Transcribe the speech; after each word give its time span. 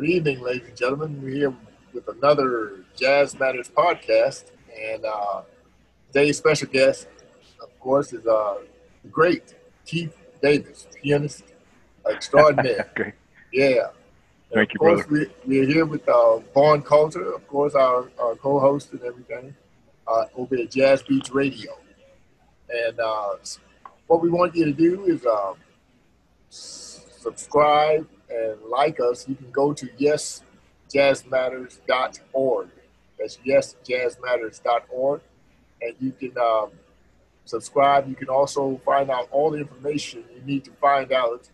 Good 0.00 0.08
evening, 0.08 0.40
ladies 0.40 0.66
and 0.66 0.76
gentlemen. 0.78 1.20
We're 1.22 1.28
here 1.28 1.54
with 1.92 2.08
another 2.08 2.84
Jazz 2.96 3.38
Matters 3.38 3.68
podcast, 3.68 4.44
and 4.74 5.04
uh, 5.04 5.42
today's 6.06 6.38
special 6.38 6.68
guest, 6.68 7.06
of 7.62 7.78
course, 7.78 8.14
is 8.14 8.26
uh, 8.26 8.60
the 9.02 9.08
great 9.10 9.56
Keith 9.84 10.16
Davis, 10.40 10.86
pianist 11.02 11.44
extraordinaire. 12.10 12.88
okay. 12.98 13.12
Yeah. 13.52 13.88
Thank 14.54 14.72
you, 14.72 14.76
of 14.76 14.78
course, 14.78 15.06
brother. 15.06 15.30
We, 15.44 15.58
we're 15.58 15.68
here 15.68 15.84
with 15.84 16.08
uh, 16.08 16.38
Vaughn 16.54 16.80
Coulter, 16.80 17.34
of 17.34 17.46
course, 17.46 17.74
our, 17.74 18.10
our 18.18 18.36
co-host 18.36 18.92
and 18.92 19.02
everything, 19.02 19.54
uh, 20.08 20.24
over 20.34 20.56
at 20.56 20.70
Jazz 20.70 21.02
Beats 21.02 21.28
Radio. 21.28 21.72
And 22.70 22.98
uh, 22.98 23.36
what 24.06 24.22
we 24.22 24.30
want 24.30 24.56
you 24.56 24.64
to 24.64 24.72
do 24.72 25.04
is 25.04 25.26
um, 25.26 25.56
subscribe 26.48 28.08
and 28.30 28.56
like 28.68 29.00
us. 29.00 29.26
You 29.28 29.34
can 29.34 29.50
go 29.50 29.72
to 29.72 29.86
yesjazzmatters.org. 29.86 32.68
That's 33.18 33.38
yesjazzmatters.org. 33.38 35.20
And 35.82 35.94
you 36.00 36.12
can 36.12 36.38
um, 36.38 36.70
subscribe. 37.44 38.08
You 38.08 38.14
can 38.14 38.28
also 38.28 38.80
find 38.84 39.10
out 39.10 39.28
all 39.30 39.50
the 39.50 39.58
information 39.58 40.24
you 40.34 40.42
need 40.42 40.64
to 40.64 40.70
find 40.72 41.12
out 41.12 41.48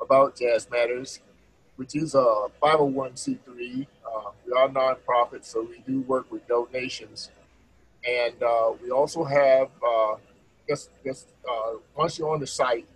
about 0.00 0.36
Jazz 0.36 0.68
Matters 0.70 1.20
which 1.80 1.96
is 1.96 2.14
a 2.14 2.48
501c3. 2.62 3.86
Uh, 4.04 4.30
we 4.46 4.52
are 4.52 4.68
nonprofit, 4.68 5.46
so 5.46 5.62
we 5.62 5.82
do 5.86 6.02
work 6.02 6.30
with 6.30 6.46
donations. 6.46 7.30
And 8.06 8.34
uh, 8.42 8.72
we 8.82 8.90
also 8.90 9.24
have, 9.24 9.70
uh, 9.82 10.16
just, 10.68 10.90
just 11.02 11.28
uh, 11.50 11.76
once 11.96 12.18
you're 12.18 12.28
on 12.28 12.38
the 12.38 12.46
site, 12.46 12.86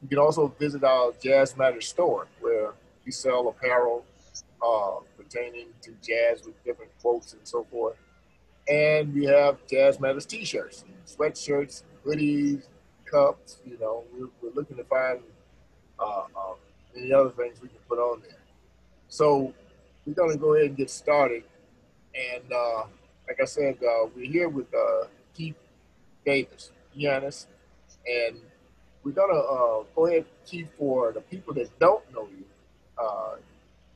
you 0.00 0.08
can 0.08 0.16
also 0.16 0.48
visit 0.58 0.82
our 0.82 1.12
Jazz 1.22 1.54
Matters 1.54 1.88
store 1.88 2.28
where 2.40 2.72
we 3.10 3.12
sell 3.12 3.48
apparel 3.48 4.04
uh, 4.64 5.00
pertaining 5.16 5.66
to 5.82 5.90
jazz 6.00 6.44
with 6.44 6.54
different 6.62 6.92
quotes 7.02 7.32
and 7.32 7.40
so 7.42 7.64
forth. 7.64 7.96
And 8.68 9.12
we 9.12 9.24
have 9.24 9.58
Jazz 9.66 9.98
Matters 9.98 10.26
t-shirts, 10.26 10.84
sweatshirts, 11.08 11.82
hoodies, 12.06 12.68
cups. 13.04 13.62
You 13.66 13.78
know, 13.80 14.04
we're, 14.12 14.28
we're 14.40 14.54
looking 14.54 14.76
to 14.76 14.84
find 14.84 15.18
uh, 15.98 16.22
uh, 16.36 16.54
any 16.96 17.12
other 17.12 17.30
things 17.30 17.60
we 17.60 17.66
can 17.66 17.78
put 17.88 17.98
on 17.98 18.20
there. 18.20 18.38
So 19.08 19.52
we're 20.06 20.14
gonna 20.14 20.36
go 20.36 20.54
ahead 20.54 20.68
and 20.68 20.76
get 20.76 20.88
started. 20.88 21.42
And 22.14 22.44
uh, 22.52 22.84
like 23.26 23.40
I 23.42 23.44
said, 23.44 23.76
uh, 23.82 24.06
we're 24.14 24.30
here 24.30 24.48
with 24.48 24.72
uh, 24.72 25.08
Keith 25.34 25.56
Davis, 26.24 26.70
pianist, 26.94 27.48
and 28.06 28.36
we're 29.02 29.10
gonna 29.10 29.32
uh, 29.32 29.82
go 29.96 30.06
ahead, 30.06 30.26
Keith, 30.46 30.68
for 30.78 31.10
the 31.10 31.22
people 31.22 31.52
that 31.54 31.76
don't 31.80 32.04
know 32.14 32.28
you, 32.30 32.44
uh, 33.00 33.36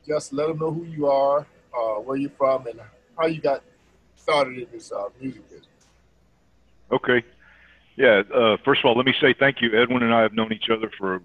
just 0.07 0.33
let 0.33 0.47
them 0.47 0.59
know 0.59 0.71
who 0.71 0.83
you 0.85 1.07
are, 1.07 1.39
uh, 1.77 1.95
where 2.01 2.17
you're 2.17 2.29
from, 2.31 2.67
and 2.67 2.79
how 3.17 3.25
you 3.27 3.41
got 3.41 3.63
started 4.15 4.57
in 4.57 4.67
this 4.71 4.91
uh, 4.91 5.09
music 5.21 5.47
business. 5.49 5.67
Okay. 6.91 7.23
Yeah. 7.95 8.23
Uh, 8.33 8.57
first 8.63 8.81
of 8.81 8.85
all, 8.85 8.95
let 8.95 9.05
me 9.05 9.13
say 9.21 9.33
thank 9.37 9.61
you. 9.61 9.79
Edwin 9.79 10.03
and 10.03 10.13
I 10.13 10.21
have 10.21 10.33
known 10.33 10.51
each 10.53 10.69
other 10.69 10.91
for 10.97 11.21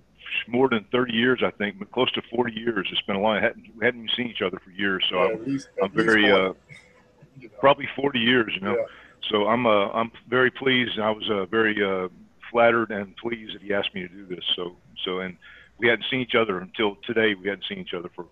more 0.46 0.68
than 0.68 0.84
30 0.92 1.12
years, 1.12 1.42
I 1.44 1.50
think, 1.50 1.78
but 1.78 1.90
close 1.92 2.10
to 2.12 2.22
40 2.34 2.52
years. 2.52 2.88
It's 2.92 3.02
been 3.02 3.16
a 3.16 3.20
long. 3.20 3.40
Hadn't, 3.42 3.64
we 3.78 3.84
hadn't 3.84 4.00
even 4.04 4.14
seen 4.16 4.28
each 4.28 4.42
other 4.42 4.60
for 4.64 4.70
years, 4.70 5.04
so 5.10 5.16
Yeah, 5.16 5.30
I'm, 5.34 5.44
least- 5.44 5.68
I'm 5.82 5.90
very, 5.90 6.30
uh, 6.30 6.36
you 7.40 7.48
know. 7.48 7.54
probably 7.58 7.88
40 7.96 8.18
years, 8.20 8.52
you 8.54 8.60
know. 8.60 8.76
Yeah. 8.76 8.84
So 9.30 9.48
I'm, 9.48 9.66
uh, 9.66 9.88
I'm 9.90 10.10
very 10.28 10.50
pleased. 10.50 10.92
and 10.96 11.04
I 11.04 11.10
was 11.10 11.28
uh, 11.30 11.44
very 11.46 11.76
uh, 11.84 12.08
flattered 12.50 12.90
and 12.90 13.14
pleased 13.16 13.54
that 13.54 13.62
he 13.62 13.74
asked 13.74 13.94
me 13.94 14.02
to 14.02 14.08
do 14.08 14.24
this. 14.26 14.44
So, 14.56 14.76
so, 15.04 15.20
and 15.20 15.36
we 15.80 15.88
hadn't 15.88 16.04
seen 16.10 16.20
each 16.20 16.34
other 16.34 16.58
until 16.58 16.96
today. 17.06 17.34
We 17.34 17.48
hadn't 17.48 17.64
seen 17.68 17.78
each 17.78 17.94
other 17.96 18.10
for 18.14 18.26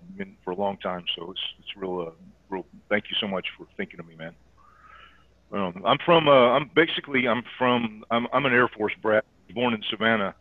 for 0.44 0.50
a 0.50 0.54
long 0.54 0.77
time. 0.78 1.04
So 1.16 1.30
it's 1.30 1.41
it's 1.58 1.77
real, 1.77 2.00
uh, 2.08 2.10
real. 2.50 2.66
Thank 2.90 3.05
you 3.10 3.16
so 3.20 3.27
much 3.27 3.46
for 3.56 3.66
thinking 3.77 3.98
of 4.00 4.06
me, 4.06 4.14
man. 4.16 4.34
Um, 5.52 5.83
I'm 5.86 5.96
from. 6.05 6.28
Uh, 6.28 6.50
I'm 6.52 6.70
basically. 6.74 7.27
I'm 7.27 7.42
from. 7.56 8.05
I'm. 8.11 8.27
I'm 8.33 8.45
an 8.45 8.52
Air 8.52 8.68
Force 8.68 8.92
brat, 9.00 9.24
born 9.55 9.73
in 9.73 9.83
Savannah, 9.90 10.34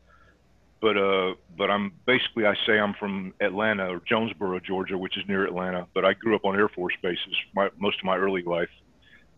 but 0.82 0.98
uh, 0.98 1.36
but 1.58 1.72
I'm 1.72 1.94
basically. 2.06 2.46
I 2.46 2.56
say 2.66 2.78
I'm 2.78 2.94
from 3.00 3.34
Atlanta 3.40 3.88
or 3.88 4.02
Jonesboro, 4.06 4.60
Georgia, 4.60 4.98
which 4.98 5.18
is 5.18 5.24
near 5.30 5.46
Atlanta. 5.46 5.88
But 5.94 6.04
I 6.04 6.14
grew 6.14 6.36
up 6.36 6.44
on 6.44 6.58
Air 6.58 6.68
Force 6.68 6.94
bases 7.02 7.36
my 7.56 7.70
most 7.78 8.00
of 8.00 8.06
my 8.06 8.18
early 8.18 8.44
life. 8.44 8.70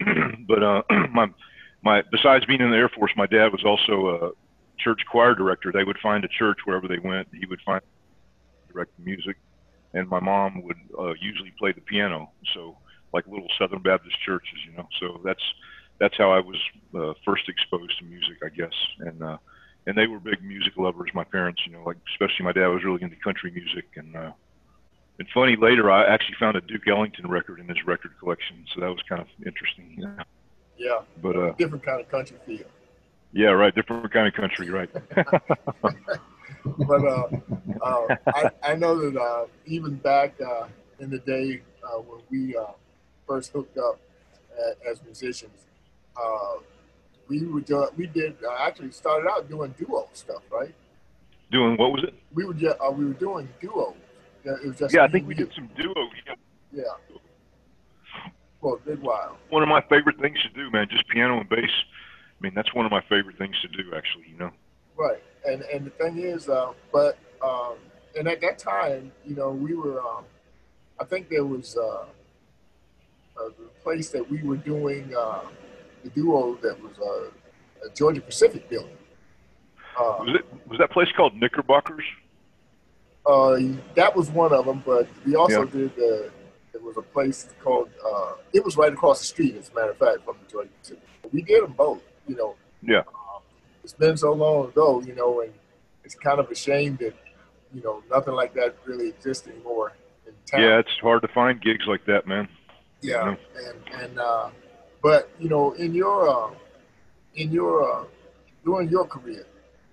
but 0.48 0.64
uh, 0.64 0.82
my 1.14 1.28
my 1.84 2.02
besides 2.12 2.46
being 2.46 2.62
in 2.62 2.72
the 2.72 2.78
Air 2.78 2.90
Force, 2.90 3.12
my 3.16 3.28
dad 3.28 3.52
was 3.52 3.64
also 3.64 4.08
a 4.08 4.49
church 4.80 5.02
choir 5.10 5.36
director. 5.36 5.72
They 5.72 5.84
would 5.84 5.98
find 6.02 6.24
a 6.24 6.28
church 6.28 6.60
wherever 6.66 6.88
they 6.88 7.00
went. 7.00 7.28
He 7.34 7.46
would 7.46 7.62
find 7.66 7.82
direct 8.72 8.92
music, 9.00 9.38
and 9.94 10.08
my 10.08 10.20
mom 10.20 10.62
would 10.64 10.78
uh, 10.98 11.14
usually 11.22 11.54
play 11.58 11.72
the 11.72 11.82
piano. 11.82 12.32
So 12.54 12.78
like 13.14 13.26
little 13.28 13.48
Southern 13.58 13.82
Baptist 13.82 14.16
churches, 14.26 14.60
you 14.66 14.76
know. 14.78 14.88
So 15.00 15.22
that's 15.24 15.44
that's 16.00 16.18
how 16.18 16.32
I 16.32 16.40
was 16.40 16.58
uh, 16.96 17.14
first 17.26 17.50
exposed 17.50 17.98
to 18.00 18.06
music, 18.06 18.38
I 18.44 18.50
guess. 18.50 18.74
And 19.00 19.24
uh, 19.24 19.38
and 19.88 19.98
they 19.98 20.08
were 20.08 20.20
big 20.20 20.44
music 20.44 20.74
lovers. 20.78 21.10
My 21.14 21.24
parents, 21.24 21.62
you 21.66 21.74
know, 21.74 21.84
like 21.84 21.98
especially 22.14 22.46
my 22.46 22.52
dad 22.52 22.68
was 22.68 22.84
really 22.84 23.02
into 23.02 23.16
country 23.18 23.52
music. 23.52 23.86
And 23.96 24.16
uh, 24.16 24.32
and 25.20 25.28
funny 25.34 25.56
later, 25.56 25.92
I 25.92 26.06
actually 26.06 26.36
found 26.40 26.56
a 26.56 26.62
Duke 26.62 26.88
Ellington 26.88 27.30
record 27.30 27.60
in 27.60 27.68
his 27.68 27.78
record 27.86 28.12
collection. 28.20 28.66
So 28.74 28.82
that 28.82 28.88
was 28.88 29.02
kind 29.08 29.22
of 29.22 29.28
interesting. 29.46 29.96
Yeah. 29.98 30.24
Yeah, 30.78 31.02
But 31.22 31.36
uh, 31.36 31.52
different 31.58 31.84
kind 31.84 32.00
of 32.00 32.10
country 32.10 32.38
feel. 32.46 32.66
Yeah, 33.34 33.50
right, 33.50 33.74
different 33.74 34.12
kind 34.12 34.28
of 34.28 34.34
country, 34.34 34.70
right? 34.70 34.90
but 35.16 37.06
uh, 37.06 37.28
uh, 37.82 38.16
I, 38.34 38.50
I 38.64 38.76
know 38.76 39.10
that 39.10 39.20
uh, 39.20 39.46
even 39.66 39.96
back 39.96 40.34
uh, 40.42 40.68
in 41.00 41.10
the 41.10 41.20
day 41.20 41.62
uh, 41.84 42.00
when 42.00 42.22
we 42.30 42.56
uh, 42.56 42.66
first 43.28 43.52
hooked 43.52 43.78
up 43.78 44.00
as 44.90 45.02
musicians, 45.04 45.66
uh, 46.18 46.56
we 47.28 47.46
would 47.46 47.66
do, 47.66 47.88
we 47.96 48.08
did 48.08 48.36
uh, 48.44 48.56
actually 48.60 48.92
started 48.92 49.30
out 49.30 49.50
doing 49.50 49.74
duo 49.78 50.08
stuff, 50.14 50.42
right? 50.52 50.74
Doing 51.52 51.78
what 51.78 51.92
was 51.92 52.04
it? 52.04 52.14
We 52.34 52.46
would 52.46 52.58
ju- 52.58 52.74
uh, 52.84 52.92
we 52.92 53.06
were 53.06 53.14
doing 53.14 53.50
duo. 53.62 53.96
Yeah, 54.44 54.54
it 54.64 54.68
was 54.68 54.78
just 54.78 54.94
Yeah, 54.94 55.04
I 55.04 55.08
think 55.08 55.28
we 55.28 55.36
did 55.36 55.52
some 55.54 55.70
duo. 55.76 55.94
Yeah. 56.26 56.34
Yeah, 56.72 57.18
for 58.62 58.78
a 58.78 58.80
good 58.82 59.02
while. 59.02 59.38
One 59.50 59.64
of 59.64 59.70
my 59.70 59.82
favorite 59.90 60.20
things 60.20 60.38
to 60.44 60.50
do, 60.50 60.70
man, 60.70 60.88
just 60.90 61.08
piano 61.08 61.40
and 61.40 61.50
bass. 61.50 61.72
I 62.40 62.44
mean, 62.44 62.54
that's 62.56 62.74
one 62.74 62.86
of 62.86 62.92
my 62.92 63.02
favorite 63.02 63.38
things 63.38 63.56
to 63.62 63.68
do, 63.68 63.94
actually. 63.96 64.26
You 64.32 64.38
know. 64.38 64.52
Right, 64.96 65.22
and 65.46 65.62
and 65.64 65.86
the 65.86 65.90
thing 65.92 66.20
is, 66.20 66.48
uh, 66.50 66.74
but 66.92 67.18
um, 67.44 67.76
and 68.18 68.28
at 68.28 68.42
that 68.42 68.58
time, 68.60 69.12
you 69.26 69.36
know, 69.36 69.50
we 69.52 69.74
were. 69.76 70.00
Um, 70.02 70.26
I 71.02 71.06
think 71.06 71.30
there 71.30 71.46
was 71.46 71.78
uh, 71.78 72.06
a 73.42 73.50
place 73.84 74.10
that 74.10 74.30
we 74.30 74.44
were 74.44 74.58
doing 74.58 75.14
uh, 75.18 75.42
the 76.04 76.10
duo 76.10 76.56
that 76.62 76.82
was 76.82 76.98
uh, 77.00 77.88
a 77.88 77.90
Georgia 77.96 78.22
Pacific 78.22 78.70
building. 78.70 78.98
Uh, 79.98 80.18
Was 80.20 80.36
it 80.36 80.46
was 80.68 80.78
that 80.80 80.92
place 80.92 81.08
called 81.16 81.36
Knickerbockers? 81.36 82.04
uh, 83.26 83.58
that 83.96 84.16
was 84.16 84.30
one 84.30 84.54
of 84.54 84.66
them, 84.66 84.82
but 84.86 85.08
we 85.26 85.36
also 85.36 85.64
Yeah. 85.66 85.72
did. 85.72 85.96
the. 85.96 86.32
It 86.74 86.84
was 86.84 86.98
a 86.98 87.02
place 87.02 87.50
called. 87.64 87.90
Uh, 88.06 88.34
it 88.54 88.64
was 88.64 88.78
right 88.78 88.94
across 88.94 89.20
the 89.20 89.26
street, 89.26 89.56
as 89.56 89.70
a 89.70 89.74
matter 89.74 89.92
of 89.92 89.98
fact, 89.98 90.24
from 90.24 90.38
the 90.46 90.52
Georgia 90.52 90.70
Pacific. 90.82 91.04
We 91.34 91.42
did 91.42 91.64
them 91.64 91.74
both. 91.74 92.02
You 92.30 92.36
know, 92.36 92.56
Yeah. 92.84 93.00
um, 93.00 93.42
it's 93.84 93.94
been 93.94 94.16
so 94.16 94.32
long 94.34 94.68
ago, 94.68 95.02
you 95.02 95.16
know, 95.16 95.42
and 95.42 95.52
it's 96.04 96.14
kind 96.14 96.40
of 96.40 96.50
a 96.52 96.56
shame 96.56 96.96
that, 96.98 97.16
you 97.74 97.82
know, 97.82 98.04
nothing 98.10 98.36
like 98.36 98.54
that 98.54 98.76
really 98.86 99.10
exists 99.10 99.48
anymore 99.48 99.94
in 100.28 100.34
town. 100.46 100.62
Yeah, 100.62 100.78
it's 100.80 100.96
hard 101.02 101.24
to 101.24 101.28
find 101.30 101.60
gigs 101.60 101.86
like 101.88 102.06
that, 102.06 102.28
man. 102.28 102.48
Yeah, 103.02 103.36
and 103.66 103.78
and 104.04 104.20
uh, 104.20 104.50
but 105.02 105.30
you 105.40 105.50
know, 105.50 105.72
in 105.72 105.94
your 105.94 106.30
uh, 106.30 106.52
in 107.36 107.52
your 107.52 107.76
uh, 107.90 108.04
during 108.66 108.90
your 108.90 109.06
career, 109.08 109.46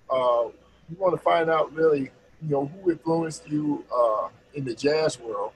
uh, 0.09 0.45
you 0.89 0.95
want 0.99 1.15
to 1.15 1.21
find 1.21 1.49
out 1.49 1.73
really, 1.73 2.11
you 2.41 2.49
know, 2.49 2.65
who 2.65 2.91
influenced 2.91 3.47
you 3.47 3.85
uh, 3.95 4.27
in 4.53 4.65
the 4.65 4.75
jazz 4.75 5.19
world, 5.19 5.53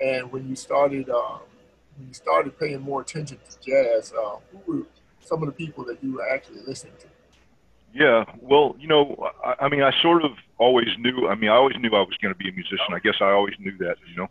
and 0.00 0.30
when 0.32 0.48
you 0.48 0.56
started 0.56 1.08
uh, 1.08 1.38
when 1.96 2.08
you 2.08 2.14
started 2.14 2.58
paying 2.58 2.80
more 2.80 3.00
attention 3.02 3.38
to 3.48 3.60
jazz, 3.60 4.12
uh, 4.12 4.36
who 4.50 4.78
were 4.78 4.86
some 5.28 5.42
of 5.42 5.46
the 5.46 5.52
people 5.52 5.84
that 5.84 6.02
you 6.02 6.22
actually 6.22 6.62
listening 6.66 6.94
to? 7.00 7.06
Yeah, 7.92 8.24
well, 8.40 8.76
you 8.78 8.88
know, 8.88 9.30
I, 9.44 9.66
I 9.66 9.68
mean, 9.68 9.82
I 9.82 9.92
sort 10.02 10.24
of 10.24 10.32
always 10.58 10.88
knew. 10.98 11.28
I 11.28 11.34
mean, 11.34 11.50
I 11.50 11.54
always 11.54 11.76
knew 11.78 11.90
I 11.90 12.00
was 12.00 12.16
going 12.20 12.34
to 12.34 12.38
be 12.38 12.48
a 12.48 12.52
musician. 12.52 12.92
I 12.92 12.98
guess 12.98 13.16
I 13.20 13.30
always 13.30 13.54
knew 13.58 13.76
that, 13.78 13.96
you 14.08 14.16
know. 14.16 14.28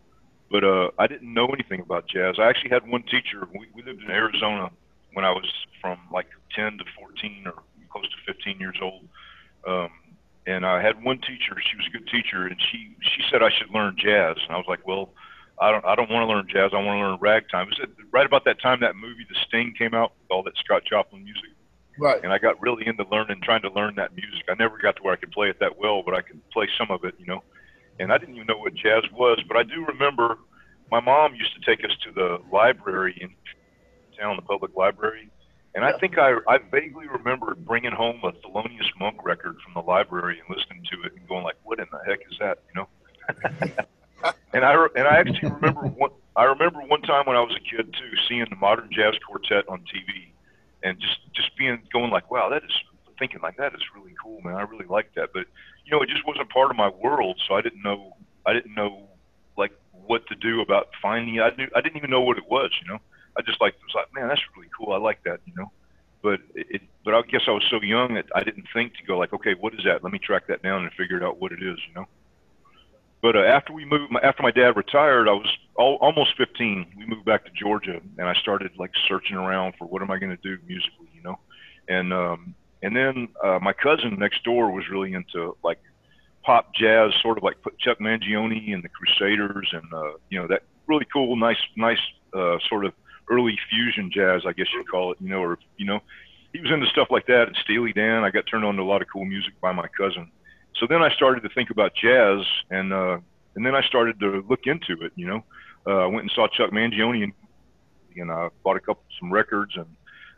But 0.50 0.64
uh, 0.64 0.90
I 0.98 1.06
didn't 1.06 1.32
know 1.32 1.46
anything 1.46 1.80
about 1.80 2.08
jazz. 2.08 2.36
I 2.38 2.48
actually 2.48 2.70
had 2.70 2.88
one 2.88 3.02
teacher. 3.02 3.46
We, 3.52 3.68
we 3.74 3.82
lived 3.82 4.02
in 4.02 4.10
Arizona 4.10 4.70
when 5.12 5.24
I 5.24 5.30
was 5.30 5.46
from 5.80 5.98
like 6.12 6.26
10 6.54 6.78
to 6.78 6.84
14 6.98 7.44
or 7.46 7.54
close 7.90 8.08
to 8.08 8.32
15 8.32 8.58
years 8.58 8.76
old. 8.80 9.04
Um, 9.66 9.90
and 10.46 10.64
I 10.64 10.80
had 10.82 11.02
one 11.02 11.18
teacher. 11.18 11.60
She 11.60 11.76
was 11.76 11.86
a 11.88 11.90
good 11.90 12.08
teacher, 12.08 12.46
and 12.46 12.56
she 12.70 12.96
she 13.02 13.22
said 13.30 13.42
I 13.42 13.50
should 13.50 13.70
learn 13.70 13.96
jazz. 13.98 14.36
And 14.44 14.52
I 14.52 14.56
was 14.56 14.66
like, 14.66 14.86
well, 14.86 15.10
I 15.60 15.70
don't 15.70 15.84
I 15.84 15.94
don't 15.94 16.10
want 16.10 16.28
to 16.28 16.32
learn 16.32 16.46
jazz. 16.48 16.70
I 16.72 16.82
want 16.82 16.98
to 16.98 17.08
learn 17.08 17.18
ragtime. 17.20 17.68
It 17.70 17.88
was 17.88 18.06
right 18.12 18.26
about 18.26 18.44
that 18.44 18.60
time 18.60 18.80
that 18.80 18.96
movie 18.96 19.26
The 19.28 19.36
Sting 19.46 19.74
came 19.76 19.94
out 19.94 20.12
with 20.18 20.30
all 20.30 20.42
that 20.44 20.56
Scott 20.56 20.82
Joplin 20.88 21.24
music 21.24 21.50
Right. 21.98 22.22
and 22.22 22.32
I 22.32 22.38
got 22.38 22.60
really 22.60 22.86
into 22.86 23.04
learning, 23.10 23.40
trying 23.42 23.62
to 23.62 23.70
learn 23.70 23.96
that 23.96 24.14
music. 24.14 24.44
I 24.48 24.54
never 24.54 24.78
got 24.78 24.96
to 24.96 25.02
where 25.02 25.12
I 25.12 25.16
could 25.16 25.32
play 25.32 25.48
it 25.48 25.58
that 25.60 25.78
well, 25.78 26.02
but 26.04 26.14
I 26.14 26.22
could 26.22 26.40
play 26.50 26.68
some 26.78 26.90
of 26.90 27.04
it, 27.04 27.14
you 27.18 27.26
know. 27.26 27.42
And 27.98 28.12
I 28.12 28.18
didn't 28.18 28.36
even 28.36 28.46
know 28.46 28.58
what 28.58 28.74
jazz 28.74 29.02
was, 29.12 29.40
but 29.48 29.56
I 29.56 29.64
do 29.64 29.84
remember 29.84 30.38
my 30.92 31.00
mom 31.00 31.34
used 31.34 31.52
to 31.54 31.60
take 31.68 31.84
us 31.84 31.90
to 32.04 32.12
the 32.12 32.38
library 32.52 33.18
in 33.20 33.30
town, 34.18 34.36
the 34.36 34.42
public 34.42 34.76
library, 34.76 35.28
and 35.74 35.84
I 35.84 35.98
think 35.98 36.18
I 36.18 36.36
I 36.46 36.58
vaguely 36.70 37.08
remember 37.08 37.54
bringing 37.56 37.92
home 37.92 38.20
a 38.22 38.32
Thelonious 38.32 38.88
Monk 38.98 39.24
record 39.24 39.56
from 39.64 39.74
the 39.74 39.86
library 39.86 40.38
and 40.38 40.56
listening 40.56 40.84
to 40.92 41.02
it 41.02 41.12
and 41.16 41.28
going 41.28 41.42
like, 41.42 41.56
"What 41.64 41.80
in 41.80 41.86
the 41.90 41.98
heck 42.06 42.20
is 42.30 42.38
that?" 42.38 42.58
You 42.74 42.82
know. 42.82 43.84
and 44.52 44.64
I 44.64 44.86
and 44.96 45.06
I 45.06 45.16
actually 45.16 45.50
remember 45.50 45.82
one. 45.82 46.10
I 46.36 46.44
remember 46.44 46.80
one 46.80 47.02
time 47.02 47.24
when 47.26 47.36
I 47.36 47.40
was 47.40 47.56
a 47.56 47.60
kid 47.60 47.92
too, 47.92 48.16
seeing 48.28 48.46
the 48.48 48.56
Modern 48.56 48.88
Jazz 48.92 49.14
Quartet 49.26 49.68
on 49.68 49.80
TV, 49.80 50.32
and 50.82 50.98
just 51.00 51.18
just 51.34 51.56
being 51.56 51.82
going 51.92 52.10
like, 52.10 52.30
"Wow, 52.30 52.48
that 52.50 52.64
is." 52.64 52.72
Thinking 53.18 53.40
like 53.42 53.56
that 53.56 53.74
is 53.74 53.80
really 53.96 54.14
cool, 54.22 54.40
man. 54.42 54.54
I 54.54 54.62
really 54.62 54.86
like 54.86 55.12
that, 55.16 55.30
but 55.34 55.46
you 55.84 55.90
know, 55.90 56.00
it 56.02 56.08
just 56.08 56.24
wasn't 56.24 56.50
part 56.50 56.70
of 56.70 56.76
my 56.76 56.88
world, 56.88 57.40
so 57.48 57.54
I 57.54 57.62
didn't 57.62 57.82
know. 57.82 58.14
I 58.46 58.52
didn't 58.52 58.76
know 58.76 59.08
like 59.56 59.72
what 60.06 60.24
to 60.28 60.36
do 60.36 60.60
about 60.60 60.90
finding. 61.02 61.40
I 61.40 61.50
knew 61.56 61.66
I 61.74 61.80
didn't 61.80 61.96
even 61.96 62.10
know 62.10 62.20
what 62.20 62.38
it 62.38 62.48
was. 62.48 62.70
You 62.80 62.92
know, 62.92 63.00
I 63.36 63.42
just 63.42 63.60
like 63.60 63.74
was 63.82 63.92
like, 63.94 64.14
man, 64.14 64.28
that's 64.28 64.40
really 64.56 64.68
cool. 64.76 64.92
I 64.92 64.98
like 64.98 65.22
that. 65.24 65.40
You 65.46 65.52
know, 65.56 65.72
but 66.22 66.40
it. 66.54 66.82
But 67.04 67.14
I 67.14 67.22
guess 67.22 67.42
I 67.48 67.50
was 67.50 67.64
so 67.68 67.80
young 67.82 68.14
that 68.14 68.26
I 68.34 68.44
didn't 68.44 68.66
think 68.72 68.94
to 68.98 69.02
go 69.02 69.18
like, 69.18 69.32
okay, 69.32 69.54
what 69.54 69.74
is 69.74 69.80
that? 69.84 70.04
Let 70.04 70.12
me 70.12 70.20
track 70.20 70.46
that 70.46 70.62
down 70.62 70.84
and 70.84 70.92
figure 70.92 71.24
out 71.24 71.40
what 71.40 71.50
it 71.50 71.62
is. 71.62 71.78
You 71.88 71.94
know. 71.94 72.08
But 73.20 73.36
uh, 73.36 73.40
after 73.40 73.72
we 73.72 73.84
moved, 73.84 74.12
after 74.22 74.42
my 74.42 74.52
dad 74.52 74.76
retired, 74.76 75.28
I 75.28 75.32
was 75.32 75.48
all, 75.76 75.96
almost 76.00 76.36
15. 76.36 76.86
We 76.96 77.06
moved 77.06 77.24
back 77.24 77.44
to 77.44 77.50
Georgia, 77.50 78.00
and 78.16 78.28
I 78.28 78.34
started 78.34 78.70
like 78.78 78.92
searching 79.08 79.36
around 79.36 79.74
for 79.76 79.86
what 79.86 80.02
am 80.02 80.10
I 80.10 80.18
going 80.18 80.36
to 80.36 80.42
do 80.42 80.56
musically, 80.66 81.08
you 81.12 81.22
know. 81.22 81.38
And 81.88 82.12
um, 82.12 82.54
and 82.82 82.94
then 82.94 83.28
uh, 83.42 83.58
my 83.60 83.72
cousin 83.72 84.18
next 84.18 84.44
door 84.44 84.70
was 84.70 84.84
really 84.88 85.14
into 85.14 85.56
like 85.64 85.80
pop 86.44 86.72
jazz, 86.74 87.12
sort 87.20 87.38
of 87.38 87.44
like 87.44 87.56
Chuck 87.80 87.98
Mangione 87.98 88.72
and 88.72 88.84
the 88.84 88.88
Crusaders, 88.88 89.68
and 89.72 89.92
uh, 89.92 90.12
you 90.30 90.40
know 90.40 90.46
that 90.46 90.62
really 90.86 91.06
cool, 91.12 91.34
nice, 91.36 91.58
nice 91.76 91.98
uh, 92.34 92.58
sort 92.68 92.84
of 92.84 92.92
early 93.30 93.58
fusion 93.68 94.10
jazz, 94.12 94.42
I 94.46 94.52
guess 94.52 94.66
you'd 94.72 94.88
call 94.88 95.12
it, 95.12 95.18
you 95.20 95.28
know, 95.28 95.42
or 95.42 95.58
you 95.76 95.86
know, 95.86 96.00
he 96.52 96.60
was 96.60 96.70
into 96.70 96.86
stuff 96.86 97.08
like 97.10 97.26
that. 97.26 97.48
And 97.48 97.56
Steely 97.64 97.92
Dan, 97.92 98.24
I 98.24 98.30
got 98.30 98.44
turned 98.50 98.64
on 98.64 98.76
to 98.76 98.82
a 98.82 98.84
lot 98.84 99.02
of 99.02 99.08
cool 99.12 99.24
music 99.24 99.60
by 99.60 99.72
my 99.72 99.86
cousin 99.88 100.30
so 100.78 100.86
then 100.88 101.02
I 101.02 101.10
started 101.14 101.42
to 101.42 101.48
think 101.50 101.70
about 101.70 101.92
jazz, 101.94 102.44
and 102.70 102.92
uh, 102.92 103.18
and 103.56 103.66
then 103.66 103.74
I 103.74 103.82
started 103.82 104.20
to 104.20 104.44
look 104.48 104.60
into 104.66 105.04
it. 105.04 105.12
You 105.16 105.26
know, 105.26 105.44
uh, 105.86 106.04
I 106.04 106.06
went 106.06 106.22
and 106.22 106.30
saw 106.34 106.46
Chuck 106.48 106.70
Mangione, 106.70 107.24
and 107.24 107.32
and 108.16 108.30
I 108.30 108.48
bought 108.64 108.76
a 108.76 108.80
couple 108.80 109.02
some 109.18 109.32
records, 109.32 109.72
and 109.76 109.86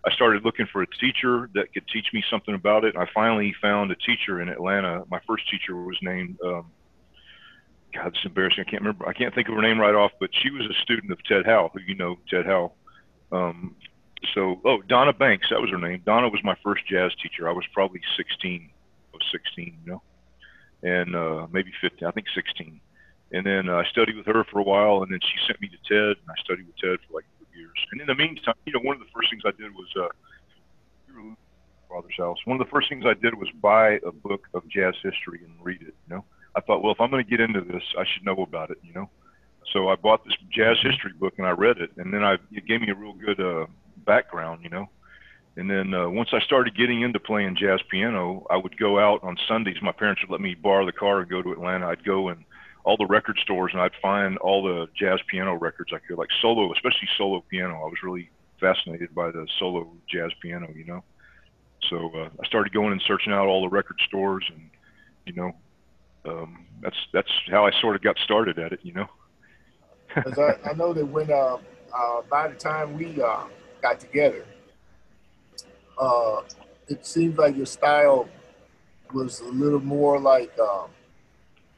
I 0.07 0.13
started 0.13 0.45
looking 0.45 0.67
for 0.73 0.83
a 0.83 0.87
teacher 0.87 1.51
that 1.55 1.73
could 1.73 1.87
teach 1.89 2.07
me 2.13 2.23
something 2.31 2.55
about 2.55 2.85
it. 2.85 2.97
I 2.97 3.07
finally 3.15 3.55
found 3.61 3.91
a 3.91 3.97
teacher 3.97 4.41
in 4.41 4.49
Atlanta. 4.49 5.05
My 5.11 5.21
first 5.27 5.49
teacher 5.51 5.77
was 5.77 5.97
named. 6.03 6.39
Um, 6.45 6.71
God, 7.95 8.09
it's 8.09 8.25
embarrassing. 8.25 8.65
I 8.67 8.71
can't 8.71 8.83
remember. 8.83 9.09
I 9.09 9.13
can't 9.13 9.35
think 9.35 9.49
of 9.49 9.55
her 9.55 9.63
name 9.63 9.81
right 9.81 9.95
off, 9.95 10.13
but 10.21 10.31
she 10.33 10.51
was 10.51 10.63
a 10.65 10.83
student 10.83 11.11
of 11.13 11.19
Ted 11.25 11.45
Howe, 11.45 11.71
who 11.75 11.81
you 11.81 11.97
know, 11.97 12.17
Ted 12.29 12.47
Howe. 12.47 12.73
Um, 13.33 13.75
so, 14.35 14.61
oh, 14.65 14.81
Donna 14.83 15.13
Banks, 15.13 15.49
that 15.51 15.61
was 15.61 15.71
her 15.71 15.79
name. 15.79 16.03
Donna 16.07 16.29
was 16.29 16.41
my 16.45 16.55
first 16.63 16.87
jazz 16.87 17.11
teacher. 17.21 17.49
I 17.49 17.53
was 17.53 17.65
probably 17.73 18.01
16. 18.17 18.71
I 19.13 19.17
was 19.17 19.27
16, 19.33 19.77
you 19.85 19.91
know 19.91 20.03
and 20.83 21.15
uh, 21.15 21.47
maybe 21.53 21.73
15, 21.81 22.07
I 22.07 22.11
think 22.11 22.27
16. 22.35 22.81
And 23.33 23.47
then 23.47 23.69
uh, 23.69 23.77
I 23.77 23.85
studied 23.91 24.17
with 24.17 24.27
her 24.27 24.45
for 24.51 24.59
a 24.59 24.63
while, 24.63 25.03
and 25.03 25.13
then 25.13 25.21
she 25.23 25.47
sent 25.47 25.61
me 25.61 25.69
to 25.69 25.79
Ted, 25.87 26.17
and 26.19 26.29
I 26.29 26.35
studied 26.43 26.67
with 26.67 26.77
Ted 26.79 26.99
for 27.07 27.15
like 27.15 27.27
three 27.39 27.61
years. 27.61 27.79
And 27.93 28.01
in 28.01 28.07
the 28.07 28.15
meantime, 28.15 28.55
you 28.67 28.73
know, 28.73 28.81
one 28.83 28.97
of 28.97 29.03
the 29.03 29.13
first 29.15 29.31
things 29.31 29.43
I 29.47 29.53
did 29.53 29.73
was 29.73 29.87
uh, 29.97 30.09
father's 31.91 32.17
house. 32.17 32.39
One 32.45 32.61
of 32.61 32.67
the 32.67 32.71
first 32.71 32.89
things 32.89 33.05
I 33.07 33.15
did 33.15 33.35
was 33.35 33.49
buy 33.61 33.99
a 34.07 34.13
book 34.13 34.47
of 34.55 34.67
jazz 34.69 34.95
history 35.03 35.41
and 35.45 35.53
read 35.63 35.83
it. 35.83 35.95
You 36.09 36.17
know, 36.17 36.25
I 36.55 36.61
thought, 36.61 36.83
well, 36.83 36.93
if 36.93 37.01
I'm 37.01 37.11
going 37.11 37.25
to 37.25 37.31
get 37.31 37.41
into 37.41 37.61
this, 37.61 37.83
I 37.99 38.05
should 38.13 38.25
know 38.25 38.43
about 38.43 38.71
it. 38.71 38.79
You 38.83 38.95
know, 38.95 39.11
so 39.73 39.89
I 39.89 39.97
bought 39.97 40.25
this 40.25 40.35
jazz 40.51 40.77
history 40.83 41.13
book 41.19 41.35
and 41.39 41.47
I 41.47 41.51
read 41.51 41.79
it, 41.79 41.91
and 41.97 42.15
then 42.15 42.23
I 42.23 42.35
it 42.53 42.67
gave 42.67 42.81
me 42.81 42.91
a 42.91 42.95
real 42.95 43.13
good 43.13 43.41
uh, 43.41 43.67
background. 44.07 44.61
You 44.63 44.71
know, 44.71 44.89
and 45.61 45.71
then 45.71 45.93
uh, 45.93 46.09
once 46.09 46.31
I 46.33 46.41
started 46.41 46.75
getting 46.75 47.03
into 47.03 47.21
playing 47.21 47.55
jazz 47.55 47.81
piano, 47.91 48.47
I 48.49 48.57
would 48.57 48.79
go 48.79 48.99
out 48.99 49.23
on 49.23 49.37
Sundays. 49.47 49.77
My 49.83 49.93
parents 49.93 50.23
would 50.23 50.31
let 50.33 50.41
me 50.41 50.55
borrow 50.55 50.87
the 50.87 50.93
car 50.93 51.21
and 51.21 51.29
go 51.29 51.43
to 51.43 51.53
Atlanta. 51.53 51.87
I'd 51.87 52.03
go 52.03 52.29
and 52.29 52.47
all 52.83 52.97
the 52.97 53.05
record 53.05 53.39
stores 53.43 53.73
and 53.75 53.83
I'd 53.83 53.93
find 54.01 54.39
all 54.39 54.63
the 54.63 54.87
jazz 54.99 55.21
piano 55.31 55.53
records 55.57 55.93
I 55.95 55.99
could, 55.99 56.17
like 56.17 56.31
solo, 56.41 56.73
especially 56.73 57.09
solo 57.19 57.45
piano. 57.51 57.75
I 57.75 57.85
was 57.85 57.99
really 58.03 58.31
fascinated 58.59 59.15
by 59.15 59.31
the 59.31 59.47
solo 59.59 59.93
jazz 60.09 60.31
piano, 60.41 60.67
you 60.75 60.87
know. 60.87 61.05
So 61.91 62.11
uh, 62.17 62.31
I 62.43 62.47
started 62.47 62.73
going 62.73 62.93
and 62.93 63.03
searching 63.07 63.35
out 63.35 63.47
all 63.47 63.61
the 63.61 63.69
record 63.69 64.01
stores, 64.07 64.47
and 64.51 64.71
you 65.27 65.35
know, 65.35 65.53
um, 66.25 66.65
that's 66.81 66.97
that's 67.13 67.31
how 67.51 67.67
I 67.67 67.71
sort 67.83 67.97
of 67.97 68.03
got 68.03 68.17
started 68.25 68.59
at 68.59 68.73
it, 68.73 68.81
you 68.83 68.95
know. 68.95 69.09
I, 70.17 70.71
I, 70.71 70.73
know 70.73 70.95
that 70.95 71.05
when 71.05 71.31
uh, 71.31 71.59
uh, 71.95 72.23
by 72.31 72.49
the 72.49 72.55
time 72.55 72.97
we 72.97 73.21
uh, 73.21 73.45
got 73.83 74.01
together, 74.01 74.45
uh, 76.01 76.43
it 76.89 77.07
seems 77.07 77.39
like 77.39 77.57
your 77.57 77.67
style 77.67 78.29
was 79.13 79.41
a 79.41 79.45
little 79.45 79.81
more 79.81 80.19
like, 80.19 80.51
um, 80.59 80.89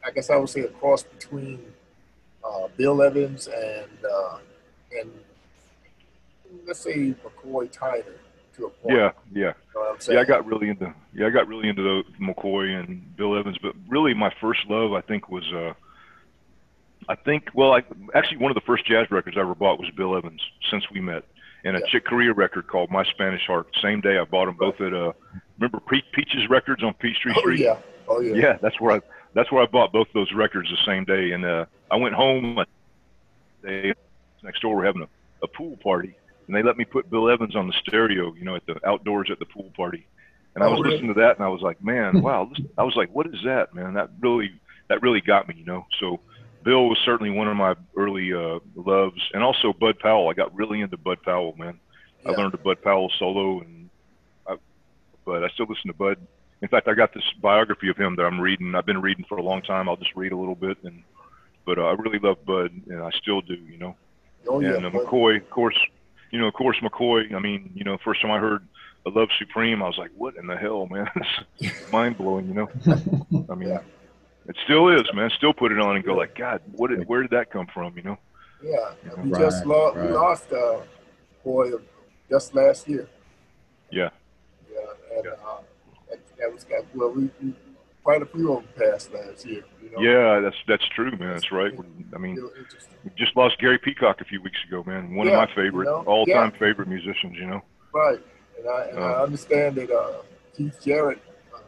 I 0.04 0.10
guess 0.10 0.30
I 0.30 0.36
would 0.36 0.48
say 0.48 0.60
a 0.60 0.68
cross 0.68 1.02
between 1.02 1.60
uh, 2.44 2.68
Bill 2.76 3.02
Evans 3.02 3.48
and 3.48 4.04
uh, 4.04 4.38
and 4.98 5.10
let's 6.66 6.80
say 6.80 7.14
McCoy 7.24 7.72
Tyner 7.72 8.14
to 8.56 8.66
a 8.66 8.70
point. 8.70 8.96
Yeah, 8.96 9.10
yeah, 9.32 9.52
you 9.74 9.80
know 9.80 9.96
yeah. 10.08 10.20
I 10.20 10.24
got 10.24 10.46
really 10.46 10.68
into 10.68 10.92
yeah, 11.14 11.26
I 11.26 11.30
got 11.30 11.48
really 11.48 11.68
into 11.68 11.82
the 11.82 12.02
McCoy 12.20 12.78
and 12.78 13.16
Bill 13.16 13.36
Evans, 13.38 13.58
but 13.62 13.74
really 13.88 14.14
my 14.14 14.32
first 14.40 14.60
love 14.68 14.92
I 14.92 15.00
think 15.00 15.28
was. 15.28 15.44
Uh, 15.52 15.72
I 17.08 17.16
think, 17.16 17.48
well, 17.52 17.72
I, 17.72 17.82
actually, 18.14 18.36
one 18.36 18.52
of 18.52 18.54
the 18.54 18.60
first 18.60 18.86
jazz 18.86 19.10
records 19.10 19.36
I 19.36 19.40
ever 19.40 19.56
bought 19.56 19.80
was 19.80 19.90
Bill 19.90 20.16
Evans. 20.16 20.40
Since 20.70 20.88
we 20.92 21.00
met, 21.00 21.24
and 21.64 21.76
a 21.76 21.80
yeah. 21.80 21.86
Chick 21.86 22.06
Corea 22.06 22.32
record 22.32 22.66
called 22.66 22.90
My 22.90 23.04
Spanish 23.04 23.46
Heart. 23.46 23.68
Same 23.82 24.00
day 24.00 24.18
I 24.18 24.24
bought 24.24 24.46
them 24.46 24.56
both 24.56 24.80
at 24.80 24.92
uh 24.92 25.12
remember 25.58 25.80
Pe- 25.80 26.02
Peaches 26.12 26.48
Records 26.48 26.82
on 26.82 26.94
Peachtree 26.94 27.34
Street. 27.34 27.60
oh, 27.68 27.74
Yeah, 27.74 27.78
oh 28.08 28.20
yeah. 28.20 28.34
Yeah, 28.34 28.58
that's 28.60 28.80
where 28.80 28.96
I 28.96 29.00
that's 29.34 29.50
where 29.52 29.62
I 29.62 29.66
bought 29.66 29.92
both 29.92 30.08
those 30.14 30.32
records 30.32 30.68
the 30.70 30.84
same 30.86 31.04
day. 31.04 31.32
And 31.32 31.44
uh 31.44 31.66
I 31.90 31.96
went 31.96 32.14
home. 32.14 32.58
They 33.62 33.92
next 34.42 34.60
door 34.60 34.76
were 34.76 34.84
having 34.84 35.02
a, 35.02 35.08
a 35.44 35.48
pool 35.48 35.76
party, 35.82 36.16
and 36.46 36.56
they 36.56 36.62
let 36.62 36.76
me 36.76 36.84
put 36.84 37.10
Bill 37.10 37.30
Evans 37.30 37.54
on 37.54 37.66
the 37.66 37.74
stereo. 37.86 38.34
You 38.34 38.44
know, 38.44 38.56
at 38.56 38.66
the 38.66 38.76
outdoors 38.86 39.28
at 39.30 39.38
the 39.38 39.46
pool 39.46 39.70
party. 39.76 40.06
And 40.54 40.62
I 40.62 40.68
was 40.68 40.80
oh, 40.84 40.88
listening 40.88 41.14
to 41.14 41.20
that, 41.20 41.36
and 41.36 41.44
I 41.46 41.48
was 41.48 41.62
like, 41.62 41.82
man, 41.82 42.20
wow! 42.20 42.44
This, 42.44 42.66
I 42.76 42.82
was 42.82 42.94
like, 42.94 43.08
what 43.14 43.26
is 43.26 43.40
that, 43.44 43.74
man? 43.74 43.94
That 43.94 44.10
really, 44.20 44.50
that 44.90 45.00
really 45.00 45.22
got 45.22 45.48
me, 45.48 45.54
you 45.56 45.64
know. 45.64 45.86
So 45.98 46.20
Bill 46.62 46.88
was 46.88 46.98
certainly 47.04 47.30
one 47.30 47.48
of 47.48 47.56
my 47.56 47.74
early 47.96 48.32
uh, 48.32 48.58
loves, 48.74 49.20
and 49.32 49.42
also 49.42 49.72
Bud 49.72 49.98
Powell. 49.98 50.28
I 50.28 50.34
got 50.34 50.54
really 50.54 50.80
into 50.80 50.96
Bud 50.96 51.18
Powell, 51.22 51.54
man. 51.58 51.78
Yeah. 52.24 52.32
I 52.32 52.34
learned 52.36 52.54
a 52.54 52.58
Bud 52.58 52.82
Powell 52.82 53.10
solo, 53.18 53.60
and 53.60 53.88
I, 54.46 54.56
but 55.24 55.44
I 55.44 55.48
still 55.50 55.66
listen 55.68 55.88
to 55.88 55.94
Bud. 55.94 56.18
In 56.60 56.68
fact, 56.68 56.88
I 56.88 56.94
got 56.94 57.12
this 57.12 57.24
biography 57.40 57.88
of 57.88 57.96
him 57.96 58.16
that 58.16 58.22
I'm 58.22 58.40
reading. 58.40 58.74
I've 58.74 58.86
been 58.86 59.00
reading 59.00 59.24
for 59.28 59.38
a 59.38 59.42
long 59.42 59.62
time. 59.62 59.88
I'll 59.88 59.96
just 59.96 60.14
read 60.14 60.32
a 60.32 60.36
little 60.36 60.54
bit, 60.54 60.78
and 60.84 61.02
but 61.66 61.78
uh, 61.78 61.82
I 61.82 61.92
really 61.92 62.18
love 62.18 62.44
Bud, 62.44 62.70
and 62.88 63.02
I 63.02 63.10
still 63.20 63.40
do. 63.40 63.54
You 63.54 63.78
know, 63.78 63.96
oh, 64.48 64.60
yeah, 64.60 64.74
and 64.74 64.86
uh, 64.86 64.90
McCoy, 64.90 65.38
of 65.38 65.50
course. 65.50 65.76
You 66.30 66.38
know, 66.38 66.46
of 66.46 66.54
course, 66.54 66.76
McCoy. 66.82 67.34
I 67.34 67.38
mean, 67.40 67.72
you 67.74 67.84
know, 67.84 67.98
first 68.04 68.22
time 68.22 68.30
I 68.30 68.38
heard 68.38 68.66
"A 69.06 69.10
Love 69.10 69.28
Supreme," 69.38 69.82
I 69.82 69.86
was 69.86 69.98
like, 69.98 70.10
"What 70.16 70.36
in 70.36 70.46
the 70.46 70.56
hell, 70.56 70.86
man? 70.86 71.08
it's 71.58 71.92
mind 71.92 72.18
blowing." 72.18 72.46
You 72.46 72.54
know, 72.54 72.70
I 73.50 73.54
mean. 73.54 73.68
Yeah 73.70 73.80
it 74.46 74.56
still 74.64 74.88
is, 74.88 75.02
man. 75.14 75.30
Still 75.36 75.52
put 75.52 75.72
it 75.72 75.78
on 75.78 75.96
and 75.96 76.04
go 76.04 76.14
like, 76.14 76.36
God, 76.36 76.60
what? 76.72 76.90
Did, 76.90 77.06
where 77.08 77.22
did 77.22 77.30
that 77.30 77.50
come 77.50 77.66
from? 77.72 77.96
You 77.96 78.02
know? 78.02 78.18
Yeah, 78.62 78.92
we 79.18 79.30
right, 79.30 79.40
just 79.40 79.66
lost. 79.66 79.96
Right. 79.96 80.08
We 80.08 80.14
lost 80.14 80.52
uh, 80.52 80.80
boy 81.44 81.72
just 82.30 82.54
last 82.54 82.88
year. 82.88 83.08
Yeah. 83.90 84.10
Yeah, 84.72 84.78
and 85.16 85.24
yeah. 85.24 85.30
Uh, 85.46 85.60
that, 86.08 86.36
that, 86.38 86.52
was 86.52 86.64
got 86.64 86.84
well. 86.94 87.10
We, 87.10 87.30
we, 87.42 87.54
quite 88.02 88.22
a 88.22 88.26
few 88.26 88.52
of 88.52 88.64
them 88.64 88.72
passed 88.76 89.12
last 89.12 89.46
year. 89.46 89.62
You 89.82 89.90
know? 89.90 90.00
Yeah, 90.00 90.40
that's 90.40 90.56
that's 90.66 90.88
true, 90.94 91.10
man. 91.12 91.34
That's 91.34 91.52
right. 91.52 91.72
I 92.14 92.18
mean, 92.18 92.38
we 93.04 93.10
just 93.16 93.36
lost 93.36 93.58
Gary 93.58 93.78
Peacock 93.78 94.20
a 94.20 94.24
few 94.24 94.40
weeks 94.42 94.58
ago, 94.66 94.82
man. 94.86 95.14
One 95.14 95.26
yeah, 95.26 95.42
of 95.42 95.48
my 95.48 95.54
favorite, 95.54 95.86
you 95.86 95.92
know? 95.92 96.04
all-time 96.06 96.52
yeah. 96.52 96.58
favorite 96.58 96.88
musicians. 96.88 97.36
You 97.36 97.46
know. 97.46 97.62
Right, 97.92 98.20
and 98.58 98.68
I, 98.68 98.84
and 98.86 98.98
uh, 98.98 99.02
I 99.02 99.22
understand 99.22 99.76
that 99.76 99.90
uh, 99.90 100.22
Keith 100.56 100.78
Jarrett 100.82 101.20
uh, 101.54 101.58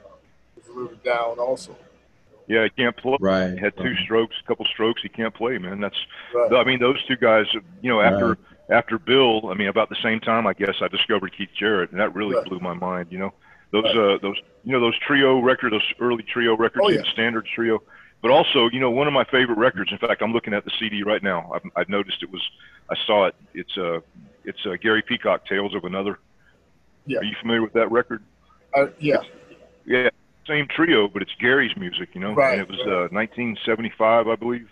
was 0.57 0.69
a 0.69 0.73
little 0.73 0.97
down 1.05 1.39
also. 1.39 1.77
Yeah, 2.47 2.65
he 2.65 2.71
can't 2.71 2.97
play. 2.97 3.17
Right. 3.21 3.53
He 3.53 3.59
had 3.59 3.77
two 3.77 3.95
strokes, 4.05 4.35
a 4.43 4.47
couple 4.47 4.67
strokes. 4.67 5.03
He 5.03 5.09
can't 5.09 5.35
play, 5.35 5.59
man. 5.59 5.81
That's. 5.81 5.97
Right. 6.35 6.53
I 6.55 6.65
mean, 6.65 6.79
those 6.79 7.03
two 7.07 7.17
guys. 7.17 7.47
You 7.81 7.91
know, 7.91 8.01
after 8.01 8.29
right. 8.29 8.39
after 8.71 8.99
Bill, 8.99 9.49
I 9.49 9.55
mean, 9.55 9.69
about 9.69 9.89
the 9.89 9.97
same 10.03 10.21
time, 10.21 10.47
I 10.47 10.53
guess 10.53 10.77
I 10.83 10.89
discovered 10.89 11.37
Keith 11.37 11.51
Jarrett, 11.59 11.91
and 11.91 12.01
that 12.01 12.15
really 12.15 12.37
right. 12.37 12.45
blew 12.45 12.61
my 12.61 12.75
mind. 12.75 13.09
You 13.11 13.19
know, 13.19 13.35
those 13.73 13.87
uh 13.87 14.19
those 14.21 14.37
you 14.63 14.73
know 14.73 14.81
those 14.81 14.99
trio 15.07 15.41
records, 15.41 15.73
those 15.73 15.95
early 16.01 16.23
trio 16.23 16.57
records, 16.57 16.85
oh, 16.87 16.91
yeah. 16.91 17.03
standard 17.13 17.47
trio. 17.55 17.83
But 18.21 18.31
also, 18.31 18.69
you 18.71 18.81
know, 18.81 18.91
one 18.91 19.07
of 19.07 19.13
my 19.13 19.25
favorite 19.25 19.59
records. 19.59 19.93
In 19.93 19.99
fact, 19.99 20.23
I'm 20.23 20.33
looking 20.33 20.55
at 20.55 20.65
the 20.65 20.71
CD 20.79 21.03
right 21.03 21.23
now. 21.23 21.51
I've, 21.55 21.63
I've 21.77 21.89
noticed 21.89 22.23
it 22.23 22.31
was. 22.31 22.43
I 22.91 22.97
saw 23.07 23.27
it. 23.27 23.35
It's 23.55 23.77
uh, 23.79 24.01
it's 24.45 24.65
uh, 24.67 24.77
Gary 24.83 25.03
Peacock, 25.03 25.47
Tales 25.47 25.75
of 25.75 25.85
Another. 25.85 26.19
Yeah. 27.07 27.19
Are 27.19 27.25
you 27.25 27.37
familiar 27.41 27.63
with 27.63 27.75
that 27.75 27.91
record? 27.91 28.23
Uh, 28.75 28.87
yeah. 28.99 29.17
It's, 29.17 29.27
yeah 29.87 30.09
same 30.47 30.67
trio, 30.69 31.09
but 31.09 31.23
it's 31.23 31.35
Gary's 31.41 31.77
music, 31.77 32.11
you 32.15 32.21
know. 32.21 32.35
Right, 32.35 32.59
and 32.59 32.63
it 32.63 32.69
was 32.69 32.79
right. 32.87 33.07
uh, 33.07 33.09
1975, 33.11 34.29
I 34.29 34.37
believe. 34.37 34.69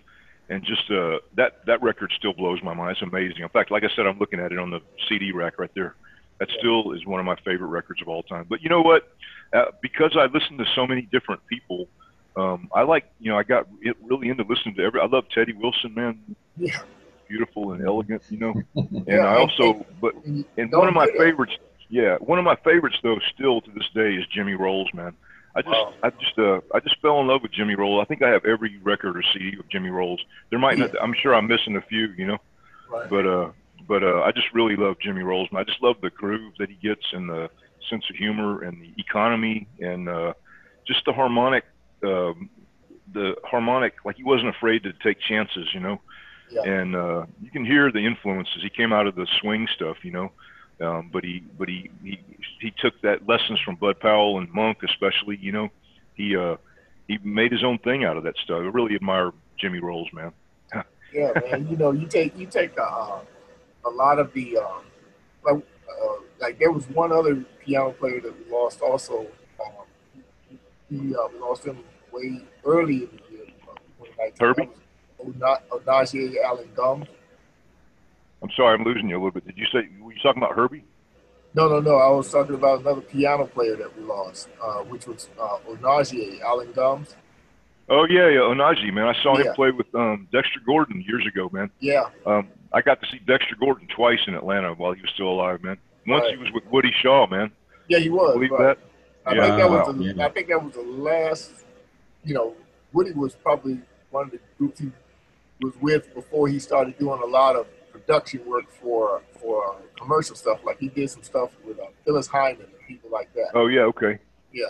and 0.49 0.63
just 0.65 0.91
uh, 0.91 1.19
that 1.37 1.65
that 1.67 1.83
record 1.83 2.13
still 2.17 2.33
blows 2.33 2.63
my 2.63 2.75
mind. 2.75 2.93
It's 2.93 3.03
amazing. 3.03 3.43
In 3.43 3.49
fact, 3.49 3.71
like 3.71 3.85
I 3.85 3.89
said, 3.97 4.07
I'm 4.07 4.19
looking 4.19 4.41
at 4.41 4.53
it 4.53 4.59
on 4.59 4.71
the 4.71 4.81
CD 5.09 5.33
rack 5.33 5.59
right 5.59 5.71
there. 5.75 5.95
That 6.39 6.49
yeah. 6.51 6.59
still 6.59 6.93
is 6.93 7.07
one 7.07 7.21
of 7.21 7.27
my 7.27 7.37
favorite 7.45 7.69
records 7.69 8.03
of 8.03 8.09
all 8.09 8.23
time. 8.23 8.47
But 8.49 8.63
you 8.63 8.69
know 8.69 8.83
what? 8.83 9.09
Uh, 9.53 9.67
because 9.81 10.17
I 10.19 10.27
listen 10.27 10.59
to 10.59 10.65
so 10.75 10.87
many 10.87 11.03
different 11.03 11.47
people, 11.47 11.89
um, 12.37 12.69
I 12.75 12.83
like 12.83 13.11
you 13.21 13.31
know 13.31 13.39
I 13.39 13.43
got 13.43 13.67
really 14.03 14.29
into 14.29 14.45
listening 14.45 14.75
to 14.77 14.83
every. 14.83 15.01
I 15.01 15.07
love 15.07 15.25
Teddy 15.35 15.53
Wilson, 15.53 15.95
man. 15.95 16.37
Yeah. 16.57 16.81
Beautiful 17.29 17.73
and 17.73 17.87
elegant, 17.87 18.23
you 18.29 18.39
know. 18.39 18.55
And 18.75 19.07
yeah, 19.07 19.21
I 19.21 19.37
also, 19.37 19.87
but 20.03 20.15
and 20.25 20.71
one 20.71 20.89
of 20.89 20.95
my 20.95 21.07
favorites, 21.17 21.55
yeah, 21.89 22.17
one 22.19 22.39
of 22.39 22.45
my 22.45 22.57
favorites 22.57 22.97
though, 23.03 23.19
still 23.35 23.63
to 23.63 23.71
this 23.71 23.89
day 23.95 24.15
is 24.15 24.27
Jimmy 24.27 24.53
Rowles, 24.55 24.89
man. 24.93 25.15
I 25.55 25.63
just, 25.63 25.73
wow. 25.73 25.95
I 26.03 26.11
just, 26.11 26.39
uh, 26.39 26.61
I 26.75 26.81
just 26.81 27.01
fell 27.01 27.21
in 27.21 27.27
love 27.27 27.43
with 27.43 27.53
Jimmy 27.53 27.75
Rowles. 27.75 28.01
I 28.03 28.07
think 28.07 28.23
I 28.23 28.31
have 28.31 28.45
every 28.45 28.79
record 28.79 29.17
or 29.17 29.23
CD 29.33 29.59
of 29.59 29.69
Jimmy 29.69 29.91
Rowles. 29.91 30.21
There 30.51 30.59
might 30.59 30.79
yeah. 30.79 30.87
not, 30.87 31.03
I'm 31.03 31.15
sure 31.21 31.35
I'm 31.35 31.47
missing 31.47 31.77
a 31.77 31.83
few, 31.83 32.09
you 32.17 32.27
know, 32.27 32.39
right. 32.91 33.09
but, 33.11 33.27
uh, 33.27 33.51
but 33.87 34.03
uh, 34.03 34.23
I 34.23 34.33
just 34.33 34.47
really 34.55 34.77
love 34.77 34.97
Jimmy 35.01 35.23
Rowles. 35.23 35.49
I 35.55 35.65
just 35.65 35.83
love 35.83 35.97
the 36.01 36.11
groove 36.11 36.55
that 36.59 36.71
he 36.71 36.77
gets 36.77 37.05
and 37.13 37.29
the 37.29 37.51
sense 37.91 38.05
of 38.09 38.17
humor 38.17 38.63
and 38.63 38.81
the 38.81 38.93
economy 38.97 39.67
and 39.81 40.09
uh, 40.09 40.33
just 40.87 41.05
the 41.05 41.13
harmonic, 41.13 41.65
um, 42.05 42.49
the 43.13 43.35
harmonic. 43.45 43.95
Like 44.05 44.17
he 44.17 44.25
wasn't 44.25 44.49
afraid 44.49 44.83
to 44.85 44.93
take 45.03 45.21
chances, 45.21 45.69
you 45.75 45.81
know. 45.81 46.01
Yeah. 46.51 46.63
And 46.65 46.95
uh, 46.95 47.27
you 47.41 47.51
can 47.51 47.65
hear 47.65 47.91
the 47.91 48.05
influences. 48.05 48.63
He 48.63 48.71
came 48.71 48.93
out 48.93 49.07
of 49.07 49.15
the 49.15 49.27
swing 49.41 49.67
stuff, 49.75 49.99
you 50.03 50.11
know. 50.11 50.33
Um, 50.81 51.11
but 51.13 51.23
he, 51.25 51.45
but 51.59 51.69
he, 51.69 51.91
he, 52.03 52.21
he 52.61 52.73
took 52.79 53.01
that 53.03 53.29
lessons 53.29 53.61
from 53.61 53.77
Bud 53.77 54.01
Powell 54.01 54.39
and 54.39 54.53
Monk, 54.53 54.79
especially. 54.83 55.37
You 55.37 55.53
know, 55.53 55.69
he, 56.15 56.37
uh, 56.37 56.57
he 57.09 57.19
made 57.23 57.53
his 57.53 57.63
own 57.63 57.79
thing 57.79 58.05
out 58.05 58.17
of 58.17 58.25
that 58.25 58.37
stuff. 58.39 58.57
I 58.57 58.65
really 58.65 58.95
admire 58.95 59.33
Jimmy 59.59 59.81
Rowles, 59.81 60.09
man. 60.13 60.33
yeah, 61.13 61.33
man. 61.51 61.69
You 61.69 61.77
know, 61.77 61.93
you 61.93 62.07
take 62.07 62.37
you 62.39 62.47
take 62.47 62.79
uh, 62.79 63.19
a 63.85 63.91
lot 63.91 64.19
of 64.19 64.33
the 64.33 64.59
um, 64.59 64.83
like, 65.45 65.57
uh, 65.57 66.15
like 66.41 66.59
there 66.59 66.73
was 66.73 66.89
one 66.91 67.13
other 67.13 67.45
piano 67.61 67.91
player 67.91 68.21
that 68.21 68.35
we 68.39 68.53
lost 68.53 68.81
also. 68.81 69.27
Um, 69.65 70.23
he 70.91 71.15
uh, 71.15 71.29
we 71.33 71.39
lost 71.39 71.65
him 71.65 71.79
way 72.13 72.43
early 72.65 73.05
in 73.05 73.11
the 73.11 73.37
year. 73.37 73.47
Uh, 74.19 74.31
Herbie. 74.39 74.69
Onaje 75.21 76.37
Allen 76.45 76.69
Gumbs. 76.75 77.07
I'm 78.43 78.51
sorry, 78.57 78.79
I'm 78.79 78.85
losing 78.85 79.09
you 79.09 79.17
a 79.17 79.19
little 79.19 79.31
bit. 79.31 79.47
Did 79.47 79.57
you 79.57 79.67
say 79.67 79.89
were 80.01 80.13
you 80.13 80.19
talking 80.23 80.43
about 80.43 80.57
Herbie? 80.57 80.85
No, 81.55 81.69
no, 81.69 81.81
no. 81.81 81.97
I 81.97 82.09
was 82.11 82.31
talking 82.31 82.55
about 82.55 82.81
another 82.81 83.03
piano 83.03 83.47
player 83.47 83.77
that 83.77 83.97
we 83.97 84.05
lost, 84.05 84.49
uh, 84.63 84.81
which 84.81 85.07
was 85.07 85.29
uh, 85.39 85.59
Onaje 85.69 86.41
Allen 86.41 86.73
Gumbs. 86.73 87.15
Oh 87.89 88.07
yeah, 88.09 88.29
yeah, 88.29 88.41
Onaje, 88.41 88.93
man. 88.93 89.07
I 89.07 89.23
saw 89.23 89.37
yeah. 89.37 89.45
him 89.45 89.55
play 89.55 89.71
with 89.71 89.93
um, 89.95 90.29
Dexter 90.33 90.61
Gordon 90.65 91.05
years 91.07 91.27
ago, 91.27 91.51
man. 91.53 91.71
Yeah. 91.81 92.09
Um, 92.25 92.49
I 92.73 92.81
got 92.81 93.01
to 93.03 93.07
see 93.11 93.19
Dexter 93.27 93.55
Gordon 93.61 93.87
twice 93.95 94.21
in 94.27 94.35
Atlanta 94.35 94.73
while 94.73 94.93
he 94.93 95.03
was 95.03 95.11
still 95.15 95.29
alive, 95.29 95.63
man. 95.63 95.77
Once 96.07 96.25
right. 96.25 96.33
he 96.33 96.39
was 96.39 96.51
with 96.53 96.65
Woody 96.67 96.93
Shaw, 97.03 97.27
man. 97.27 97.53
Yeah, 97.89 97.99
he 97.99 98.09
was. 98.09 98.35
Believe 98.35 98.51
right. 98.53 98.77
that? 98.77 99.31
I 99.31 99.35
yeah. 99.35 99.43
think 99.43 99.57
that 99.59 99.71
was 99.71 99.97
the, 99.97 100.05
yeah. 100.05 100.27
I 100.27 100.29
think 100.31 100.49
that 100.49 100.65
was 100.65 100.75
the 100.75 100.83
last. 100.83 101.51
You 102.25 102.35
know, 102.35 102.55
Woody 102.93 103.13
was 103.13 103.35
probably 103.35 103.81
one 104.11 104.27
of 104.27 104.31
the 104.31 104.41
groups 104.59 104.81
he 104.81 104.91
was 105.61 105.75
with 105.81 106.15
before 106.15 106.49
he 106.49 106.59
started 106.59 106.99
doing 106.99 107.21
a 107.23 107.27
lot 107.27 107.57
of 107.57 107.67
production 107.93 108.45
work 108.47 108.71
for 108.71 109.23
for 109.41 109.75
uh, 109.75 109.77
commercial 109.99 110.37
stuff. 110.37 110.61
Like 110.65 110.79
he 110.79 110.89
did 110.89 111.11
some 111.11 111.23
stuff 111.23 111.51
with 111.65 111.79
uh, 111.79 111.85
Phyllis 112.05 112.27
Hyman 112.27 112.63
and 112.63 112.89
people 112.89 113.11
like 113.11 113.33
that. 113.35 113.51
Oh 113.55 113.67
yeah, 113.67 113.83
okay. 113.83 114.19
Yeah. 114.53 114.67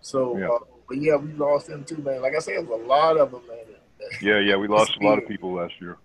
So, 0.00 0.36
yeah. 0.36 0.48
Uh, 0.48 0.58
but 0.86 0.98
yeah, 0.98 1.16
we 1.16 1.32
lost 1.32 1.68
him 1.68 1.84
too, 1.84 1.96
man. 1.98 2.20
Like 2.20 2.34
I 2.36 2.38
said, 2.38 2.54
it 2.54 2.66
was 2.66 2.80
a 2.80 2.84
lot 2.84 3.16
of 3.16 3.30
them, 3.30 3.42
man. 3.48 3.58
Yeah, 4.20 4.38
yeah, 4.38 4.56
we 4.56 4.68
lost 4.68 4.96
a 5.00 5.04
lot 5.04 5.18
of 5.18 5.26
people 5.26 5.54
last 5.54 5.74
year. 5.80 5.96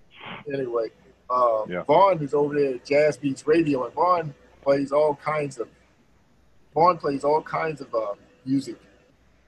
Anyway, 0.53 0.87
um, 1.29 1.65
yeah. 1.67 1.83
Vaughn 1.83 2.21
is 2.23 2.33
over 2.33 2.57
there 2.57 2.75
at 2.75 2.85
Jazz 2.85 3.17
Beats 3.17 3.45
Radio, 3.45 3.85
and 3.85 3.93
Vaughn 3.93 4.33
plays 4.61 4.91
all 4.91 5.15
kinds 5.15 5.57
of 5.57 5.67
Vaughn 6.73 6.97
plays 6.97 7.23
all 7.23 7.41
kinds 7.41 7.81
of 7.81 7.93
uh, 7.93 8.13
music. 8.45 8.77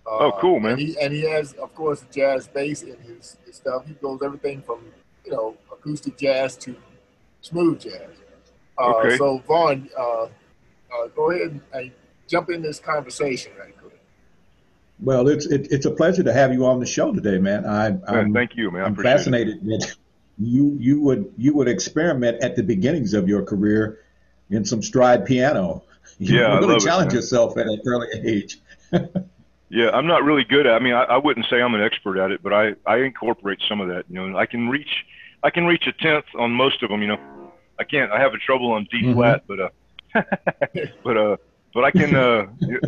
Uh, 0.05 0.17
oh, 0.17 0.31
cool, 0.41 0.59
man! 0.59 0.73
And 0.73 0.81
he, 0.81 0.99
and 0.99 1.13
he, 1.13 1.21
has, 1.21 1.53
of 1.53 1.73
course, 1.75 2.03
jazz 2.11 2.47
bass 2.47 2.81
in 2.81 2.97
his, 2.99 3.37
his, 3.45 3.55
stuff. 3.55 3.85
He 3.85 3.93
goes 3.93 4.19
everything 4.23 4.61
from 4.63 4.83
you 5.23 5.31
know 5.31 5.55
acoustic 5.71 6.17
jazz 6.17 6.57
to 6.57 6.75
smooth 7.41 7.81
jazz. 7.81 8.01
Uh, 8.77 8.93
okay. 8.95 9.17
So 9.17 9.39
Vaughn, 9.47 9.89
uh, 9.97 10.23
uh, 10.23 10.27
go 11.15 11.31
ahead 11.31 11.59
and 11.73 11.91
jump 12.27 12.49
in 12.49 12.61
this 12.61 12.79
conversation 12.79 13.51
right 13.59 13.77
quick. 13.77 13.99
Well, 14.99 15.27
it's 15.27 15.45
it, 15.45 15.67
it's 15.71 15.85
a 15.85 15.91
pleasure 15.91 16.23
to 16.23 16.33
have 16.33 16.53
you 16.53 16.65
on 16.65 16.79
the 16.79 16.85
show 16.85 17.13
today, 17.13 17.37
man. 17.37 17.65
I, 17.65 17.97
I'm, 18.07 18.33
thank 18.33 18.55
you, 18.55 18.71
man. 18.71 18.85
I'm 18.85 18.95
fascinated 18.95 19.57
it. 19.57 19.65
that 19.65 19.95
you 20.39 20.77
you 20.79 21.01
would 21.01 21.33
you 21.37 21.53
would 21.55 21.67
experiment 21.67 22.41
at 22.43 22.55
the 22.55 22.63
beginnings 22.63 23.13
of 23.13 23.27
your 23.27 23.43
career 23.43 23.99
in 24.49 24.65
some 24.65 24.81
stride 24.81 25.25
piano. 25.25 25.83
You 26.17 26.37
yeah, 26.37 26.59
really 26.59 26.75
I 26.75 26.77
challenge 26.77 27.13
it, 27.13 27.15
yourself 27.15 27.57
at 27.57 27.65
an 27.65 27.81
early 27.83 28.07
age. 28.23 28.59
yeah, 29.69 29.89
I'm 29.89 30.05
not 30.05 30.23
really 30.23 30.43
good 30.43 30.67
at. 30.67 30.73
I 30.73 30.79
mean, 30.79 30.93
I, 30.93 31.03
I 31.03 31.17
wouldn't 31.17 31.47
say 31.49 31.59
I'm 31.59 31.73
an 31.73 31.81
expert 31.81 32.19
at 32.19 32.29
it, 32.29 32.43
but 32.43 32.53
I 32.53 32.73
I 32.85 32.97
incorporate 32.97 33.59
some 33.67 33.81
of 33.81 33.87
that. 33.87 34.05
You 34.07 34.29
know, 34.29 34.37
I 34.37 34.45
can 34.45 34.69
reach 34.69 35.03
I 35.43 35.49
can 35.49 35.65
reach 35.65 35.87
a 35.87 35.91
tenth 35.93 36.25
on 36.37 36.51
most 36.51 36.83
of 36.83 36.89
them. 36.89 37.01
You 37.01 37.09
know, 37.09 37.51
I 37.79 37.83
can't. 37.83 38.11
I 38.11 38.19
have 38.19 38.33
a 38.33 38.37
trouble 38.37 38.71
on 38.71 38.87
D 38.91 39.01
mm-hmm. 39.03 39.13
flat, 39.13 39.43
but 39.47 39.59
uh, 39.59 39.69
but 41.03 41.17
uh, 41.17 41.37
but 41.73 41.83
I 41.83 41.91
can. 41.91 42.15
Uh, 42.15 42.47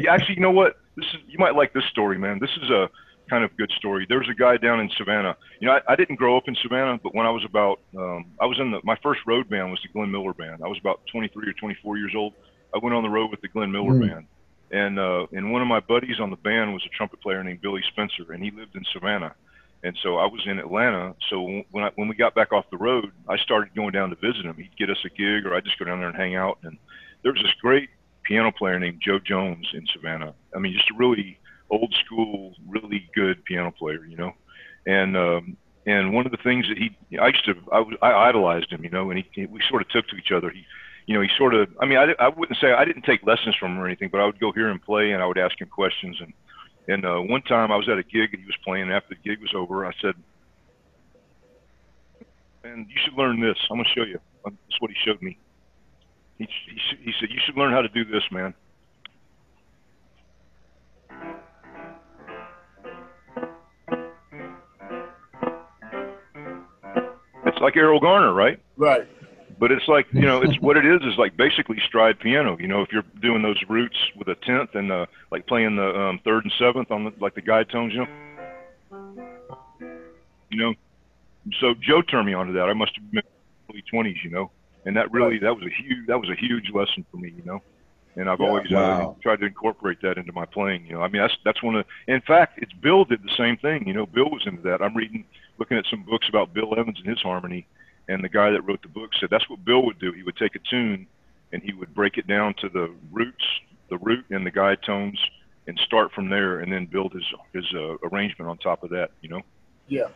actually, 0.09 0.35
you 0.35 0.41
know 0.41 0.51
what? 0.51 0.77
This 0.95 1.05
is 1.13 1.19
you 1.27 1.39
might 1.39 1.55
like 1.55 1.73
this 1.73 1.85
story, 1.85 2.17
man. 2.17 2.39
This 2.39 2.51
is 2.61 2.69
a 2.69 2.89
kind 3.29 3.43
of 3.43 3.55
good 3.57 3.71
story. 3.77 4.05
There 4.07 4.19
was 4.19 4.29
a 4.29 4.33
guy 4.35 4.57
down 4.57 4.79
in 4.79 4.89
Savannah. 4.97 5.35
You 5.59 5.67
know, 5.67 5.73
I, 5.73 5.93
I 5.93 5.95
didn't 5.95 6.17
grow 6.17 6.37
up 6.37 6.47
in 6.47 6.55
Savannah, 6.61 6.99
but 7.01 7.15
when 7.15 7.25
I 7.25 7.31
was 7.31 7.43
about, 7.45 7.79
um, 7.97 8.25
I 8.39 8.45
was 8.45 8.59
in 8.59 8.71
the 8.71 8.81
my 8.83 8.97
first 9.01 9.21
road 9.25 9.49
band 9.49 9.71
was 9.71 9.79
the 9.81 9.89
Glenn 9.89 10.11
Miller 10.11 10.33
band. 10.33 10.61
I 10.63 10.67
was 10.67 10.77
about 10.79 11.01
23 11.11 11.49
or 11.49 11.53
24 11.53 11.97
years 11.97 12.13
old. 12.15 12.33
I 12.75 12.79
went 12.79 12.95
on 12.95 13.03
the 13.03 13.09
road 13.09 13.31
with 13.31 13.41
the 13.41 13.47
Glenn 13.47 13.71
Miller 13.71 13.93
mm. 13.93 14.07
band, 14.07 14.27
and 14.71 14.99
uh, 14.99 15.25
and 15.31 15.51
one 15.51 15.61
of 15.61 15.67
my 15.67 15.79
buddies 15.79 16.19
on 16.19 16.29
the 16.29 16.35
band 16.37 16.73
was 16.73 16.83
a 16.85 16.89
trumpet 16.89 17.21
player 17.21 17.43
named 17.43 17.61
Billy 17.61 17.81
Spencer, 17.89 18.33
and 18.33 18.43
he 18.43 18.51
lived 18.51 18.75
in 18.75 18.83
Savannah. 18.93 19.33
And 19.83 19.97
so 20.01 20.17
I 20.17 20.25
was 20.25 20.41
in 20.45 20.59
Atlanta. 20.59 21.13
So 21.29 21.63
when 21.71 21.83
I, 21.83 21.89
when 21.95 22.07
we 22.07 22.15
got 22.15 22.33
back 22.33 22.53
off 22.53 22.65
the 22.71 22.77
road, 22.77 23.11
I 23.27 23.37
started 23.37 23.75
going 23.75 23.91
down 23.91 24.09
to 24.11 24.15
visit 24.15 24.45
him. 24.45 24.55
He'd 24.55 24.77
get 24.77 24.89
us 24.89 25.03
a 25.05 25.09
gig, 25.09 25.45
or 25.45 25.53
I'd 25.53 25.65
just 25.65 25.77
go 25.77 25.85
down 25.85 25.99
there 25.99 26.07
and 26.07 26.17
hang 26.17 26.35
out. 26.35 26.57
And 26.63 26.77
there 27.21 27.33
was 27.33 27.41
this 27.41 27.53
great 27.61 27.89
piano 28.23 28.51
player 28.51 28.79
named 28.79 29.01
Joe 29.05 29.19
Jones 29.19 29.67
in 29.73 29.85
Savannah. 29.93 30.33
I 30.55 30.59
mean, 30.59 30.73
just 30.73 30.89
a 30.89 30.95
really 30.97 31.37
old 31.69 31.93
school, 32.05 32.53
really 32.67 33.09
good 33.13 33.43
piano 33.43 33.71
player, 33.71 34.05
you 34.05 34.15
know. 34.15 34.31
And 34.85 35.17
um, 35.17 35.57
and 35.85 36.13
one 36.13 36.25
of 36.25 36.31
the 36.31 36.37
things 36.37 36.65
that 36.69 36.77
he, 36.77 36.95
I 37.17 37.27
used 37.27 37.45
to, 37.45 37.55
I, 37.71 37.83
I 38.01 38.29
idolized 38.29 38.71
him, 38.71 38.83
you 38.83 38.89
know, 38.89 39.11
and 39.11 39.23
he, 39.33 39.45
we 39.47 39.61
sort 39.69 39.81
of 39.81 39.89
took 39.89 40.07
to 40.07 40.15
each 40.15 40.31
other. 40.31 40.49
He, 40.49 40.65
you 41.07 41.13
know, 41.13 41.21
he 41.21 41.29
sort 41.37 41.53
of, 41.53 41.67
I 41.81 41.85
mean, 41.85 41.97
I, 41.97 42.13
I 42.19 42.29
wouldn't 42.29 42.57
say 42.59 42.71
I 42.71 42.85
didn't 42.85 43.03
take 43.03 43.25
lessons 43.25 43.55
from 43.59 43.73
him 43.73 43.79
or 43.79 43.85
anything, 43.85 44.09
but 44.09 44.21
I 44.21 44.25
would 44.25 44.39
go 44.39 44.53
hear 44.53 44.69
him 44.69 44.79
play 44.79 45.11
and 45.11 45.21
I 45.21 45.25
would 45.25 45.37
ask 45.37 45.59
him 45.59 45.67
questions. 45.67 46.17
And 46.21 46.33
and 46.87 47.05
uh, 47.05 47.19
one 47.19 47.41
time 47.43 47.71
I 47.71 47.77
was 47.77 47.87
at 47.89 47.97
a 47.97 48.03
gig 48.03 48.33
and 48.33 48.41
he 48.41 48.45
was 48.45 48.57
playing. 48.63 48.91
After 48.91 49.15
the 49.15 49.29
gig 49.29 49.39
was 49.41 49.53
over, 49.55 49.85
I 49.85 49.91
said, 50.01 50.15
"And 52.63 52.87
you 52.89 52.95
should 53.03 53.13
learn 53.13 53.39
this. 53.39 53.57
I'm 53.69 53.77
gonna 53.77 53.89
show 53.95 54.03
you." 54.03 54.19
That's 54.43 54.79
what 54.79 54.91
he 54.91 54.97
showed 55.05 55.21
me. 55.21 55.37
He, 56.37 56.47
he, 56.65 56.97
he 57.05 57.13
said, 57.19 57.29
"You 57.29 57.39
should 57.45 57.57
learn 57.57 57.71
how 57.71 57.81
to 57.81 57.89
do 57.89 58.03
this, 58.05 58.23
man." 58.31 58.53
It's 67.45 67.61
like 67.61 67.75
Erroll 67.75 68.01
Garner, 68.01 68.33
right? 68.33 68.59
Right 68.77 69.07
but 69.63 69.71
it's 69.71 69.87
like 69.87 70.05
you 70.11 70.23
know 70.23 70.41
it's 70.41 70.59
what 70.59 70.75
it 70.75 70.85
is 70.85 70.99
is 71.03 71.17
like 71.17 71.37
basically 71.37 71.77
stride 71.87 72.19
piano 72.19 72.57
you 72.59 72.67
know 72.67 72.81
if 72.81 72.91
you're 72.91 73.05
doing 73.21 73.41
those 73.41 73.55
roots 73.69 73.95
with 74.17 74.27
a 74.27 74.35
tenth 74.35 74.75
and 74.75 74.91
uh 74.91 75.05
like 75.31 75.47
playing 75.47 75.77
the 75.77 75.97
um 75.97 76.19
third 76.25 76.43
and 76.43 76.51
seventh 76.59 76.91
on 76.91 77.05
the 77.05 77.13
like 77.21 77.33
the 77.33 77.41
guide 77.41 77.69
tones 77.69 77.93
you 77.93 77.99
know 77.99 78.07
you 80.49 80.57
know 80.57 80.73
so 81.61 81.73
joe 81.79 82.01
turned 82.01 82.27
me 82.27 82.33
onto 82.33 82.51
that 82.51 82.67
i 82.67 82.73
must 82.73 82.93
have 82.95 83.09
been 83.09 83.23
early 83.69 83.81
20s 83.93 84.21
you 84.21 84.29
know 84.29 84.51
and 84.85 84.97
that 84.97 85.09
really 85.13 85.39
that 85.39 85.55
was 85.55 85.63
a 85.63 85.81
huge 85.81 86.05
that 86.07 86.19
was 86.19 86.29
a 86.29 86.35
huge 86.35 86.69
lesson 86.73 87.05
for 87.09 87.15
me 87.15 87.33
you 87.33 87.45
know 87.45 87.61
and 88.15 88.29
I've 88.29 88.39
yeah, 88.39 88.45
always 88.45 88.71
uh, 88.71 88.75
wow. 88.75 89.15
uh, 89.17 89.21
tried 89.23 89.39
to 89.39 89.47
incorporate 89.47 89.99
that 90.03 90.19
into 90.19 90.31
my 90.33 90.45
playing. 90.45 90.85
You 90.85 90.93
know, 90.93 91.01
I 91.01 91.07
mean, 91.07 91.19
that's 91.23 91.35
that's 91.43 91.63
one 91.63 91.77
of. 91.77 91.85
In 92.07 92.21
fact, 92.21 92.59
it's 92.61 92.71
Bill 92.73 93.05
did 93.05 93.23
the 93.23 93.35
same 93.35 93.57
thing. 93.57 93.87
You 93.87 93.93
know, 93.95 94.05
Bill 94.05 94.29
was 94.29 94.43
into 94.45 94.61
that. 94.69 94.83
I'm 94.83 94.95
reading, 94.95 95.25
looking 95.57 95.77
at 95.77 95.85
some 95.89 96.03
books 96.03 96.29
about 96.29 96.53
Bill 96.53 96.77
Evans 96.77 96.99
and 96.99 97.09
his 97.09 97.19
harmony, 97.23 97.65
and 98.07 98.23
the 98.23 98.29
guy 98.29 98.51
that 98.51 98.61
wrote 98.61 98.81
the 98.81 98.89
book 98.89 99.11
said 99.19 99.29
that's 99.29 99.49
what 99.49 99.63
Bill 99.63 99.85
would 99.85 99.99
do. 99.99 100.11
He 100.11 100.23
would 100.23 100.37
take 100.37 100.55
a 100.55 100.59
tune 100.69 101.07
and 101.51 101.61
he 101.61 101.73
would 101.73 101.93
break 101.93 102.17
it 102.17 102.27
down 102.27 102.55
to 102.61 102.69
the 102.69 102.93
roots, 103.11 103.45
the 103.89 103.97
root 103.99 104.25
and 104.29 104.45
the 104.45 104.51
guide 104.51 104.79
tones, 104.85 105.19
and 105.67 105.79
start 105.85 106.11
from 106.11 106.29
there, 106.29 106.59
and 106.59 106.71
then 106.71 106.85
build 106.85 107.13
his 107.13 107.25
his 107.53 107.65
uh, 107.73 107.95
arrangement 108.09 108.49
on 108.49 108.57
top 108.57 108.83
of 108.83 108.89
that. 108.89 109.11
You 109.21 109.29
know. 109.29 109.41
Yeah. 109.87 110.07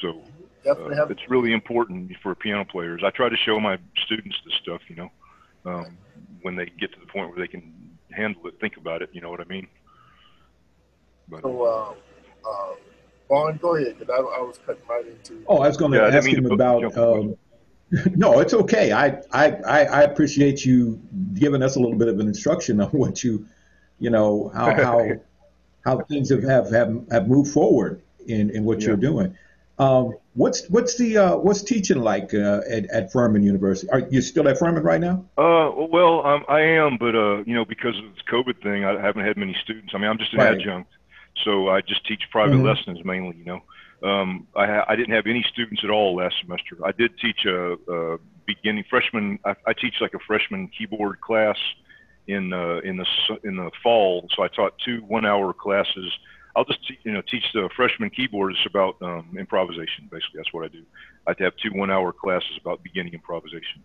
So 0.00 0.22
Definitely 0.64 0.98
uh, 0.98 1.06
it's 1.06 1.28
really 1.28 1.52
important 1.52 2.12
for 2.22 2.34
piano 2.34 2.64
players. 2.64 3.02
I 3.04 3.10
try 3.10 3.28
to 3.28 3.36
show 3.36 3.58
my 3.58 3.78
students 4.04 4.36
this 4.44 4.54
stuff. 4.62 4.80
You 4.88 4.96
know, 4.96 5.10
um, 5.66 5.98
when 6.42 6.56
they 6.56 6.66
get 6.66 6.92
to 6.92 7.00
the 7.00 7.06
point 7.06 7.30
where 7.30 7.38
they 7.38 7.48
can 7.48 7.74
handle 8.10 8.46
it, 8.46 8.54
think 8.60 8.76
about 8.76 9.02
it. 9.02 9.10
You 9.12 9.20
know 9.20 9.30
what 9.30 9.40
I 9.40 9.44
mean? 9.44 9.66
But, 11.28 11.42
so, 11.42 11.62
uh, 11.64 12.48
uh 12.48 12.74
Vaughn, 13.32 13.58
go 13.62 13.76
ahead, 13.76 13.98
because 13.98 14.14
I, 14.14 14.18
I, 14.18 14.42
was 14.42 14.58
cutting 14.58 14.82
right 14.86 15.06
into. 15.06 15.42
Oh, 15.46 15.62
I 15.62 15.68
was 15.68 15.78
going 15.78 15.92
to 15.92 15.96
yeah, 15.96 16.14
ask 16.14 16.28
him 16.28 16.44
about. 16.44 16.94
Um, 16.98 17.34
no, 18.14 18.40
it's 18.40 18.52
okay. 18.52 18.92
I, 18.92 19.22
I 19.32 19.48
I 19.62 20.02
appreciate 20.02 20.66
you 20.66 21.00
giving 21.32 21.62
us 21.62 21.76
a 21.76 21.80
little 21.80 21.96
bit 21.96 22.08
of 22.08 22.20
an 22.20 22.26
instruction 22.26 22.78
on 22.82 22.88
what 22.90 23.24
you, 23.24 23.46
you 23.98 24.10
know, 24.10 24.50
how 24.54 24.74
how 24.84 25.10
how 25.82 26.00
things 26.10 26.28
have 26.28 26.42
have 26.42 26.70
have, 26.70 27.06
have 27.10 27.26
moved 27.26 27.50
forward 27.50 28.02
in 28.26 28.50
in 28.50 28.64
what 28.64 28.82
yeah. 28.82 28.88
you're 28.88 28.96
doing. 28.98 29.34
Um, 29.78 30.12
what's 30.34 30.68
what's 30.68 30.98
the 30.98 31.16
uh, 31.16 31.36
what's 31.36 31.62
teaching 31.62 32.00
like 32.00 32.34
uh, 32.34 32.60
at, 32.70 32.84
at 32.90 33.12
Furman 33.12 33.42
University? 33.42 33.90
Are 33.90 34.00
you 34.10 34.20
still 34.20 34.46
at 34.46 34.58
Furman 34.58 34.82
right 34.82 35.00
now? 35.00 35.24
Uh, 35.38 35.72
well, 35.90 36.26
um, 36.26 36.44
I 36.50 36.60
am, 36.60 36.98
but 36.98 37.14
uh, 37.14 37.38
you 37.44 37.54
know, 37.54 37.64
because 37.64 37.96
of 37.98 38.04
this 38.12 38.22
COVID 38.30 38.62
thing, 38.62 38.84
I 38.84 39.00
haven't 39.00 39.24
had 39.24 39.38
many 39.38 39.56
students. 39.64 39.94
I 39.94 39.98
mean, 39.98 40.10
I'm 40.10 40.18
just 40.18 40.34
an 40.34 40.40
right. 40.40 40.60
adjunct, 40.60 40.92
so 41.44 41.68
I 41.68 41.80
just 41.80 42.06
teach 42.06 42.22
private 42.30 42.56
mm-hmm. 42.56 42.66
lessons 42.66 43.04
mainly. 43.04 43.36
You 43.36 43.44
know, 43.44 44.08
um, 44.08 44.46
I, 44.56 44.66
ha- 44.66 44.84
I 44.88 44.96
didn't 44.96 45.14
have 45.14 45.26
any 45.26 45.44
students 45.52 45.82
at 45.84 45.90
all 45.90 46.16
last 46.16 46.36
semester. 46.40 46.76
I 46.84 46.92
did 46.92 47.18
teach 47.18 47.44
a, 47.46 47.72
a 47.92 48.18
beginning 48.46 48.84
freshman. 48.88 49.38
I, 49.44 49.54
I 49.66 49.72
teach 49.72 49.94
like 50.00 50.14
a 50.14 50.20
freshman 50.26 50.68
keyboard 50.68 51.20
class 51.20 51.58
in 52.26 52.52
uh, 52.52 52.78
in 52.84 52.96
the 52.96 53.06
in 53.44 53.56
the 53.56 53.70
fall, 53.82 54.28
so 54.36 54.42
I 54.42 54.48
taught 54.48 54.74
two 54.84 54.98
one-hour 55.08 55.52
classes 55.54 56.12
I'll 56.54 56.64
just 56.64 56.80
you 57.02 57.12
know 57.12 57.22
teach 57.22 57.44
the 57.54 57.68
freshman 57.74 58.10
keyboardists 58.10 58.66
about 58.66 58.96
um, 59.00 59.36
improvisation. 59.38 60.08
Basically, 60.10 60.36
that's 60.36 60.52
what 60.52 60.64
I 60.64 60.68
do. 60.68 60.82
I 61.26 61.34
have 61.42 61.54
two 61.56 61.70
one-hour 61.70 62.12
classes 62.12 62.58
about 62.60 62.82
beginning 62.82 63.14
improvisation. 63.14 63.82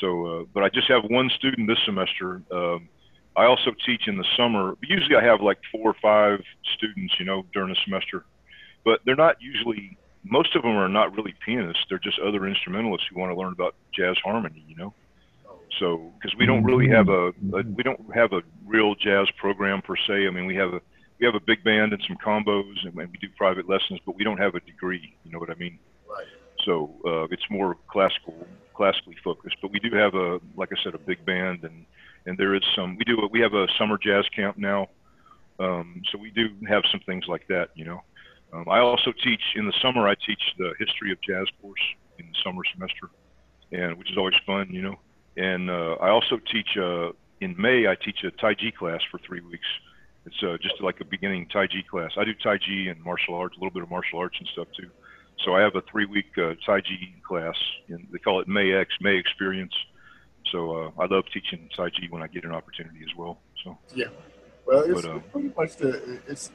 So, 0.00 0.26
uh, 0.26 0.44
but 0.54 0.62
I 0.62 0.68
just 0.68 0.88
have 0.88 1.04
one 1.04 1.30
student 1.36 1.68
this 1.68 1.78
semester. 1.84 2.42
Um, 2.50 2.88
I 3.36 3.44
also 3.44 3.72
teach 3.84 4.08
in 4.08 4.16
the 4.16 4.24
summer. 4.36 4.74
Usually, 4.82 5.16
I 5.16 5.24
have 5.24 5.40
like 5.42 5.58
four 5.70 5.90
or 5.90 5.96
five 6.00 6.42
students, 6.76 7.14
you 7.18 7.26
know, 7.26 7.44
during 7.52 7.68
the 7.68 7.76
semester, 7.84 8.24
but 8.84 9.00
they're 9.04 9.16
not 9.16 9.36
usually. 9.40 9.96
Most 10.28 10.56
of 10.56 10.62
them 10.62 10.72
are 10.72 10.88
not 10.88 11.14
really 11.16 11.34
pianists. 11.44 11.84
They're 11.88 12.00
just 12.00 12.18
other 12.18 12.48
instrumentalists 12.48 13.06
who 13.08 13.20
want 13.20 13.30
to 13.30 13.38
learn 13.38 13.52
about 13.52 13.76
jazz 13.94 14.16
harmony, 14.24 14.64
you 14.66 14.74
know. 14.74 14.92
So, 15.78 16.12
because 16.14 16.36
we 16.36 16.46
don't 16.46 16.64
really 16.64 16.88
have 16.88 17.08
a, 17.08 17.28
a 17.28 17.62
we 17.76 17.82
don't 17.82 18.00
have 18.14 18.32
a 18.32 18.42
real 18.64 18.94
jazz 18.94 19.28
program 19.38 19.82
per 19.82 19.94
se. 19.96 20.26
I 20.26 20.30
mean, 20.30 20.46
we 20.46 20.56
have 20.56 20.72
a 20.72 20.80
we 21.20 21.26
have 21.26 21.34
a 21.34 21.40
big 21.40 21.62
band 21.62 21.92
and 21.92 22.02
some 22.06 22.16
combos, 22.16 22.84
and, 22.84 22.98
and 22.98 23.10
we 23.10 23.18
do 23.18 23.28
private 23.36 23.68
lessons, 23.68 24.00
but 24.04 24.16
we 24.16 24.24
don't 24.24 24.38
have 24.38 24.54
a 24.54 24.60
degree. 24.60 25.14
You 25.24 25.32
know 25.32 25.38
what 25.38 25.50
I 25.50 25.54
mean? 25.54 25.78
Right. 26.08 26.26
So 26.64 26.90
uh, 27.06 27.24
it's 27.30 27.44
more 27.50 27.76
classical, 27.88 28.34
classically 28.74 29.16
focused. 29.22 29.56
But 29.62 29.70
we 29.70 29.78
do 29.78 29.94
have 29.96 30.14
a, 30.14 30.40
like 30.56 30.70
I 30.72 30.82
said, 30.82 30.94
a 30.94 30.98
big 30.98 31.24
band, 31.24 31.64
and 31.64 31.84
and 32.26 32.36
there 32.38 32.54
is 32.54 32.62
some. 32.74 32.96
We 32.96 33.04
do. 33.04 33.28
We 33.30 33.40
have 33.40 33.54
a 33.54 33.66
summer 33.78 33.98
jazz 33.98 34.24
camp 34.34 34.58
now, 34.58 34.88
um, 35.58 36.02
so 36.10 36.18
we 36.18 36.30
do 36.30 36.48
have 36.68 36.82
some 36.90 37.00
things 37.00 37.24
like 37.28 37.46
that. 37.48 37.70
You 37.74 37.84
know. 37.84 38.02
Um, 38.52 38.68
I 38.68 38.78
also 38.78 39.12
teach 39.24 39.42
in 39.56 39.66
the 39.66 39.74
summer. 39.82 40.06
I 40.06 40.14
teach 40.14 40.42
the 40.58 40.72
history 40.78 41.12
of 41.12 41.20
jazz 41.20 41.46
course 41.60 41.80
in 42.18 42.26
the 42.26 42.34
summer 42.44 42.62
semester, 42.72 43.10
and 43.72 43.96
which 43.98 44.10
is 44.10 44.16
always 44.16 44.36
fun. 44.44 44.68
You 44.70 44.82
know. 44.82 44.96
And 45.36 45.70
uh, 45.70 45.96
I 46.00 46.10
also 46.10 46.38
teach 46.50 46.76
uh, 46.76 47.10
in 47.40 47.54
May. 47.58 47.86
I 47.86 47.94
teach 47.94 48.24
a 48.24 48.30
Tai 48.30 48.54
Chi 48.54 48.72
class 48.76 49.00
for 49.10 49.18
three 49.18 49.40
weeks 49.40 49.66
it's 50.26 50.42
uh, 50.42 50.56
just 50.60 50.82
like 50.82 51.00
a 51.00 51.04
beginning 51.04 51.46
Tai 51.52 51.68
Chi 51.68 51.84
class. 51.88 52.10
I 52.18 52.24
do 52.24 52.34
Tai 52.34 52.58
Chi 52.58 52.90
and 52.90 53.00
martial 53.02 53.34
arts, 53.36 53.56
a 53.56 53.60
little 53.60 53.72
bit 53.72 53.84
of 53.84 53.90
martial 53.90 54.18
arts 54.18 54.36
and 54.38 54.48
stuff 54.52 54.66
too. 54.76 54.90
So 55.44 55.54
I 55.54 55.60
have 55.60 55.76
a 55.76 55.82
three-week 55.82 56.36
uh, 56.36 56.54
Chi 56.66 56.80
class, 57.26 57.54
and 57.88 58.06
they 58.10 58.18
call 58.18 58.40
it 58.40 58.48
May 58.48 58.72
X, 58.72 58.90
May 59.00 59.16
Experience. 59.16 59.72
So 60.52 60.76
uh, 60.76 60.90
I 60.98 61.06
love 61.06 61.24
teaching 61.32 61.68
Taiji 61.76 62.10
when 62.10 62.22
I 62.22 62.26
get 62.26 62.44
an 62.44 62.52
opportunity 62.52 63.00
as 63.02 63.16
well. 63.16 63.38
So 63.64 63.76
yeah, 63.94 64.06
well, 64.66 64.82
it's 64.82 65.02
but, 65.02 65.10
uh, 65.10 65.18
pretty 65.32 65.52
much 65.56 65.76
the 65.76 66.20
it's 66.26 66.50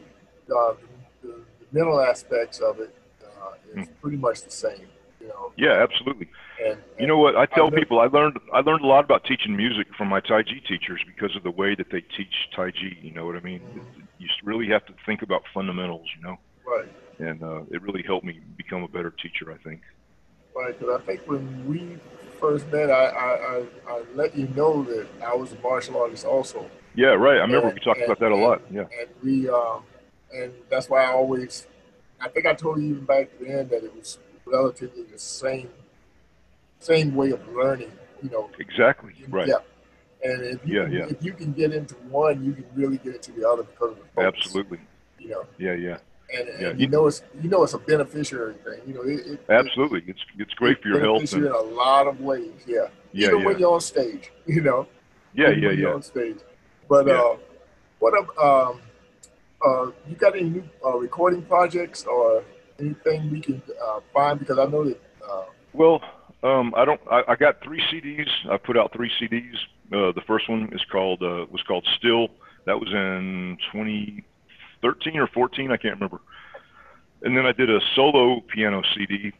uh, 0.45 0.73
the, 1.21 1.27
the, 1.27 1.35
mental 1.71 1.99
aspects 2.01 2.59
of 2.59 2.79
it 2.79 2.95
uh, 3.23 3.79
is 3.79 3.87
hmm. 3.87 3.93
pretty 4.01 4.17
much 4.17 4.43
the 4.43 4.51
same. 4.51 4.87
You 5.19 5.27
know. 5.27 5.51
Yeah, 5.55 5.83
absolutely. 5.83 6.29
And, 6.65 6.79
you 6.99 7.07
know 7.07 7.17
what? 7.17 7.35
I 7.35 7.45
tell 7.45 7.67
I 7.67 7.69
people 7.71 7.99
I 7.99 8.05
learned 8.05 8.39
I 8.53 8.61
learned 8.61 8.83
a 8.83 8.87
lot 8.87 9.03
about 9.03 9.23
teaching 9.25 9.55
music 9.55 9.87
from 9.97 10.07
my 10.07 10.19
Tai 10.19 10.43
Chi 10.43 10.61
teachers 10.67 11.01
because 11.05 11.35
of 11.35 11.43
the 11.43 11.51
way 11.51 11.75
that 11.75 11.87
they 11.91 12.01
teach 12.01 12.33
Tai 12.55 12.71
Chi. 12.71 12.97
You 13.01 13.11
know 13.11 13.25
what 13.25 13.35
I 13.35 13.41
mean? 13.41 13.59
Mm-hmm. 13.59 14.01
You 14.19 14.27
really 14.43 14.67
have 14.67 14.85
to 14.85 14.93
think 15.05 15.21
about 15.21 15.43
fundamentals. 15.53 16.07
You 16.17 16.23
know. 16.23 16.37
Right. 16.65 16.89
And 17.19 17.43
uh, 17.43 17.61
it 17.71 17.81
really 17.81 18.03
helped 18.03 18.25
me 18.25 18.39
become 18.57 18.83
a 18.83 18.87
better 18.87 19.11
teacher. 19.11 19.51
I 19.51 19.57
think. 19.57 19.81
Right, 20.55 20.77
because 20.77 21.01
I 21.01 21.05
think 21.05 21.21
when 21.27 21.67
we 21.67 21.97
first 22.39 22.67
met, 22.71 22.89
I, 22.89 23.05
I, 23.05 23.29
I, 23.29 23.63
I, 23.87 24.03
let 24.15 24.35
you 24.35 24.47
know 24.49 24.83
that 24.83 25.07
I 25.23 25.33
was 25.35 25.53
a 25.53 25.59
martial 25.59 26.01
artist 26.01 26.25
also. 26.25 26.69
Yeah, 26.95 27.09
right. 27.09 27.37
I 27.37 27.41
remember 27.41 27.67
and, 27.67 27.73
we 27.73 27.79
talked 27.79 27.99
and, 27.99 28.05
about 28.05 28.19
that 28.19 28.31
a 28.31 28.33
and, 28.33 28.43
lot. 28.43 28.61
Yeah. 28.69 28.81
And 28.81 29.09
we, 29.23 29.47
um, 29.47 29.83
and 30.33 30.51
that's 30.69 30.89
why 30.89 31.03
I 31.05 31.11
always, 31.11 31.67
I 32.19 32.27
think 32.27 32.45
I 32.45 32.53
told 32.53 32.81
you 32.81 32.89
even 32.89 33.05
back 33.05 33.29
then 33.39 33.69
that 33.69 33.83
it 33.83 33.95
was 33.95 34.17
relatively 34.45 35.03
the 35.03 35.19
same 35.19 35.69
same 36.79 37.15
way 37.15 37.29
of 37.29 37.47
learning, 37.53 37.91
you 38.23 38.29
know. 38.29 38.49
Exactly. 38.59 39.13
Right. 39.29 39.47
Yeah. 39.47 39.55
And 40.23 40.43
if 40.43 40.65
you, 40.65 40.79
yeah, 40.79 40.83
can, 40.83 40.93
yeah. 40.93 41.05
if 41.09 41.23
you 41.23 41.33
can 41.33 41.53
get 41.53 41.73
into 41.73 41.95
one, 41.95 42.43
you 42.43 42.53
can 42.53 42.65
really 42.75 42.97
get 42.97 43.15
into 43.15 43.31
the 43.31 43.47
other 43.47 43.63
because 43.63 43.91
of 43.91 43.97
the 43.97 44.03
focus. 44.15 44.41
Absolutely. 44.45 44.79
You 45.19 45.29
know. 45.29 45.45
Yeah, 45.57 45.73
yeah. 45.73 45.97
And, 46.33 46.47
and 46.49 46.61
yeah. 46.61 46.73
you 46.73 46.87
know 46.87 47.07
it's 47.07 47.21
you 47.41 47.49
know 47.49 47.63
it's 47.63 47.73
a 47.73 47.77
beneficiary 47.77 48.55
thing. 48.63 48.79
You 48.87 48.93
know, 48.93 49.01
it, 49.01 49.27
it 49.27 49.45
absolutely. 49.49 50.03
It's 50.07 50.21
it's 50.37 50.53
great 50.53 50.81
for 50.81 50.87
your 50.87 50.99
health. 50.99 51.33
And, 51.33 51.45
in 51.45 51.51
a 51.51 51.59
lot 51.59 52.07
of 52.07 52.21
ways. 52.21 52.51
Yeah. 52.65 52.87
Yeah. 53.11 53.27
Even 53.27 53.39
yeah. 53.39 53.45
when 53.45 53.59
you're 53.59 53.73
on 53.73 53.81
stage, 53.81 54.31
you 54.45 54.61
know. 54.61 54.87
Yeah, 55.33 55.49
yeah, 55.51 55.71
yeah. 55.71 55.87
on 55.87 56.01
stage, 56.01 56.39
but 56.89 57.07
yeah. 57.07 57.13
uh, 57.13 57.37
what 57.99 58.13
um, 58.37 58.81
uh, 59.65 59.91
you 60.09 60.15
got 60.17 60.35
any 60.35 60.49
new 60.49 60.63
uh, 60.85 60.97
recording 60.97 61.41
projects 61.43 62.03
or 62.03 62.43
anything 62.79 63.31
we 63.31 63.39
can 63.39 63.61
uh, 63.81 63.99
find? 64.13 64.39
Because 64.39 64.59
I 64.59 64.65
know 64.65 64.83
that. 64.83 64.99
Uh, 65.25 65.43
well, 65.73 66.01
um, 66.43 66.73
I 66.75 66.83
don't. 66.83 66.99
I, 67.09 67.23
I 67.29 67.35
got 67.35 67.63
three 67.63 67.81
CDs. 67.91 68.27
I 68.49 68.57
put 68.57 68.77
out 68.77 68.91
three 68.93 69.11
CDs. 69.21 69.55
Uh, 69.93 70.11
the 70.13 70.21
first 70.27 70.49
one 70.49 70.69
is 70.73 70.81
called 70.91 71.21
uh, 71.21 71.45
was 71.51 71.61
called 71.67 71.87
Still. 71.97 72.29
That 72.65 72.79
was 72.79 72.89
in 72.91 73.57
2013 74.81 75.19
or 75.19 75.27
14. 75.27 75.71
I 75.71 75.77
can't 75.77 75.95
remember. 75.95 76.21
And 77.23 77.37
then 77.37 77.45
I 77.45 77.51
did 77.51 77.69
a 77.69 77.79
solo 77.95 78.41
piano 78.41 78.81
CD, 78.95 79.31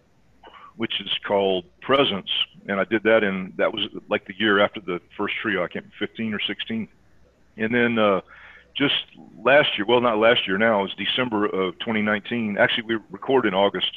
which 0.76 1.02
is 1.02 1.10
called 1.28 1.66
Presence, 1.82 2.30
and 2.68 2.80
I 2.80 2.84
did 2.84 3.04
that 3.04 3.24
in 3.24 3.54
that 3.58 3.74
was 3.74 3.88
like 4.08 4.26
the 4.28 4.36
year 4.38 4.60
after 4.60 4.80
the 4.80 5.02
first 5.18 5.34
trio. 5.42 5.64
I 5.64 5.68
can't 5.68 5.86
15 5.98 6.34
or 6.34 6.40
16. 6.40 6.88
And 7.58 7.74
then 7.74 7.98
uh, 7.98 8.22
just 8.78 8.94
last 9.44 9.70
year, 9.78 9.86
well, 9.88 10.00
not 10.00 10.20
last 10.20 10.48
year 10.48 10.58
now, 10.58 10.82
it 10.82 10.84
was 10.84 10.94
December 10.94 11.46
of 11.46 11.78
2019. 11.80 12.58
Actually, 12.60 12.84
we 12.84 12.98
recorded 13.10 13.50
in 13.50 13.54
August. 13.56 13.92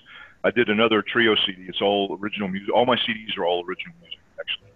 I 0.45 0.51
did 0.51 0.69
another 0.69 1.03
trio 1.03 1.35
CD. 1.47 1.65
It's 1.69 1.81
all 1.81 2.19
original 2.21 2.49
music. 2.49 2.75
All 2.75 2.87
my 2.87 2.97
CDs 2.97 3.37
are 3.39 3.45
all 3.45 3.65
original 3.67 3.95
music, 4.01 4.19
actually. 4.41 4.71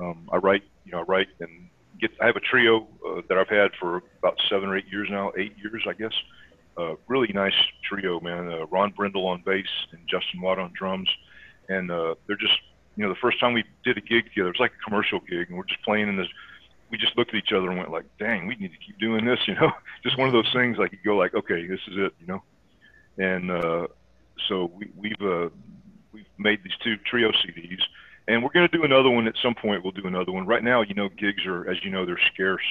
Um, 0.00 0.28
I 0.32 0.36
write, 0.36 0.62
you 0.84 0.92
know, 0.92 1.00
I 1.00 1.02
write 1.02 1.28
and 1.40 1.68
get. 2.08 2.16
I 2.20 2.26
have 2.26 2.36
a 2.36 2.40
trio 2.40 2.86
uh, 3.06 3.22
that 3.28 3.38
I've 3.38 3.48
had 3.48 3.70
for 3.78 4.02
about 4.18 4.38
seven 4.48 4.68
or 4.68 4.76
eight 4.76 4.86
years 4.90 5.08
now. 5.10 5.32
Eight 5.36 5.56
years, 5.58 5.84
I 5.88 5.92
guess. 5.92 6.12
Uh, 6.76 6.94
really 7.08 7.32
nice 7.32 7.54
trio, 7.88 8.20
man. 8.20 8.48
Uh, 8.48 8.66
Ron 8.66 8.92
Brendle 8.92 9.26
on 9.26 9.42
bass 9.44 9.66
and 9.92 10.00
Justin 10.08 10.40
Watt 10.40 10.58
on 10.58 10.72
drums, 10.76 11.08
and 11.68 11.90
uh, 11.90 12.14
they're 12.26 12.36
just, 12.36 12.58
you 12.96 13.04
know, 13.04 13.08
the 13.08 13.20
first 13.20 13.38
time 13.38 13.52
we 13.52 13.64
did 13.84 13.96
a 13.96 14.00
gig 14.00 14.24
together, 14.24 14.48
it 14.48 14.58
was 14.58 14.60
like 14.60 14.72
a 14.72 14.84
commercial 14.88 15.20
gig, 15.20 15.48
and 15.48 15.56
we're 15.56 15.64
just 15.64 15.82
playing 15.82 16.08
in 16.08 16.16
this. 16.16 16.26
We 16.90 16.98
just 16.98 17.16
looked 17.16 17.30
at 17.30 17.36
each 17.36 17.52
other 17.52 17.68
and 17.68 17.78
went 17.78 17.90
like, 17.90 18.06
"Dang, 18.18 18.46
we 18.46 18.56
need 18.56 18.72
to 18.72 18.78
keep 18.84 18.98
doing 18.98 19.24
this," 19.24 19.38
you 19.46 19.54
know. 19.54 19.72
just 20.02 20.18
one 20.18 20.28
of 20.28 20.32
those 20.32 20.52
things 20.52 20.78
like 20.78 20.92
you 20.92 20.98
go 21.04 21.16
like, 21.16 21.34
"Okay, 21.34 21.66
this 21.66 21.80
is 21.88 21.96
it," 21.96 22.12
you 22.20 22.26
know. 22.26 22.42
And 23.16 23.50
uh, 23.50 23.86
so 24.48 24.70
we, 24.74 24.90
we've 24.96 25.22
uh, 25.22 25.48
we've 26.12 26.26
made 26.38 26.62
these 26.64 26.76
two 26.82 26.96
trio 26.96 27.30
CDs, 27.30 27.80
and 28.28 28.42
we're 28.42 28.52
going 28.52 28.68
to 28.68 28.76
do 28.76 28.84
another 28.84 29.10
one 29.10 29.26
at 29.26 29.34
some 29.42 29.54
point. 29.54 29.82
We'll 29.82 29.92
do 29.92 30.06
another 30.06 30.32
one. 30.32 30.46
Right 30.46 30.62
now, 30.62 30.82
you 30.82 30.94
know, 30.94 31.08
gigs 31.08 31.44
are, 31.46 31.68
as 31.68 31.76
you 31.84 31.90
know, 31.90 32.06
they're 32.06 32.20
scarce. 32.32 32.64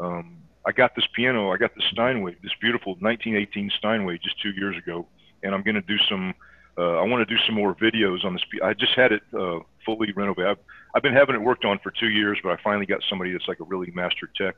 Um, 0.00 0.38
I 0.66 0.72
got 0.72 0.94
this 0.94 1.06
piano. 1.14 1.52
I 1.52 1.56
got 1.56 1.74
the 1.74 1.82
Steinway, 1.92 2.36
this 2.42 2.52
beautiful 2.60 2.92
1918 3.00 3.70
Steinway, 3.78 4.18
just 4.22 4.40
two 4.42 4.50
years 4.50 4.76
ago, 4.76 5.06
and 5.42 5.54
I'm 5.54 5.62
going 5.62 5.76
to 5.76 5.80
do 5.80 5.96
some. 6.08 6.34
Uh, 6.78 6.98
I 7.00 7.02
want 7.04 7.26
to 7.26 7.34
do 7.34 7.40
some 7.46 7.54
more 7.54 7.74
videos 7.74 8.22
on 8.24 8.34
this. 8.34 8.42
I 8.62 8.74
just 8.74 8.92
had 8.94 9.10
it 9.12 9.22
uh, 9.32 9.60
fully 9.86 10.12
renovated. 10.12 10.50
I've, 10.50 10.58
I've 10.94 11.02
been 11.02 11.14
having 11.14 11.34
it 11.34 11.40
worked 11.40 11.64
on 11.64 11.78
for 11.82 11.90
two 11.90 12.08
years, 12.08 12.38
but 12.42 12.52
I 12.52 12.62
finally 12.62 12.84
got 12.84 13.00
somebody 13.08 13.32
that's 13.32 13.48
like 13.48 13.60
a 13.60 13.64
really 13.64 13.90
master 13.92 14.28
tech 14.36 14.56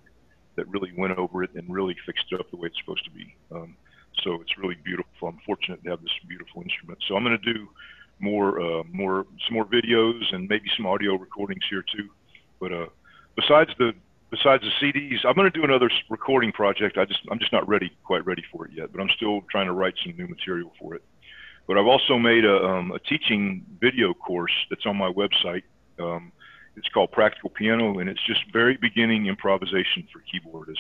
that 0.57 0.67
really 0.67 0.91
went 0.97 1.17
over 1.17 1.45
it 1.45 1.51
and 1.55 1.73
really 1.73 1.95
fixed 2.05 2.25
it 2.33 2.41
up 2.41 2.51
the 2.51 2.57
way 2.57 2.67
it's 2.67 2.79
supposed 2.81 3.05
to 3.05 3.11
be. 3.13 3.37
Um, 3.53 3.77
so 4.25 4.41
it's 4.41 4.59
really 4.59 4.77
beautiful. 4.83 5.29
I'm 5.29 5.39
fortunate 5.47 5.85
to 5.85 5.91
have 5.91 6.03
this 6.03 6.11
beautiful 6.27 6.63
instrument. 6.63 6.99
So 7.07 7.15
I'm 7.15 7.23
going 7.23 7.39
to 7.41 7.53
do 7.53 7.69
more, 8.21 8.61
uh, 8.61 8.83
more, 8.93 9.27
some 9.47 9.55
more 9.55 9.65
videos 9.65 10.23
and 10.33 10.49
maybe 10.49 10.69
some 10.77 10.87
audio 10.87 11.15
recordings 11.17 11.63
here 11.71 11.85
too. 11.95 12.09
But 12.61 12.73
uh, 12.73 12.87
besides 13.37 13.71
the 13.79 13.93
besides 14.31 14.63
the 14.63 14.87
CDs, 14.87 15.25
I'm 15.25 15.35
going 15.35 15.51
to 15.51 15.59
do 15.59 15.65
another 15.65 15.91
recording 16.11 16.53
project. 16.53 16.99
I 16.99 17.05
just 17.05 17.21
I'm 17.31 17.39
just 17.39 17.53
not 17.53 17.69
ready, 17.69 17.91
quite 18.05 18.25
ready 18.27 18.43
for 18.53 18.67
it 18.67 18.73
yet. 18.73 18.93
But 18.93 19.01
I'm 19.01 19.11
still 19.17 19.43
trying 19.51 19.67
to 19.67 19.73
write 19.73 19.95
some 20.03 20.17
new 20.17 20.27
material 20.27 20.73
for 20.81 20.95
it. 20.95 21.03
But 21.67 21.77
I've 21.77 21.87
also 21.87 22.19
made 22.19 22.45
a, 22.45 22.65
um, 22.65 22.93
a 22.93 22.99
teaching 22.99 23.65
video 23.81 24.15
course 24.15 24.53
that's 24.71 24.87
on 24.87 24.97
my 24.97 25.13
website. 25.13 25.63
Um, 25.99 26.33
it's 26.77 26.89
called 26.89 27.13
Practical 27.13 27.51
Piano, 27.51 27.99
and 27.99 28.09
it's 28.09 28.25
just 28.27 28.41
very 28.53 28.77
beginning 28.77 29.27
improvisation 29.27 30.07
for 30.13 30.21
keyboardists 30.21 30.77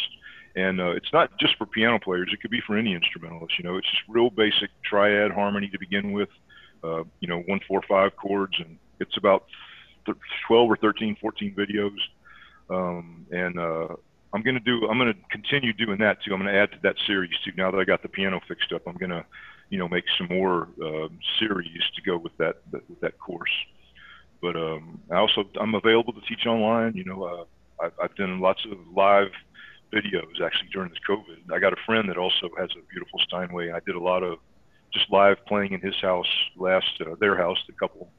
and 0.59 0.81
uh, 0.81 0.91
it's 0.91 1.13
not 1.13 1.31
just 1.39 1.57
for 1.57 1.67
piano 1.67 1.99
players. 1.99 2.31
It 2.33 2.41
could 2.41 2.51
be 2.51 2.61
for 2.67 2.77
any 2.77 2.95
instrumentalist. 2.95 3.59
You 3.59 3.65
know, 3.65 3.77
it's 3.77 3.89
just 3.89 4.03
real 4.09 4.31
basic 4.31 4.71
triad 4.83 5.31
harmony 5.31 5.69
to 5.69 5.79
begin 5.79 6.13
with. 6.13 6.29
Uh, 6.83 7.05
you 7.21 7.29
know, 7.29 7.41
one, 7.47 7.61
four, 7.67 7.83
five 7.89 8.15
chords, 8.17 8.55
and 8.59 8.79
it's 9.01 9.17
about 9.17 9.47
12 10.47 10.71
or 10.71 10.77
13, 10.77 11.17
14 11.21 11.55
videos. 11.55 11.97
Um, 12.71 13.27
and 13.31 13.59
uh, 13.59 13.89
I'm 14.33 14.43
going 14.43 14.55
to 14.55 14.61
do. 14.61 14.87
I'm 14.89 14.99
going 14.99 15.13
to 15.13 15.19
continue 15.31 15.73
doing 15.73 15.99
that 15.99 16.23
too. 16.23 16.33
I'm 16.35 16.41
going 16.41 16.53
to 16.53 16.59
add 16.59 16.73
to 16.73 16.79
that 16.83 16.97
series 17.07 17.33
too. 17.45 17.53
Now 17.57 17.71
that 17.71 17.79
I 17.79 17.85
got 17.85 18.03
the 18.03 18.09
piano 18.09 18.41
fixed 18.47 18.73
up, 18.73 18.83
I'm 18.87 18.97
going 18.97 19.11
to, 19.11 19.25
you 19.71 19.79
know, 19.79 19.89
make 19.89 20.05
some 20.17 20.29
more 20.29 20.69
uh, 20.83 21.09
series 21.39 21.83
to 21.97 22.03
go 22.03 22.19
with 22.19 22.37
that 22.39 22.57
with 22.73 23.01
that 23.01 23.19
course. 23.19 23.51
But 24.43 24.57
um, 24.57 25.01
I 25.11 25.17
also 25.17 25.45
I'm 25.61 25.75
available 25.75 26.13
to 26.13 26.21
teach 26.29 26.47
online. 26.47 26.95
You 26.95 27.05
know, 27.05 27.23
uh, 27.25 27.85
I've, 27.85 27.93
I've 28.03 28.15
done 28.17 28.41
lots 28.41 28.65
of 28.71 28.79
live 28.95 29.29
videos 29.93 30.41
actually 30.45 30.69
during 30.73 30.91
this 30.91 30.99
COVID. 31.09 31.55
I 31.55 31.59
got 31.59 31.73
a 31.73 31.83
friend 31.87 32.09
that 32.11 32.19
also 32.19 32.51
has 32.59 32.71
a 32.73 32.83
beautiful 32.91 33.19
Steinway. 33.27 33.71
I 33.71 33.81
did 33.81 33.95
a 33.95 34.01
lot 34.01 34.23
of 34.23 34.39
just 34.93 35.11
live 35.11 35.37
playing 35.47 35.73
in 35.73 35.81
his 35.81 35.95
house 36.01 36.27
last 36.57 36.87
uh, 37.01 37.15
their 37.21 37.37
house 37.37 37.59
the 37.67 37.73
couple 37.75 38.11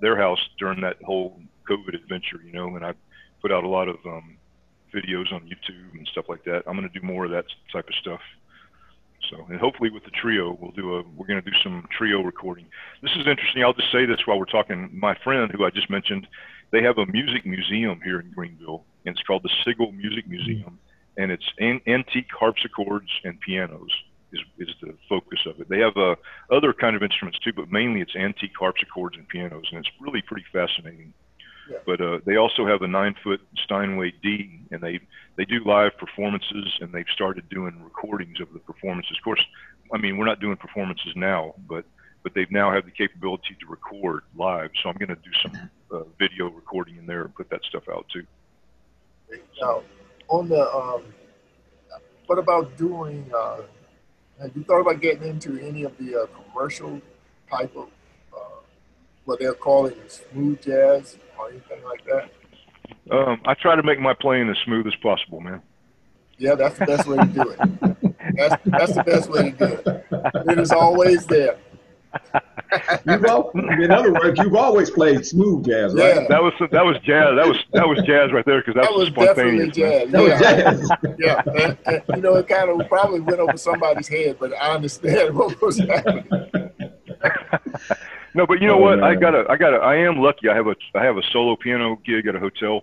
their 0.00 0.16
house 0.16 0.38
during 0.58 0.80
that 0.80 0.96
whole 1.02 1.40
COVID 1.68 1.94
adventure. 1.94 2.40
You 2.44 2.52
know, 2.52 2.76
and 2.76 2.84
I 2.84 2.92
put 3.40 3.52
out 3.52 3.64
a 3.64 3.68
lot 3.68 3.88
of 3.88 3.96
um, 4.06 4.36
videos 4.94 5.32
on 5.32 5.42
YouTube 5.42 5.96
and 5.96 6.06
stuff 6.12 6.26
like 6.28 6.44
that. 6.44 6.62
I'm 6.66 6.76
going 6.76 6.88
to 6.88 7.00
do 7.00 7.04
more 7.04 7.24
of 7.24 7.30
that 7.32 7.46
type 7.72 7.88
of 7.88 7.94
stuff. 7.96 8.20
So, 9.30 9.46
and 9.48 9.60
hopefully 9.60 9.90
with 9.90 10.04
the 10.04 10.10
trio, 10.10 10.56
we'll 10.60 10.72
do 10.72 10.96
a, 10.96 11.02
we're 11.16 11.26
going 11.26 11.42
to 11.42 11.50
do 11.50 11.56
some 11.62 11.86
trio 11.96 12.22
recording. 12.22 12.66
This 13.02 13.12
is 13.12 13.26
interesting. 13.26 13.62
I'll 13.62 13.72
just 13.72 13.92
say 13.92 14.04
this 14.04 14.18
while 14.24 14.38
we're 14.38 14.44
talking. 14.46 14.90
My 14.92 15.16
friend, 15.22 15.50
who 15.52 15.64
I 15.64 15.70
just 15.70 15.88
mentioned, 15.90 16.26
they 16.72 16.82
have 16.82 16.98
a 16.98 17.06
music 17.06 17.46
museum 17.46 18.00
here 18.02 18.20
in 18.20 18.32
Greenville, 18.32 18.84
and 19.06 19.14
it's 19.14 19.24
called 19.24 19.44
the 19.44 19.50
Sigal 19.64 19.96
Music 19.96 20.26
Museum, 20.28 20.78
and 21.16 21.30
it's 21.30 21.44
an, 21.58 21.80
antique 21.86 22.30
harpsichords 22.36 23.08
and 23.24 23.40
pianos 23.40 23.90
is, 24.32 24.40
is 24.58 24.74
the 24.80 24.94
focus 25.08 25.40
of 25.46 25.60
it. 25.60 25.68
They 25.68 25.80
have 25.80 25.96
uh, 25.96 26.16
other 26.50 26.72
kind 26.72 26.96
of 26.96 27.02
instruments 27.02 27.38
too, 27.38 27.52
but 27.52 27.70
mainly 27.70 28.00
it's 28.00 28.16
antique 28.16 28.52
harpsichords 28.58 29.16
and 29.16 29.28
pianos, 29.28 29.66
and 29.70 29.78
it's 29.78 29.90
really 30.00 30.22
pretty 30.22 30.44
fascinating. 30.52 31.12
But 31.86 32.00
uh, 32.00 32.18
they 32.26 32.36
also 32.36 32.66
have 32.66 32.82
a 32.82 32.88
nine 32.88 33.14
foot 33.22 33.40
Steinway 33.64 34.12
D, 34.22 34.60
and 34.70 34.80
they 34.80 35.00
they 35.36 35.44
do 35.44 35.64
live 35.64 35.96
performances, 35.96 36.66
and 36.80 36.92
they've 36.92 37.06
started 37.12 37.48
doing 37.48 37.82
recordings 37.82 38.40
of 38.40 38.52
the 38.52 38.58
performances. 38.58 39.16
Of 39.16 39.24
course, 39.24 39.42
I 39.92 39.98
mean 39.98 40.18
we're 40.18 40.26
not 40.26 40.40
doing 40.40 40.56
performances 40.56 41.12
now, 41.16 41.54
but 41.68 41.84
but 42.22 42.34
they've 42.34 42.50
now 42.50 42.72
have 42.72 42.84
the 42.84 42.90
capability 42.90 43.56
to 43.60 43.66
record 43.66 44.22
live. 44.36 44.70
So 44.82 44.88
I'm 44.88 44.96
going 44.96 45.08
to 45.08 45.16
do 45.16 45.30
some 45.42 45.70
uh, 45.92 46.04
video 46.18 46.50
recording 46.50 46.96
in 46.96 47.06
there 47.06 47.22
and 47.22 47.34
put 47.34 47.50
that 47.50 47.64
stuff 47.64 47.84
out 47.88 48.06
too. 48.12 48.26
Now, 49.60 49.82
on 50.28 50.48
the 50.48 50.70
um, 50.74 51.04
what 52.26 52.38
about 52.38 52.76
doing? 52.76 53.30
Uh, 53.34 53.62
have 54.40 54.56
you 54.56 54.64
thought 54.64 54.80
about 54.80 55.00
getting 55.00 55.28
into 55.28 55.58
any 55.58 55.84
of 55.84 55.96
the 55.98 56.22
uh, 56.22 56.26
commercial 56.26 57.00
type 57.50 57.74
of 57.76 57.88
uh, 58.34 58.60
what 59.24 59.38
they're 59.38 59.54
calling 59.54 59.94
smooth 60.08 60.62
jazz? 60.62 61.16
or 61.42 61.50
anything 61.50 61.84
like 61.84 62.04
that? 62.06 62.30
Um, 63.10 63.40
I 63.44 63.54
try 63.54 63.76
to 63.76 63.82
make 63.82 64.00
my 64.00 64.14
playing 64.14 64.48
as 64.48 64.56
smooth 64.64 64.86
as 64.86 64.94
possible, 64.96 65.40
man. 65.40 65.62
Yeah, 66.38 66.54
that's 66.54 66.78
the 66.78 66.86
best 66.86 67.06
way 67.06 67.18
to 67.18 67.26
do 67.26 67.50
it. 67.50 67.58
That's 68.34 68.62
that's 68.64 68.94
the 68.94 69.04
best 69.04 69.30
way 69.30 69.50
to 69.50 69.56
do 69.56 69.64
it. 69.64 70.06
It 70.50 70.58
is 70.58 70.72
always 70.72 71.26
there. 71.26 71.56
You've 73.06 73.24
all, 73.26 73.50
in 73.54 73.90
other 73.90 74.12
words, 74.12 74.38
you've 74.38 74.54
always 74.54 74.90
played 74.90 75.24
smooth 75.26 75.66
jazz, 75.66 75.94
right? 75.94 76.16
Yeah. 76.16 76.26
That 76.28 76.42
was 76.42 76.52
that 76.70 76.84
was 76.84 76.96
jazz. 77.04 77.36
That 77.36 77.46
was 77.46 77.56
that 77.72 77.88
was 77.88 77.98
jazz 78.06 78.32
right 78.32 78.44
there 78.44 78.60
because 78.60 78.74
that, 78.74 78.84
that, 78.84 78.92
was, 78.92 79.08
spontaneous. 79.08 79.76
jazz. 79.76 80.10
That 80.10 80.22
yeah. 80.22 80.72
was 80.72 80.88
jazz. 80.88 81.14
yeah, 81.18 81.42
and, 81.46 81.78
and, 81.86 82.02
you 82.16 82.22
know, 82.22 82.36
it 82.36 82.48
kind 82.48 82.70
of 82.70 82.88
probably 82.88 83.20
went 83.20 83.40
over 83.40 83.56
somebody's 83.56 84.08
head, 84.08 84.36
but 84.38 84.52
I 84.54 84.74
understand 84.74 85.34
what 85.36 85.60
was 85.60 85.78
happening. 85.78 86.28
No, 88.34 88.46
but 88.46 88.60
you 88.60 88.66
know 88.66 88.78
oh, 88.78 88.82
what? 88.82 89.00
Man. 89.00 89.04
I 89.04 89.14
got 89.14 89.34
a, 89.34 89.44
I 89.50 89.56
got 89.56 89.74
a, 89.74 89.78
I 89.78 89.96
am 89.96 90.18
lucky. 90.18 90.48
I 90.48 90.54
have 90.54 90.66
a, 90.66 90.74
I 90.94 91.04
have 91.04 91.16
a 91.16 91.22
solo 91.32 91.56
piano 91.56 91.98
gig 92.04 92.26
at 92.26 92.34
a 92.34 92.40
hotel. 92.40 92.82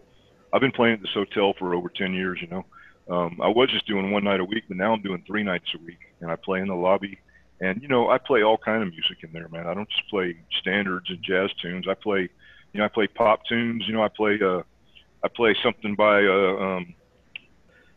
I've 0.54 0.62
been 0.62 0.72
playing 0.72 0.96
at 0.96 1.02
this 1.02 1.13
hotel 1.13 1.54
for 1.58 1.74
over 1.74 1.89
10 1.89 2.13
years, 2.13 2.39
you 2.42 2.48
know. 2.48 2.65
Um, 3.10 3.39
I 3.42 3.48
was 3.48 3.70
just 3.72 3.88
doing 3.88 4.12
one 4.12 4.24
night 4.24 4.39
a 4.39 4.46
week, 4.46 4.65
but 4.68 4.78
now 4.78 4.94
I'm 4.94 5.02
doing 5.02 5.24
three 5.26 5.44
nights 5.44 5.65
a 5.74 5.84
week 5.84 5.98
and 6.22 6.30
I 6.30 6.36
play 6.36 6.60
in 6.60 6.68
the 6.68 6.76
lobby 6.76 7.18
and, 7.62 7.82
you 7.82 7.88
know, 7.88 8.10
I 8.10 8.17
play 8.17 8.41
all 8.41 8.58
kind 8.58 8.84
of 8.84 8.89
music 8.89 9.17
in 9.24 9.34
there, 9.34 9.48
man. 9.50 9.67
I 9.67 9.74
don't 9.74 9.89
just 9.89 10.10
play 10.10 10.38
standards 10.60 11.10
and 11.10 11.22
jazz 11.22 11.50
tunes. 11.62 11.88
I 11.89 11.93
play, 11.93 12.30
you 12.74 12.80
know, 12.80 12.86
I 12.86 12.88
play 12.88 13.08
pop 13.08 13.45
tunes, 13.45 13.84
you 13.88 13.93
know, 13.93 14.04
I 14.04 14.08
play, 14.08 14.39
uh, 14.41 14.62
I 15.24 15.28
play 15.28 15.56
something 15.62 15.95
by, 15.95 16.24
uh, 16.24 16.58
um, 16.58 16.93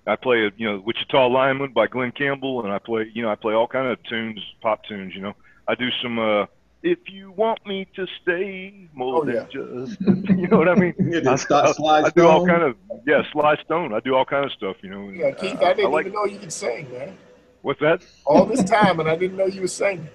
I 0.06 0.16
play, 0.16 0.46
a, 0.46 0.50
you 0.56 0.68
know, 0.68 0.80
Wichita 0.80 1.28
Lineman 1.28 1.72
by 1.72 1.86
Glen 1.86 2.10
Campbell, 2.10 2.64
and 2.64 2.72
I 2.72 2.78
play, 2.78 3.08
you 3.14 3.22
know, 3.22 3.30
I 3.30 3.36
play 3.36 3.54
all 3.54 3.68
kind 3.68 3.86
of 3.86 4.02
tunes, 4.04 4.40
pop 4.60 4.84
tunes. 4.84 5.14
You 5.14 5.20
know, 5.20 5.34
I 5.68 5.76
do 5.76 5.88
some, 6.02 6.18
uh, 6.18 6.46
if 6.82 6.98
you 7.06 7.30
want 7.30 7.64
me 7.64 7.86
to 7.94 8.06
stay 8.20 8.88
more 8.92 9.22
oh, 9.22 9.24
than 9.24 9.34
yeah. 9.36 9.44
just, 9.44 10.00
you 10.36 10.48
know 10.48 10.58
what 10.58 10.68
I 10.68 10.74
mean? 10.74 10.94
I, 11.28 11.54
I, 11.54 12.02
I, 12.06 12.10
do 12.10 12.26
all 12.26 12.44
kind 12.44 12.64
of, 12.64 12.76
yeah, 13.06 13.22
Sly 13.30 13.56
Stone. 13.64 13.94
I 13.94 14.00
do 14.00 14.16
all 14.16 14.24
kind 14.24 14.44
of 14.44 14.50
stuff, 14.50 14.76
you 14.82 14.90
know. 14.90 15.08
Yeah, 15.10 15.30
Keith, 15.30 15.58
I, 15.62 15.70
I 15.70 15.74
didn't 15.74 15.92
like, 15.92 16.06
even 16.06 16.14
know 16.14 16.24
you 16.24 16.40
could 16.40 16.52
sing, 16.52 16.90
man. 16.90 17.16
What's 17.62 17.80
that? 17.80 18.04
All 18.24 18.44
this 18.44 18.64
time, 18.64 19.00
and 19.00 19.08
I 19.08 19.16
didn't 19.16 19.36
know 19.36 19.46
you 19.46 19.62
were 19.62 19.68
singing. 19.68 20.08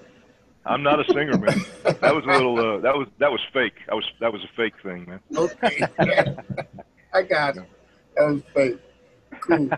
I'm 0.65 0.83
not 0.83 0.99
a 0.99 1.05
singer, 1.13 1.37
man. 1.37 1.65
that 1.83 2.13
was 2.13 2.25
a 2.25 2.27
little. 2.27 2.59
Uh, 2.59 2.79
that 2.81 2.93
was 2.93 3.07
that 3.19 3.31
was 3.31 3.39
fake. 3.53 3.75
I 3.89 3.95
was 3.95 4.03
that 4.19 4.31
was 4.31 4.43
a 4.43 4.49
fake 4.55 4.73
thing, 4.83 5.05
man. 5.07 5.19
Okay, 5.35 5.87
I 7.13 7.21
got 7.23 7.57
it. 7.57 7.63
That 8.15 8.25
was 8.33 8.41
fake. 8.53 8.79
Cool. 9.41 9.69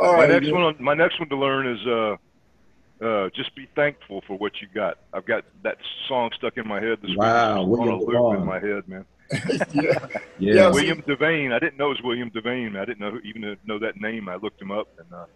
All 0.00 0.12
my 0.12 0.18
right, 0.20 0.30
next 0.30 0.52
one. 0.52 0.76
My 0.78 0.94
next 0.94 1.18
one 1.18 1.28
to 1.28 1.36
learn 1.36 1.66
is 1.66 1.86
uh, 1.86 3.04
uh, 3.04 3.30
just 3.34 3.54
be 3.56 3.68
thankful 3.74 4.22
for 4.26 4.38
what 4.38 4.52
you 4.60 4.68
got. 4.72 4.98
I've 5.12 5.26
got 5.26 5.44
that 5.64 5.78
song 6.06 6.30
stuck 6.36 6.56
in 6.56 6.68
my 6.68 6.80
head 6.80 6.98
this 7.02 7.16
wow, 7.16 7.64
week. 7.64 7.80
on 7.80 7.88
a 7.88 7.96
loop 7.96 8.38
in 8.38 8.46
my 8.46 8.60
head, 8.60 8.86
man. 8.86 9.04
yeah. 9.74 10.06
yeah. 10.38 10.68
William 10.70 11.02
Devane. 11.02 11.52
I 11.52 11.58
didn't 11.58 11.76
know 11.76 11.86
it 11.86 12.00
was 12.00 12.02
William 12.02 12.30
Devane. 12.30 12.78
I 12.78 12.84
didn't 12.84 13.00
know 13.00 13.18
even 13.24 13.56
know 13.66 13.78
that 13.80 14.00
name. 14.00 14.28
I 14.28 14.36
looked 14.36 14.62
him 14.62 14.70
up, 14.70 14.88
and 14.98 15.12
uh, 15.12 15.26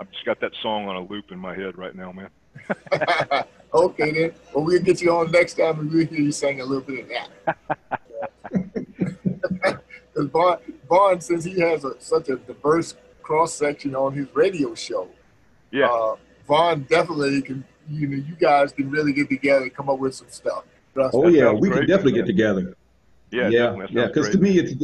I've 0.00 0.10
just 0.10 0.24
got 0.24 0.40
that 0.40 0.52
song 0.62 0.88
on 0.88 0.96
a 0.96 1.00
loop 1.00 1.30
in 1.32 1.38
my 1.38 1.54
head 1.54 1.78
right 1.78 1.94
now, 1.94 2.12
man. 2.12 2.28
okay, 3.74 4.12
then. 4.12 4.32
Well, 4.54 4.64
we'll 4.64 4.82
get 4.82 5.00
you 5.00 5.14
on 5.14 5.30
next 5.30 5.54
time, 5.54 5.78
and 5.80 5.90
we'll 5.90 6.06
hear 6.06 6.20
you 6.20 6.32
sing 6.32 6.60
a 6.60 6.64
little 6.64 6.82
bit 6.82 7.04
of 7.04 7.08
that. 7.08 7.78
Because 10.12 10.28
Vaughn, 10.30 10.58
Vaughn, 10.88 11.20
since 11.20 11.44
he 11.44 11.58
has 11.60 11.84
a, 11.84 11.98
such 11.98 12.28
a 12.28 12.36
diverse 12.36 12.94
cross 13.22 13.54
section 13.54 13.94
on 13.94 14.12
his 14.12 14.26
radio 14.34 14.74
show, 14.74 15.08
yeah. 15.70 15.86
Uh, 15.86 16.16
Vaughn 16.46 16.82
definitely 16.82 17.40
can. 17.42 17.64
You 17.90 18.06
know, 18.06 18.16
you 18.16 18.36
guys 18.36 18.72
can 18.72 18.90
really 18.90 19.12
get 19.12 19.28
together 19.28 19.64
and 19.64 19.74
come 19.74 19.88
up 19.88 19.98
with 19.98 20.14
some 20.14 20.28
stuff. 20.28 20.64
Trust 20.94 21.14
oh 21.14 21.28
yeah, 21.28 21.50
we 21.50 21.68
can 21.68 21.86
definitely 21.86 22.12
get 22.12 22.26
together. 22.26 22.76
Yeah, 23.30 23.48
yeah, 23.48 23.86
yeah. 23.90 24.06
Because 24.06 24.28
to 24.30 24.38
me, 24.38 24.58
it's 24.58 24.74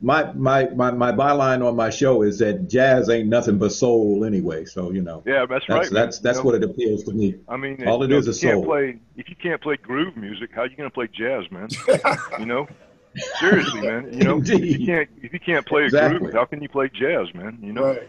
my, 0.00 0.30
my 0.32 0.68
my 0.70 0.90
my 0.90 1.12
byline 1.12 1.66
on 1.66 1.74
my 1.74 1.90
show 1.90 2.22
is 2.22 2.38
that 2.40 2.68
jazz 2.68 3.08
ain't 3.08 3.28
nothing 3.28 3.58
but 3.58 3.72
soul 3.72 4.24
anyway. 4.24 4.64
So 4.64 4.90
you 4.92 5.02
know. 5.02 5.22
Yeah, 5.26 5.46
that's, 5.46 5.64
that's 5.66 5.68
right. 5.68 5.90
That's 5.90 6.18
that's, 6.18 6.38
you 6.38 6.44
what 6.44 6.54
it 6.54 6.64
appeals 6.64 7.04
to 7.04 7.12
me. 7.12 7.36
I 7.48 7.56
mean, 7.56 7.86
all 7.88 8.02
it 8.02 8.12
is 8.12 8.28
is 8.28 8.40
soul. 8.40 8.64
Play, 8.64 8.98
if 9.16 9.30
you 9.30 9.36
can't 9.36 9.60
play 9.60 9.76
groove 9.76 10.16
music, 10.16 10.50
how 10.54 10.62
are 10.62 10.66
you 10.66 10.76
going 10.76 10.90
to 10.90 10.94
play 10.94 11.08
jazz, 11.12 11.50
man? 11.50 11.68
you 12.38 12.46
know. 12.46 12.68
Seriously, 13.40 13.80
man. 13.80 14.12
You 14.12 14.24
know, 14.24 14.42
if 14.44 14.48
you 14.48 14.84
can't 14.84 15.08
if 15.22 15.32
you 15.32 15.40
can't 15.40 15.64
play 15.64 15.84
exactly. 15.84 16.16
a 16.16 16.20
groove, 16.20 16.34
how 16.34 16.44
can 16.44 16.62
you 16.62 16.68
play 16.68 16.90
jazz, 16.92 17.32
man? 17.34 17.58
You 17.62 17.72
know. 17.72 17.86
Right. 17.86 18.08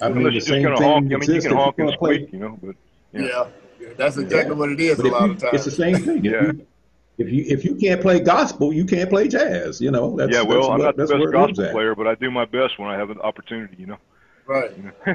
I 0.00 0.08
mean, 0.08 0.26
Unless 0.26 0.48
you're 0.48 0.60
just 0.60 0.62
gonna 0.62 0.76
honk. 0.76 1.12
I 1.12 1.16
mean, 1.16 1.30
you 1.30 1.40
can 1.40 1.52
honk 1.52 1.78
and 1.78 1.92
squeak, 1.92 2.32
you 2.32 2.38
know, 2.38 2.58
but 2.62 2.76
yeah. 3.12 3.20
yeah. 3.22 3.46
yeah 3.80 3.88
that's 3.96 4.16
exactly 4.16 4.54
yeah. 4.54 4.58
what 4.58 4.70
it 4.70 4.80
is 4.80 4.96
but 4.96 5.06
a 5.06 5.08
lot 5.08 5.26
you, 5.26 5.32
of 5.32 5.38
times. 5.38 5.54
It's 5.54 5.64
the 5.64 5.70
same 5.70 5.96
thing. 5.96 6.24
yeah. 6.24 6.52
If 7.18 7.30
you, 7.30 7.44
if 7.48 7.64
you 7.64 7.74
can't 7.74 8.00
play 8.00 8.20
gospel, 8.20 8.72
you 8.72 8.84
can't 8.84 9.10
play 9.10 9.26
jazz. 9.28 9.80
You 9.80 9.90
know. 9.90 10.16
That's, 10.16 10.32
yeah. 10.32 10.42
Well, 10.42 10.60
that's 10.60 10.68
I'm 10.68 10.78
what, 10.78 10.84
not 10.84 10.96
the 10.96 11.06
best 11.06 11.32
gospel 11.32 11.70
player, 11.72 11.94
but 11.94 12.06
I 12.06 12.14
do 12.14 12.30
my 12.30 12.44
best 12.44 12.78
when 12.78 12.88
I 12.88 12.96
have 12.96 13.10
an 13.10 13.20
opportunity. 13.20 13.76
You 13.78 13.86
know. 13.86 13.98
Right. 14.46 14.76
You 14.76 14.84
know? 14.84 15.14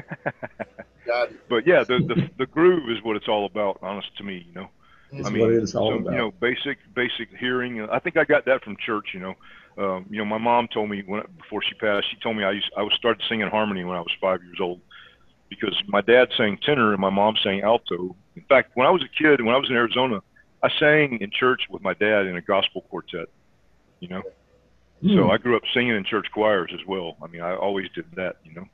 Got 1.06 1.30
it. 1.30 1.48
But 1.48 1.66
yeah, 1.66 1.84
the, 1.84 1.98
the 1.98 2.30
the 2.38 2.46
groove 2.46 2.90
is 2.90 3.02
what 3.02 3.16
it's 3.16 3.28
all 3.28 3.46
about. 3.46 3.78
Honest 3.82 4.16
to 4.18 4.24
me, 4.24 4.46
you 4.46 4.54
know. 4.54 4.68
It's 5.12 5.26
I 5.26 5.30
mean, 5.30 5.42
what 5.42 5.52
it 5.52 5.62
is 5.62 5.74
all 5.74 5.90
so, 5.90 5.98
about. 5.98 6.12
You 6.12 6.18
know, 6.18 6.30
basic 6.30 6.78
basic 6.94 7.28
hearing. 7.38 7.80
I 7.88 7.98
think 7.98 8.16
I 8.16 8.24
got 8.24 8.44
that 8.46 8.62
from 8.64 8.76
church. 8.76 9.08
You 9.12 9.20
know, 9.20 9.34
um, 9.78 10.06
you 10.10 10.18
know, 10.18 10.24
my 10.24 10.38
mom 10.38 10.68
told 10.68 10.90
me 10.90 11.02
when 11.06 11.22
before 11.38 11.62
she 11.62 11.74
passed, 11.74 12.10
she 12.10 12.16
told 12.22 12.36
me 12.36 12.44
I 12.44 12.52
used 12.52 12.70
I 12.76 12.82
was 12.82 12.94
started 12.94 13.22
singing 13.28 13.48
harmony 13.48 13.84
when 13.84 13.96
I 13.96 14.00
was 14.00 14.12
five 14.20 14.42
years 14.42 14.58
old 14.60 14.80
because 15.48 15.74
my 15.86 16.00
dad 16.00 16.28
sang 16.36 16.58
tenor 16.58 16.92
and 16.92 17.00
my 17.00 17.10
mom 17.10 17.36
sang 17.42 17.62
alto. 17.62 18.16
In 18.36 18.42
fact, 18.48 18.72
when 18.74 18.86
I 18.86 18.90
was 18.90 19.02
a 19.02 19.08
kid, 19.08 19.40
when 19.40 19.54
I 19.54 19.58
was 19.58 19.68
in 19.70 19.76
Arizona, 19.76 20.22
I 20.64 20.70
sang 20.80 21.18
in 21.20 21.30
church 21.30 21.62
with 21.68 21.82
my 21.82 21.92
dad 21.94 22.26
in 22.26 22.36
a 22.36 22.40
gospel 22.40 22.80
quartet. 22.88 23.28
You 24.00 24.08
know, 24.08 24.22
mm. 25.02 25.14
so 25.14 25.30
I 25.30 25.36
grew 25.36 25.56
up 25.56 25.62
singing 25.74 25.94
in 25.94 26.04
church 26.04 26.26
choirs 26.32 26.70
as 26.72 26.84
well. 26.86 27.16
I 27.22 27.26
mean, 27.26 27.42
I 27.42 27.54
always 27.54 27.88
did 27.94 28.06
that. 28.16 28.36
You 28.44 28.54
know, 28.54 28.68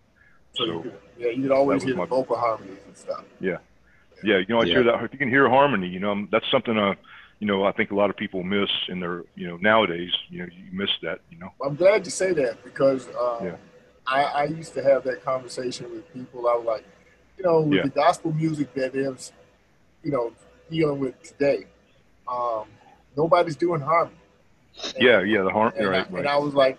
so, 0.54 0.64
so 0.64 0.72
you 0.84 0.92
yeah, 1.18 1.30
you'd 1.30 1.50
always 1.50 1.82
hear 1.82 1.96
my, 1.96 2.06
vocal 2.06 2.36
harmonies 2.36 2.78
and 2.86 2.96
stuff. 2.96 3.24
Yeah, 3.40 3.58
yeah. 4.22 4.38
You 4.38 4.46
know, 4.48 4.60
I 4.60 4.64
yeah. 4.64 4.74
hear 4.74 4.84
that. 4.84 5.04
If 5.04 5.12
you 5.12 5.18
can 5.18 5.28
hear 5.28 5.48
harmony, 5.48 5.88
you 5.88 6.00
know, 6.00 6.26
that's 6.30 6.48
something. 6.50 6.78
Uh, 6.78 6.94
you 7.40 7.46
know, 7.46 7.64
I 7.64 7.72
think 7.72 7.90
a 7.90 7.94
lot 7.94 8.10
of 8.10 8.16
people 8.16 8.42
miss 8.42 8.68
in 8.88 9.00
their, 9.00 9.24
you 9.34 9.48
know, 9.48 9.56
nowadays. 9.56 10.12
You 10.28 10.40
know, 10.40 10.48
you 10.52 10.64
miss 10.72 10.90
that. 11.02 11.20
You 11.30 11.38
know. 11.38 11.50
I'm 11.64 11.74
glad 11.74 12.04
you 12.04 12.10
say 12.10 12.32
that 12.34 12.62
because 12.62 13.08
uh, 13.08 13.38
yeah. 13.42 13.56
I, 14.06 14.22
I 14.22 14.44
used 14.44 14.74
to 14.74 14.82
have 14.82 15.04
that 15.04 15.24
conversation 15.24 15.90
with 15.90 16.12
people. 16.12 16.46
I 16.48 16.54
was 16.54 16.66
like, 16.66 16.84
you 17.38 17.44
know, 17.44 17.60
with 17.62 17.78
Yeah. 17.78 17.82
the 17.82 17.90
gospel 17.90 18.32
music 18.32 18.74
that 18.74 18.94
is, 18.94 19.32
you 20.02 20.10
know, 20.12 20.32
dealing 20.70 21.00
with 21.00 21.22
today, 21.22 21.66
um, 22.30 22.64
nobody's 23.16 23.56
doing 23.56 23.80
harm. 23.80 24.10
And- 24.84 24.94
Yeah, 25.02 25.20
yeah, 25.22 25.42
the 25.42 25.50
harm. 25.50 25.72
And, 25.76 25.88
Right, 25.88 26.06
I, 26.06 26.10
right. 26.10 26.18
and 26.20 26.28
I 26.28 26.36
was 26.36 26.54
like, 26.54 26.78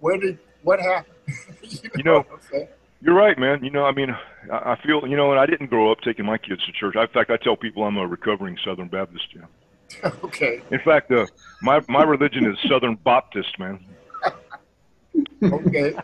where 0.00 0.18
did 0.18 0.38
what 0.62 0.80
happened? 0.80 1.14
You 1.96 2.02
know- 2.02 2.24
what 2.28 2.40
I'm? 2.54 2.66
You're 3.04 3.14
right, 3.16 3.36
man. 3.36 3.64
You 3.64 3.70
know, 3.70 3.84
I 3.84 3.90
mean, 3.92 4.10
I 4.52 4.72
I 4.72 4.76
feel, 4.76 5.04
you 5.08 5.16
know, 5.16 5.32
and 5.32 5.40
I 5.40 5.44
didn't 5.46 5.66
grow 5.66 5.90
up 5.90 6.00
taking 6.02 6.24
my 6.24 6.38
kids 6.38 6.64
to 6.66 6.72
church. 6.72 6.94
In 6.94 7.06
fact, 7.08 7.30
I 7.30 7.36
tell 7.36 7.56
people 7.56 7.82
I'm 7.84 7.96
a 7.96 8.06
recovering 8.06 8.56
Southern 8.64 8.86
Baptist. 8.88 9.26
Yeah. 9.34 10.10
okay, 10.24 10.62
In 10.70 10.78
fact, 10.80 11.10
uh, 11.10 11.26
my 11.62 11.80
my 11.88 12.04
religion 12.04 12.46
is 12.46 12.56
Southern 12.68 12.94
Baptist, 12.94 13.58
man. 13.58 13.84
okay, 15.42 15.94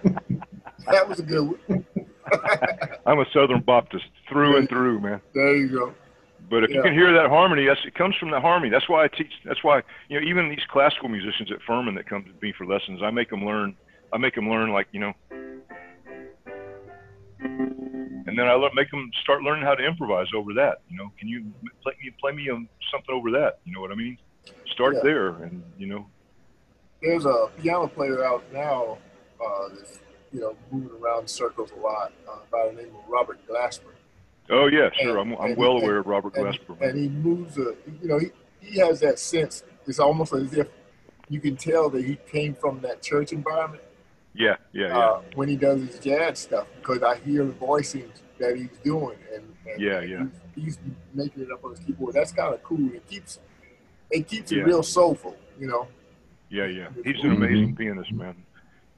that 0.91 1.09
was 1.09 1.21
a 1.21 1.23
good 1.23 1.45
one. 1.69 1.85
I'm 3.07 3.21
a 3.21 3.27
Southern 3.33 3.61
Baptist 3.61 4.07
through 4.29 4.57
and 4.59 4.69
through, 4.69 5.01
man. 5.01 5.21
There 5.35 5.55
you 5.57 5.69
go. 5.69 5.95
But 6.51 6.65
if 6.65 6.71
you 6.71 6.83
can 6.83 6.95
hear 6.95 7.13
that 7.13 7.29
harmony, 7.29 7.67
that's 7.67 7.81
it 7.85 7.95
comes 7.95 8.17
from 8.17 8.31
the 8.31 8.41
harmony. 8.41 8.71
That's 8.71 8.89
why 8.89 9.05
I 9.05 9.09
teach. 9.09 9.33
That's 9.45 9.63
why 9.63 9.83
you 10.09 10.21
know 10.21 10.27
even 10.27 10.49
these 10.49 10.65
classical 10.71 11.09
musicians 11.09 11.51
at 11.53 11.59
Furman 11.67 11.95
that 11.97 12.09
come 12.09 12.25
to 12.25 12.31
me 12.41 12.53
for 12.57 12.65
lessons, 12.67 13.01
I 13.03 13.11
make 13.11 13.31
them 13.31 13.45
learn. 13.45 13.77
I 14.13 14.19
make 14.19 14.35
them 14.35 14.49
learn 14.49 14.73
like 14.73 14.87
you 14.93 15.01
know, 15.01 15.13
and 17.41 18.39
then 18.39 18.47
I 18.47 18.55
le- 18.55 18.75
make 18.75 18.91
them 18.91 19.11
start 19.23 19.43
learning 19.43 19.65
how 19.65 19.75
to 19.75 19.85
improvise 19.85 20.29
over 20.35 20.55
that. 20.55 20.79
You 20.89 20.97
know, 20.97 21.13
can 21.19 21.29
you 21.29 21.45
play 21.83 21.93
me 22.03 22.11
play 22.21 22.33
me 22.33 22.49
um, 22.51 22.69
something 22.91 23.15
over 23.15 23.31
that? 23.33 23.59
You 23.65 23.75
know 23.75 23.81
what 23.81 23.93
I 23.93 23.97
mean? 23.97 24.17
Start 24.73 24.95
Yeah. 24.95 25.01
there, 25.03 25.29
and 25.43 25.63
you 25.77 25.87
know, 25.87 26.07
There's 27.03 27.27
a 27.27 27.49
piano 27.61 27.89
player 27.89 28.25
out 28.25 28.43
now 28.53 28.97
uh, 29.45 29.69
that's 29.77 29.99
you 30.33 30.41
know 30.41 30.57
moving 30.71 30.97
around 31.03 31.23
in 31.23 31.29
circles 31.29 31.71
a 31.77 31.81
lot 31.81 32.13
uh, 32.27 32.39
by 32.51 32.69
the 32.69 32.73
name 32.83 32.95
of 32.95 33.09
Robert 33.09 33.39
Glasper. 33.47 33.93
Oh 34.51 34.67
yeah, 34.67 34.91
sure. 35.01 35.19
And- 35.19 35.35
I'm 35.35 35.41
I'm 35.41 35.57
well 35.57 35.75
and- 35.77 35.83
aware 35.83 35.99
of 35.99 36.07
Robert 36.07 36.37
and, 36.37 36.47
Glasper. 36.47 36.81
and 36.81 36.99
he 36.99 37.09
moves 37.09 37.57
a 37.59 37.75
you 38.03 38.09
know 38.09 38.19
he, 38.19 38.29
he 38.61 38.79
has 38.81 39.01
that 39.01 39.19
sense 39.19 39.63
it's 39.87 39.99
almost 39.99 40.33
as 40.33 40.53
if 40.55 40.69
you 41.29 41.41
can 41.41 41.57
tell 41.57 41.89
that 41.91 42.05
he 42.05 42.17
came 42.31 42.55
from 42.55 42.81
that 42.81 43.03
church 43.03 43.33
environment 43.33 43.83
Yeah, 44.35 44.57
yeah, 44.73 44.89
yeah. 44.89 44.99
uh, 44.99 45.23
when 45.35 45.49
he 45.49 45.57
does 45.57 45.81
his 45.83 45.99
jazz 45.99 46.39
stuff 46.41 46.67
because 46.77 47.03
I 47.03 47.17
hear 47.19 47.45
the 47.45 47.53
voicings 47.53 48.21
that 48.39 48.57
he's 48.57 48.69
doing 48.85 49.19
and, 49.35 49.45
and 49.71 49.81
Yeah, 49.81 50.01
yeah. 50.01 50.25
He's, 50.55 50.65
he's 50.65 50.79
making 51.15 51.43
it 51.45 51.51
up 51.53 51.65
on 51.65 51.71
his 51.73 51.81
keyboard 51.81 52.15
that's 52.15 52.33
kind 52.33 52.55
of 52.55 52.63
cool 52.63 52.93
it 52.95 53.07
keeps 53.07 53.39
it 54.11 54.27
keeps 54.27 54.51
Yeah. 54.53 54.61
it 54.63 54.67
real 54.67 54.83
soulful 54.83 55.37
you 55.61 55.67
know 55.67 55.87
Yeah, 56.51 56.67
yeah. 56.67 56.89
He's 57.05 57.23
an 57.25 57.33
amazing 57.33 57.75
Mhm. 57.75 57.79
pianist, 57.79 58.13
man. 58.13 58.35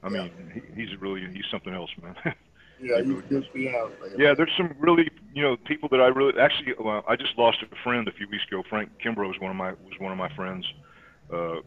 I 0.03 0.09
Yeah. 0.09 0.23
mean, 0.23 0.31
he, 0.75 0.81
he's 0.85 0.99
really 1.01 1.21
he's 1.33 1.45
something 1.51 1.73
else, 1.73 1.91
man. 2.01 2.15
yeah 2.81 2.97
He 2.97 3.03
he's 3.03 3.11
a 3.11 3.15
really 3.15 3.27
good 3.29 3.47
piano 3.53 3.89
player 3.99 4.15
yeah, 4.17 4.33
there's 4.35 4.51
some 4.57 4.75
really 4.79 5.09
you 5.33 5.41
know 5.41 5.57
people 5.65 5.89
that 5.89 6.01
I 6.01 6.07
really 6.07 6.33
actually 6.39 6.73
well, 6.79 7.03
I 7.07 7.15
just 7.15 7.37
lost 7.37 7.59
a 7.61 7.75
friend 7.83 8.07
a 8.07 8.11
few 8.11 8.27
weeks 8.29 8.43
ago. 8.47 8.63
Frank 8.69 8.91
Kimbrough 9.03 9.27
was 9.27 9.39
one 9.39 9.51
of 9.51 9.57
my 9.57 9.71
was 9.71 9.99
one 9.99 10.11
of 10.11 10.17
my 10.17 10.33
friends. 10.35 10.65
Uh, 11.31 11.61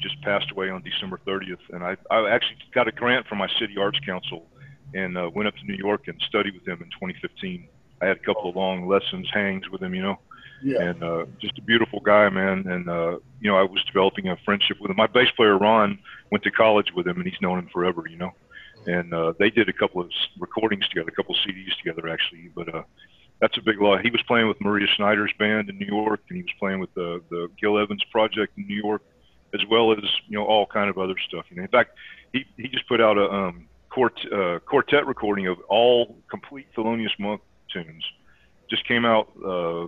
just 0.00 0.20
passed 0.22 0.50
away 0.50 0.68
on 0.68 0.82
December 0.82 1.18
30th, 1.26 1.56
and 1.70 1.82
I 1.82 1.96
I 2.10 2.30
actually 2.30 2.58
got 2.74 2.88
a 2.88 2.92
grant 2.92 3.26
from 3.26 3.38
my 3.38 3.48
city 3.58 3.74
arts 3.78 3.98
council 4.04 4.46
and 4.94 5.16
uh, 5.16 5.30
went 5.34 5.48
up 5.48 5.54
to 5.56 5.64
New 5.64 5.76
York 5.76 6.08
and 6.08 6.20
studied 6.28 6.54
with 6.54 6.66
him 6.66 6.82
in 6.82 6.90
2015. 6.90 7.68
I 8.00 8.06
had 8.06 8.18
a 8.18 8.20
couple 8.20 8.50
of 8.50 8.56
long 8.56 8.86
lessons, 8.86 9.26
hangs 9.32 9.68
with 9.70 9.82
him, 9.82 9.94
you 9.94 10.02
know 10.02 10.18
yeah 10.62 10.82
and 10.82 11.02
uh, 11.02 11.26
just 11.40 11.58
a 11.58 11.62
beautiful 11.62 12.00
guy, 12.00 12.28
man. 12.28 12.66
And 12.66 12.88
uh, 12.88 13.18
you 13.40 13.50
know, 13.50 13.56
I 13.56 13.62
was 13.62 13.82
developing 13.86 14.28
a 14.28 14.36
friendship 14.44 14.78
with 14.80 14.90
him. 14.90 14.96
My 14.96 15.06
bass 15.06 15.28
player 15.36 15.58
Ron 15.58 15.98
went 16.30 16.44
to 16.44 16.50
college 16.50 16.88
with 16.94 17.06
him, 17.06 17.18
and 17.18 17.26
he's 17.26 17.40
known 17.40 17.58
him 17.58 17.68
forever, 17.72 18.04
you 18.08 18.16
know. 18.16 18.32
And 18.86 19.12
uh, 19.12 19.32
they 19.38 19.50
did 19.50 19.68
a 19.68 19.72
couple 19.72 20.00
of 20.00 20.10
recordings 20.38 20.88
together, 20.88 21.08
a 21.08 21.12
couple 21.12 21.34
of 21.34 21.40
CDs 21.40 21.76
together, 21.78 22.08
actually. 22.08 22.50
But 22.54 22.74
uh, 22.74 22.82
that's 23.40 23.56
a 23.58 23.62
big 23.62 23.80
lot. 23.80 24.00
He 24.02 24.10
was 24.10 24.22
playing 24.26 24.48
with 24.48 24.60
Maria 24.60 24.86
Schneider's 24.96 25.32
band 25.38 25.68
in 25.68 25.78
New 25.78 25.86
York, 25.86 26.20
and 26.28 26.36
he 26.36 26.42
was 26.42 26.52
playing 26.58 26.80
with 26.80 26.92
the 26.94 27.22
the 27.30 27.48
Gil 27.60 27.78
Evans 27.78 28.02
project 28.10 28.56
in 28.56 28.66
New 28.66 28.80
York, 28.80 29.02
as 29.54 29.60
well 29.70 29.92
as 29.92 29.98
you 30.28 30.38
know 30.38 30.44
all 30.44 30.66
kind 30.66 30.88
of 30.88 30.98
other 30.98 31.14
stuff. 31.28 31.44
You 31.50 31.56
know, 31.56 31.62
in 31.62 31.68
fact, 31.68 31.96
he 32.32 32.44
he 32.56 32.68
just 32.68 32.88
put 32.88 33.00
out 33.00 33.18
a 33.18 33.28
um, 33.28 33.66
quart, 33.90 34.18
uh, 34.32 34.58
quartet 34.60 35.06
recording 35.06 35.48
of 35.48 35.58
all 35.68 36.16
complete 36.30 36.66
Thelonious 36.76 37.18
Monk 37.18 37.42
tunes. 37.72 38.04
Just 38.70 38.86
came 38.86 39.04
out. 39.04 39.30
Uh, 39.44 39.86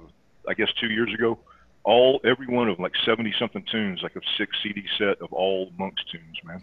I 0.48 0.54
guess 0.54 0.68
two 0.80 0.88
years 0.88 1.12
ago. 1.12 1.38
All 1.84 2.20
every 2.24 2.46
one 2.46 2.68
of 2.68 2.76
them, 2.76 2.82
like 2.82 2.92
seventy 3.06 3.32
something 3.38 3.64
tunes, 3.70 4.00
like 4.02 4.16
a 4.16 4.20
six 4.36 4.56
CD 4.62 4.84
set 4.98 5.22
of 5.22 5.32
all 5.32 5.72
Monk's 5.78 6.02
tunes, 6.10 6.36
man. 6.44 6.60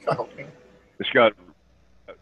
It's 1.00 1.10
got 1.12 1.34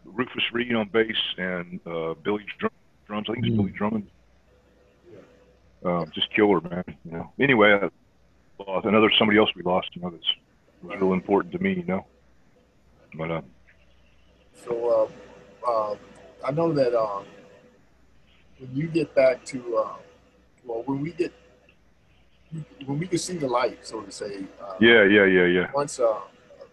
Rufus 0.04 0.42
Reid 0.52 0.74
on 0.74 0.88
bass 0.88 1.16
and 1.38 1.80
uh, 1.86 2.14
Billy 2.22 2.44
Drum- 2.58 2.70
drums. 3.06 3.26
I 3.28 3.34
think 3.34 3.46
it's 3.46 3.54
Mm. 3.54 3.58
Billy 3.58 3.70
Drummond. 3.72 4.06
Um, 5.84 6.10
just 6.14 6.32
killer, 6.34 6.60
man. 6.62 6.84
You 7.04 7.12
know. 7.12 7.32
Anyway, 7.38 7.72
I 7.72 7.90
lost 8.62 8.86
another 8.86 9.10
somebody 9.18 9.38
else 9.38 9.50
we 9.54 9.62
lost. 9.62 9.88
You 9.94 10.02
know, 10.02 10.10
that's 10.10 10.32
real 10.82 11.12
important 11.12 11.52
to 11.52 11.58
me. 11.58 11.74
You 11.74 11.84
know. 11.84 12.06
But 13.16 13.30
uh, 13.30 13.40
So 14.64 15.10
uh, 15.66 15.70
uh, 15.70 15.96
I 16.46 16.50
know 16.52 16.72
that 16.72 16.98
uh, 16.98 17.22
when 18.58 18.74
you 18.74 18.86
get 18.88 19.14
back 19.14 19.44
to, 19.46 19.76
uh, 19.76 19.96
well, 20.64 20.82
when 20.86 21.00
we 21.02 21.12
get, 21.12 21.32
when 22.86 22.98
we 22.98 23.06
can 23.06 23.18
see 23.18 23.36
the 23.36 23.46
light, 23.48 23.86
so 23.86 24.00
to 24.00 24.10
say, 24.10 24.44
uh, 24.62 24.74
yeah, 24.80 25.04
yeah, 25.04 25.26
yeah, 25.26 25.44
yeah. 25.44 25.70
once 25.74 26.00
uh, 26.00 26.20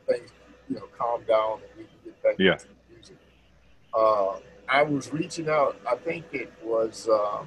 things, 0.07 0.29
you 0.69 0.75
know, 0.77 0.87
calm 0.97 1.21
down 1.27 1.59
and 1.61 1.77
we 1.77 1.83
can 1.83 1.93
get 2.05 2.23
back 2.23 2.35
Yeah. 2.39 2.53
into 2.53 2.65
the 2.65 2.69
music. 2.69 2.80
Uh, 3.93 4.35
I 4.69 4.83
was 4.83 5.11
reaching 5.11 5.49
out, 5.49 5.75
I 5.89 5.95
think 5.95 6.25
it 6.31 6.51
was, 6.63 7.07
uh, 7.09 7.43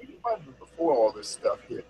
it 0.00 0.08
might 0.24 0.36
have 0.38 0.44
been 0.44 0.54
before 0.58 0.94
all 0.94 1.12
this 1.12 1.28
stuff 1.28 1.60
hit. 1.68 1.86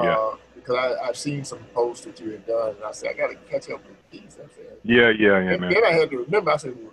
Yeah. 0.00 0.16
Uh, 0.16 0.36
because 0.54 0.76
I, 0.76 1.08
I've 1.08 1.16
seen 1.16 1.44
some 1.44 1.58
posts 1.74 2.04
that 2.06 2.18
you 2.20 2.30
had 2.30 2.46
done, 2.46 2.70
and 2.76 2.84
I 2.84 2.92
said, 2.92 3.10
I 3.10 3.12
got 3.14 3.28
to 3.28 3.36
catch 3.50 3.70
up 3.70 3.82
with 3.86 3.96
these. 4.10 4.36
I 4.42 4.46
said, 4.54 4.76
Yeah, 4.82 5.10
yeah, 5.10 5.40
yeah, 5.40 5.50
and 5.52 5.60
man. 5.60 5.72
then 5.72 5.84
I 5.84 5.92
had 5.92 6.10
to 6.10 6.18
remember. 6.18 6.50
I 6.50 6.56
said, 6.56 6.74
well, 6.80 6.92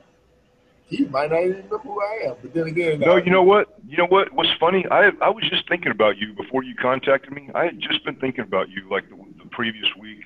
"He 0.87 1.05
might 1.05 1.29
not 1.29 1.41
even 1.41 1.57
remember 1.57 1.77
who 1.77 2.01
I 2.01 2.29
am." 2.29 2.35
But 2.41 2.53
then 2.53 2.67
again, 2.67 2.99
No, 2.99 3.13
uh, 3.13 3.15
you 3.17 3.31
know 3.31 3.43
what? 3.43 3.79
You 3.87 3.97
know 3.97 4.07
what? 4.07 4.33
What's 4.33 4.49
funny? 4.59 4.85
I 4.89 5.11
I 5.21 5.29
was 5.29 5.43
just 5.49 5.67
thinking 5.69 5.91
about 5.91 6.17
you 6.17 6.33
before 6.33 6.63
you 6.63 6.75
contacted 6.75 7.31
me. 7.31 7.49
I 7.53 7.65
had 7.65 7.79
just 7.79 8.03
been 8.05 8.15
thinking 8.15 8.43
about 8.43 8.69
you 8.69 8.89
like 8.89 9.07
the, 9.09 9.15
the 9.43 9.49
previous 9.51 9.87
week, 9.99 10.25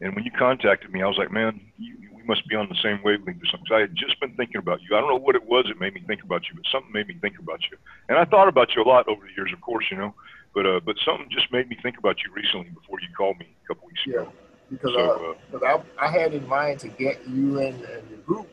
and 0.00 0.14
when 0.14 0.24
you 0.24 0.30
contacted 0.30 0.92
me, 0.92 1.02
I 1.02 1.06
was 1.06 1.18
like, 1.18 1.32
man, 1.32 1.60
you, 1.78 1.96
we 2.24 2.28
must 2.34 2.46
be 2.48 2.56
on 2.56 2.68
the 2.68 2.74
same 2.82 3.00
wavelength 3.02 3.42
or 3.42 3.46
something. 3.46 3.66
'Cause 3.68 3.76
I 3.76 3.80
had 3.80 3.94
just 3.94 4.18
been 4.20 4.34
thinking 4.34 4.56
about 4.56 4.80
you. 4.82 4.96
I 4.96 5.00
don't 5.00 5.08
know 5.10 5.16
what 5.16 5.34
it 5.36 5.44
was 5.44 5.66
that 5.66 5.78
made 5.80 5.94
me 5.94 6.00
think 6.00 6.22
about 6.22 6.48
you, 6.48 6.54
but 6.56 6.66
something 6.70 6.92
made 6.92 7.08
me 7.08 7.14
think 7.14 7.38
about 7.38 7.60
you. 7.70 7.76
And 8.08 8.18
I 8.18 8.24
thought 8.24 8.48
about 8.48 8.74
you 8.74 8.82
a 8.82 8.88
lot 8.88 9.06
over 9.08 9.26
the 9.26 9.32
years, 9.36 9.52
of 9.52 9.60
course, 9.60 9.84
you 9.90 9.96
know. 9.96 10.14
But 10.54 10.66
uh, 10.66 10.80
but 10.84 10.96
something 11.04 11.28
just 11.30 11.50
made 11.52 11.68
me 11.68 11.76
think 11.82 11.98
about 11.98 12.22
you 12.24 12.32
recently 12.32 12.70
before 12.70 13.00
you 13.00 13.08
called 13.16 13.38
me 13.38 13.46
a 13.64 13.68
couple 13.68 13.88
weeks 13.88 14.00
Yeah, 14.06 14.20
ago. 14.20 14.32
because 14.70 14.92
So, 14.94 15.36
uh, 15.54 15.56
uh, 15.58 15.82
I, 15.98 16.06
I 16.06 16.10
had 16.10 16.32
in 16.32 16.46
mind 16.48 16.80
to 16.80 16.88
get 16.88 17.26
you 17.26 17.58
and, 17.60 17.74
and 17.84 18.08
your 18.10 18.20
group 18.20 18.48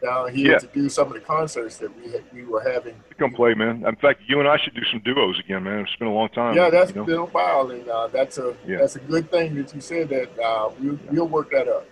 down 0.00 0.32
here 0.32 0.52
Yeah. 0.52 0.58
to 0.58 0.66
do 0.68 0.88
some 0.88 1.08
of 1.08 1.14
the 1.14 1.20
concerts 1.20 1.78
that 1.78 1.90
we 1.96 2.12
had, 2.12 2.22
we 2.32 2.44
were 2.44 2.60
having. 2.60 2.94
Come 3.18 3.32
play, 3.32 3.54
man. 3.54 3.84
In 3.86 3.96
fact, 3.96 4.20
you 4.28 4.38
and 4.38 4.48
I 4.48 4.58
should 4.58 4.74
do 4.74 4.84
some 4.84 5.00
duos 5.00 5.38
again, 5.40 5.64
man. 5.64 5.80
It's 5.80 5.96
been 5.96 6.08
a 6.08 6.12
long 6.14 6.28
time. 6.28 6.54
Yeah, 6.54 6.70
that's 6.70 6.90
you 6.90 6.96
know? 6.96 7.04
been 7.04 7.16
a 7.16 7.24
while, 7.24 7.70
and 7.70 7.88
uh, 7.88 8.06
that's 8.08 8.38
a 8.38 8.54
Yeah. 8.66 8.78
that's 8.78 8.94
a 8.96 9.00
good 9.00 9.28
thing 9.30 9.56
that 9.56 9.74
you 9.74 9.80
said 9.80 10.08
that. 10.10 10.38
Uh, 10.38 10.70
we'll, 10.78 10.98
we'll 11.10 11.28
work 11.28 11.50
that 11.50 11.66
up. 11.68 11.86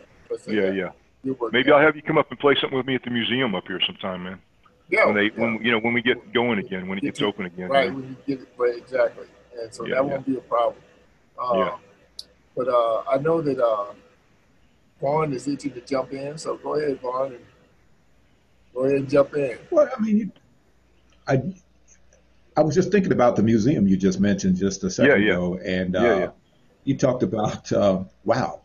Yeah, 0.47 0.71
yeah. 0.71 0.91
We'll 1.25 1.35
work 1.35 1.53
Maybe 1.53 1.71
I'll 1.71 1.81
have 1.81 1.95
you 1.97 2.03
come 2.03 2.19
up 2.19 2.31
and 2.31 2.39
play 2.39 2.55
something 2.61 2.77
with 2.77 2.87
me 2.87 2.95
at 2.97 3.03
the 3.05 3.11
museum 3.11 3.55
up 3.55 3.65
here 3.69 3.81
sometime, 3.87 4.25
man. 4.25 4.41
yeah, 4.89 5.07
when 5.07 5.15
they 5.15 5.25
yeah. 5.25 5.31
when 5.37 5.59
you 5.65 5.71
know 5.73 5.79
when 5.81 5.95
we 5.95 6.03
get 6.03 6.33
going 6.33 6.59
again, 6.59 6.89
when 6.89 6.99
it 6.99 7.03
gets 7.03 7.23
open 7.23 7.47
again. 7.47 7.69
right 7.69 7.85
you 7.87 7.91
know? 7.91 7.97
when 7.99 8.09
you 8.09 8.17
get 8.37 8.43
it 8.43 8.53
right 8.57 8.77
exactly 8.77 9.27
and 9.61 9.73
so 9.73 9.87
Yeah, 9.87 9.95
that 9.97 10.05
won't 10.07 10.27
be 10.27 10.37
a 10.37 10.41
problem 10.41 10.83
uh, 11.41 11.57
Yeah. 11.57 11.77
but 12.57 12.69
uh, 12.69 13.03
i 13.11 13.17
know 13.19 13.41
that 13.43 13.59
uh, 13.65 13.93
vaughn 15.01 15.33
is 15.33 15.47
itching 15.47 15.73
to 15.73 15.81
jump 15.83 16.13
in 16.13 16.37
so 16.39 16.57
go 16.57 16.75
ahead 16.75 17.01
vaughn 17.01 17.33
and 17.35 17.45
go 18.75 18.85
ahead 18.85 18.97
and 18.99 19.09
jump 19.09 19.35
in 19.37 19.59
Well, 19.71 19.89
I 19.97 20.01
mean, 20.01 20.33
I 21.29 21.43
I 22.57 22.63
was 22.63 22.75
just 22.75 22.91
thinking 22.91 23.13
about 23.13 23.37
the 23.37 23.43
museum 23.43 23.87
you 23.87 23.97
just 23.97 24.21
mentioned 24.21 24.57
just 24.57 24.83
a 24.85 24.91
second 24.91 25.23
Yeah, 25.23 25.27
yeah. 25.29 25.33
ago, 25.35 25.59
and 25.65 25.97
uh, 25.97 26.03
Yeah, 26.03 26.19
yeah. 26.19 26.31
you 26.85 26.97
talked 26.99 27.23
about 27.23 27.71
uh, 27.73 28.03
wow, 28.25 28.62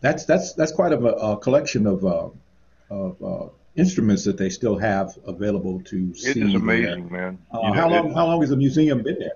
that's 0.00 0.24
that's 0.24 0.52
that's 0.54 0.72
quite 0.72 0.92
a, 0.92 0.98
a 0.98 1.36
collection 1.38 1.86
of 1.86 2.04
uh, 2.04 2.28
of 2.90 3.22
uh, 3.22 3.48
instruments 3.76 4.24
that 4.24 4.36
they 4.36 4.50
still 4.50 4.76
have 4.78 5.16
available 5.26 5.80
to 5.82 6.14
see. 6.14 6.30
It 6.30 6.36
is 6.38 6.52
there. 6.52 6.60
amazing, 6.60 7.10
man. 7.12 7.38
Uh, 7.52 7.60
You 7.62 7.68
know, 7.68 7.72
how 7.74 7.88
long 7.88 8.10
it- 8.10 8.14
how 8.14 8.26
long 8.26 8.40
has 8.40 8.50
the 8.50 8.56
museum 8.56 9.02
been 9.02 9.18
there? 9.18 9.32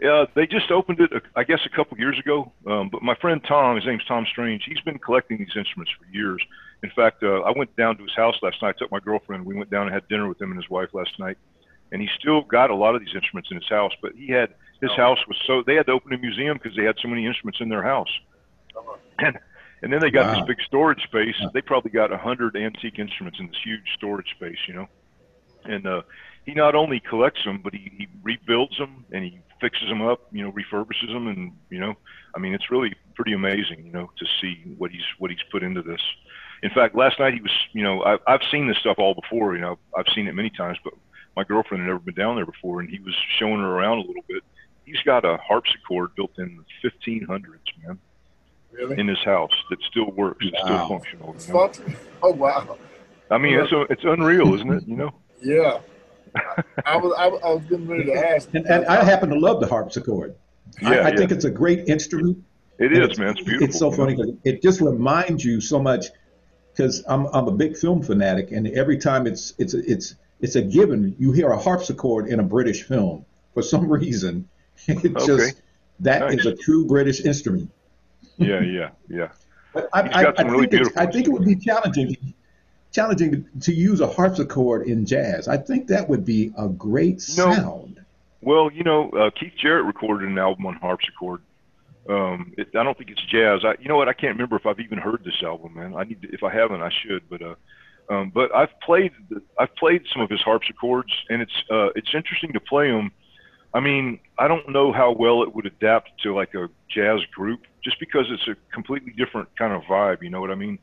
Yeah, 0.00 0.26
they 0.34 0.46
just 0.46 0.70
opened 0.72 1.00
it, 1.00 1.12
uh, 1.12 1.20
I 1.36 1.44
guess, 1.44 1.60
a 1.64 1.68
couple 1.68 1.96
years 1.98 2.18
ago. 2.18 2.52
Um, 2.66 2.88
but 2.90 3.00
my 3.02 3.14
friend 3.14 3.40
Tom, 3.46 3.76
his 3.76 3.86
name's 3.86 4.04
Tom 4.04 4.26
Strange, 4.28 4.64
he's 4.66 4.80
been 4.80 4.98
collecting 4.98 5.38
these 5.38 5.56
instruments 5.56 5.92
for 5.96 6.04
years. 6.12 6.42
In 6.82 6.90
fact, 6.90 7.22
uh, 7.22 7.40
I 7.42 7.52
went 7.56 7.74
down 7.76 7.96
to 7.98 8.02
his 8.02 8.14
house 8.14 8.34
last 8.42 8.60
night. 8.60 8.74
I 8.74 8.78
took 8.78 8.90
my 8.90 8.98
girlfriend. 8.98 9.46
We 9.46 9.54
went 9.54 9.70
down 9.70 9.82
and 9.86 9.94
had 9.94 10.06
dinner 10.08 10.28
with 10.28 10.42
him 10.42 10.50
and 10.50 10.60
his 10.60 10.68
wife 10.68 10.92
last 10.92 11.16
night. 11.20 11.38
And 11.92 12.02
he 12.02 12.08
still 12.18 12.42
got 12.42 12.70
a 12.70 12.74
lot 12.74 12.96
of 12.96 13.00
these 13.02 13.14
instruments 13.14 13.50
in 13.52 13.56
his 13.56 13.68
house. 13.68 13.92
But 14.02 14.12
he 14.16 14.26
had 14.28 14.52
his 14.80 14.90
house 14.92 15.18
was 15.28 15.38
so 15.46 15.62
they 15.62 15.76
had 15.76 15.86
to 15.86 15.92
open 15.92 16.12
a 16.12 16.18
museum 16.18 16.58
because 16.60 16.76
they 16.76 16.82
had 16.84 16.96
so 17.00 17.06
many 17.08 17.24
instruments 17.24 17.60
in 17.60 17.68
their 17.68 17.82
house. 17.82 18.10
Uh, 18.76 18.96
And 19.20 19.38
And 19.84 19.92
then 19.92 20.00
they 20.00 20.10
got 20.10 20.28
wow. 20.28 20.40
this 20.40 20.46
big 20.46 20.64
storage 20.64 21.02
space. 21.02 21.34
They 21.52 21.60
probably 21.60 21.90
got 21.90 22.10
a 22.10 22.16
hundred 22.16 22.56
antique 22.56 22.98
instruments 22.98 23.38
in 23.38 23.48
this 23.48 23.58
huge 23.62 23.82
storage 23.94 24.30
space, 24.30 24.56
you 24.66 24.72
know. 24.72 24.88
And 25.64 25.86
uh, 25.86 26.02
he 26.46 26.54
not 26.54 26.74
only 26.74 27.00
collects 27.00 27.44
them, 27.44 27.60
but 27.62 27.74
he, 27.74 27.92
he 27.98 28.08
rebuilds 28.22 28.78
them 28.78 29.04
and 29.12 29.22
he 29.24 29.40
fixes 29.60 29.86
them 29.86 30.00
up, 30.00 30.22
you 30.32 30.42
know, 30.42 30.52
refurbishes 30.52 31.12
them, 31.12 31.26
and 31.26 31.52
you 31.68 31.80
know, 31.80 31.96
I 32.34 32.38
mean, 32.38 32.54
it's 32.54 32.70
really 32.70 32.94
pretty 33.14 33.34
amazing, 33.34 33.84
you 33.84 33.92
know, 33.92 34.10
to 34.16 34.26
see 34.40 34.74
what 34.78 34.90
he's 34.90 35.04
what 35.18 35.30
he's 35.30 35.42
put 35.52 35.62
into 35.62 35.82
this. 35.82 36.00
In 36.62 36.70
fact, 36.70 36.96
last 36.96 37.20
night 37.20 37.34
he 37.34 37.42
was, 37.42 37.52
you 37.74 37.82
know, 37.82 38.02
I, 38.04 38.16
I've 38.26 38.42
seen 38.50 38.66
this 38.66 38.78
stuff 38.78 38.98
all 38.98 39.12
before, 39.12 39.54
you 39.54 39.60
know, 39.60 39.78
I've 39.94 40.08
seen 40.14 40.28
it 40.28 40.34
many 40.34 40.48
times, 40.48 40.78
but 40.82 40.94
my 41.36 41.44
girlfriend 41.44 41.82
had 41.82 41.88
never 41.88 41.98
been 41.98 42.14
down 42.14 42.36
there 42.36 42.46
before, 42.46 42.80
and 42.80 42.88
he 42.88 43.00
was 43.00 43.14
showing 43.38 43.60
her 43.60 43.70
around 43.70 43.98
a 43.98 44.06
little 44.06 44.24
bit. 44.26 44.42
He's 44.86 45.02
got 45.04 45.26
a 45.26 45.36
harpsichord 45.36 46.14
built 46.14 46.38
in 46.38 46.64
the 46.82 46.90
1500s, 46.90 47.58
man 47.86 47.98
really? 48.74 48.98
in 48.98 49.08
his 49.08 49.22
house 49.24 49.52
that 49.70 49.78
still 49.90 50.10
works, 50.12 50.44
wow. 50.44 50.60
still 50.64 50.88
functional. 50.88 51.36
You 51.46 51.52
know? 51.54 51.96
Oh 52.22 52.32
wow! 52.32 52.78
I 53.30 53.38
mean, 53.38 53.58
it's 53.58 53.72
a, 53.72 53.82
it's 53.82 54.04
unreal, 54.04 54.54
isn't 54.54 54.72
it? 54.72 54.86
You 54.86 54.96
know? 54.96 55.14
Yeah. 55.42 55.80
I 56.86 56.96
was 56.96 57.14
I, 57.18 57.26
I 57.26 57.52
was 57.52 57.64
getting 57.68 57.86
ready 57.86 58.04
to 58.04 58.14
ask. 58.14 58.48
And, 58.54 58.64
and 58.66 58.86
I 58.86 59.04
happen 59.04 59.28
to 59.28 59.38
love 59.38 59.60
the 59.60 59.66
harpsichord. 59.66 60.34
Yeah, 60.80 60.88
I, 60.88 60.92
I 60.92 61.08
yeah. 61.10 61.16
think 61.16 61.32
it's 61.32 61.44
a 61.44 61.50
great 61.50 61.86
instrument. 61.86 62.42
It 62.78 62.92
is, 62.92 63.10
it's, 63.10 63.18
man. 63.18 63.28
It's 63.28 63.42
beautiful. 63.42 63.68
It's 63.68 63.78
so 63.78 63.90
funny 63.90 64.16
because 64.16 64.32
it 64.44 64.62
just 64.62 64.80
reminds 64.80 65.44
you 65.44 65.60
so 65.60 65.78
much. 65.78 66.06
Because 66.72 67.04
I'm 67.06 67.26
I'm 67.26 67.46
a 67.46 67.52
big 67.52 67.76
film 67.76 68.02
fanatic, 68.02 68.52
and 68.52 68.66
every 68.68 68.96
time 68.96 69.26
it's 69.26 69.52
it's 69.58 69.74
it's 69.74 70.14
it's 70.40 70.56
a 70.56 70.62
given. 70.62 71.14
You 71.18 71.32
hear 71.32 71.50
a 71.50 71.58
harpsichord 71.58 72.28
in 72.28 72.40
a 72.40 72.42
British 72.44 72.84
film 72.84 73.26
for 73.52 73.62
some 73.62 73.86
reason. 74.00 74.48
It 74.86 75.14
okay. 75.14 75.26
just 75.26 75.62
that 76.00 76.20
nice. 76.20 76.38
is 76.38 76.46
a 76.46 76.56
true 76.56 76.86
British 76.86 77.24
instrument 77.24 77.70
yeah, 78.36 78.60
yeah, 78.60 78.90
yeah. 79.08 79.28
But 79.72 79.88
I, 79.92 80.00
I, 80.00 80.32
I, 80.38 80.42
really 80.42 80.68
think 80.68 80.96
I 80.96 81.06
think 81.06 81.26
it 81.26 81.30
would 81.30 81.44
be 81.44 81.56
challenging, 81.56 82.16
challenging 82.92 83.46
to, 83.62 83.74
use 83.74 84.00
a 84.00 84.06
harpsichord 84.06 84.86
in 84.86 85.04
jazz. 85.04 85.48
I 85.48 85.56
think 85.56 85.88
that 85.88 86.08
would 86.08 86.24
be 86.24 86.52
a 86.56 86.68
great 86.68 87.20
sound. 87.20 87.96
No. 87.96 88.02
Well, 88.40 88.70
you 88.70 88.84
know, 88.84 89.10
uh, 89.10 89.30
Keith 89.30 89.54
Jarrett 89.60 89.84
recorded 89.86 90.28
an 90.28 90.38
album 90.38 90.66
on 90.66 90.74
harpsichord. 90.74 91.40
Um, 92.08 92.52
it, 92.56 92.68
I 92.76 92.82
don't 92.84 92.96
think 92.96 93.10
it's 93.10 93.24
jazz. 93.24 93.64
I, 93.64 93.74
you 93.80 93.88
know 93.88 93.96
what? 93.96 94.08
I 94.08 94.12
can't 94.12 94.34
remember 94.34 94.56
if 94.56 94.66
I've 94.66 94.80
even 94.80 94.98
heard 94.98 95.24
this 95.24 95.42
album, 95.42 95.74
man. 95.74 95.94
I 95.96 96.04
need 96.04 96.22
to, 96.22 96.28
if 96.32 96.42
I 96.44 96.52
haven't, 96.52 96.82
I 96.82 96.90
should. 97.02 97.28
But 97.28 97.42
uh, 97.42 97.54
um, 98.10 98.30
but 98.32 98.54
I've 98.54 98.78
played 98.80 99.12
I've 99.58 99.74
played 99.76 100.02
some 100.12 100.22
of 100.22 100.30
his 100.30 100.40
harpsichords, 100.42 101.12
and 101.30 101.42
it's 101.42 101.62
uh, 101.70 101.88
it's 101.96 102.14
interesting 102.14 102.52
to 102.52 102.60
play 102.60 102.90
them. 102.90 103.10
I 103.72 103.80
mean, 103.80 104.20
I 104.38 104.46
don't 104.46 104.68
know 104.68 104.92
how 104.92 105.12
well 105.12 105.42
it 105.42 105.54
would 105.54 105.66
adapt 105.66 106.10
to 106.22 106.34
like 106.34 106.54
a 106.54 106.68
jazz 106.88 107.20
group 107.34 107.62
just 107.84 108.00
because 108.00 108.26
it's 108.30 108.48
a 108.48 108.56
completely 108.72 109.12
different 109.12 109.48
kind 109.56 109.72
of 109.72 109.82
vibe. 109.82 110.22
You 110.22 110.30
know 110.30 110.40
what 110.40 110.50
I 110.50 110.54
mean? 110.54 110.78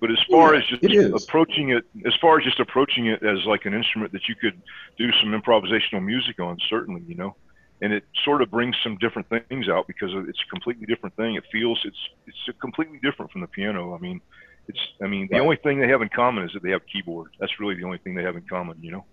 But 0.00 0.10
as 0.10 0.18
far 0.30 0.54
yeah, 0.54 0.60
as 0.60 0.66
just 0.66 1.28
approaching 1.28 1.70
it, 1.70 1.84
as 2.06 2.12
far 2.20 2.38
as 2.38 2.44
just 2.44 2.60
approaching 2.60 3.06
it 3.06 3.22
as 3.22 3.44
like 3.46 3.64
an 3.64 3.74
instrument 3.74 4.12
that 4.12 4.28
you 4.28 4.34
could 4.34 4.60
do 4.98 5.10
some 5.20 5.30
improvisational 5.30 6.04
music 6.04 6.40
on, 6.40 6.58
certainly, 6.68 7.02
you 7.06 7.14
know, 7.14 7.36
and 7.80 7.92
it 7.92 8.04
sort 8.24 8.42
of 8.42 8.50
brings 8.50 8.76
some 8.82 8.96
different 8.98 9.28
things 9.28 9.68
out 9.68 9.86
because 9.86 10.10
it's 10.28 10.40
a 10.46 10.50
completely 10.50 10.86
different 10.86 11.16
thing. 11.16 11.36
It 11.36 11.44
feels 11.50 11.80
it's 11.84 11.96
it's 12.26 12.58
completely 12.60 12.98
different 13.02 13.30
from 13.32 13.40
the 13.40 13.46
piano. 13.46 13.94
I 13.94 13.98
mean, 13.98 14.20
it's 14.68 14.78
I 15.02 15.06
mean 15.06 15.28
the 15.30 15.36
right. 15.36 15.42
only 15.42 15.56
thing 15.56 15.80
they 15.80 15.88
have 15.88 16.02
in 16.02 16.08
common 16.08 16.44
is 16.44 16.52
that 16.52 16.62
they 16.62 16.70
have 16.70 16.82
keyboard. 16.86 17.30
That's 17.38 17.58
really 17.60 17.74
the 17.74 17.84
only 17.84 17.98
thing 17.98 18.14
they 18.14 18.24
have 18.24 18.36
in 18.36 18.42
common, 18.42 18.78
you 18.80 18.90
know. 18.90 19.04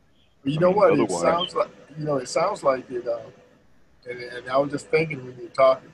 You 0.44 0.60
know 0.60 0.70
I 0.84 0.92
mean, 0.92 1.08
what? 1.08 1.12
It 1.12 1.12
sounds 1.12 1.56
like 1.56 1.70
you 1.98 2.06
know. 2.06 2.18
It 2.18 2.28
sounds 2.28 2.64
like 2.64 2.90
it. 2.90 3.08
Uh, 3.08 3.20
and, 4.10 4.20
and 4.20 4.50
I 4.50 4.58
was 4.58 4.72
just 4.72 4.88
thinking 4.88 5.24
when 5.24 5.38
you're 5.38 5.50
talking 5.50 5.94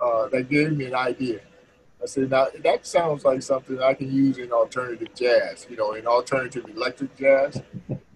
uh, 0.00 0.28
that 0.28 0.48
gave 0.48 0.76
me 0.76 0.86
an 0.86 0.94
idea. 0.94 1.40
I 2.02 2.06
said, 2.06 2.30
now 2.30 2.46
that 2.62 2.86
sounds 2.86 3.24
like 3.24 3.42
something 3.42 3.82
I 3.82 3.94
can 3.94 4.12
use 4.12 4.38
in 4.38 4.52
alternative 4.52 5.08
jazz, 5.14 5.66
you 5.68 5.76
know, 5.76 5.94
in 5.94 6.06
alternative 6.06 6.64
electric 6.74 7.16
jazz. 7.16 7.60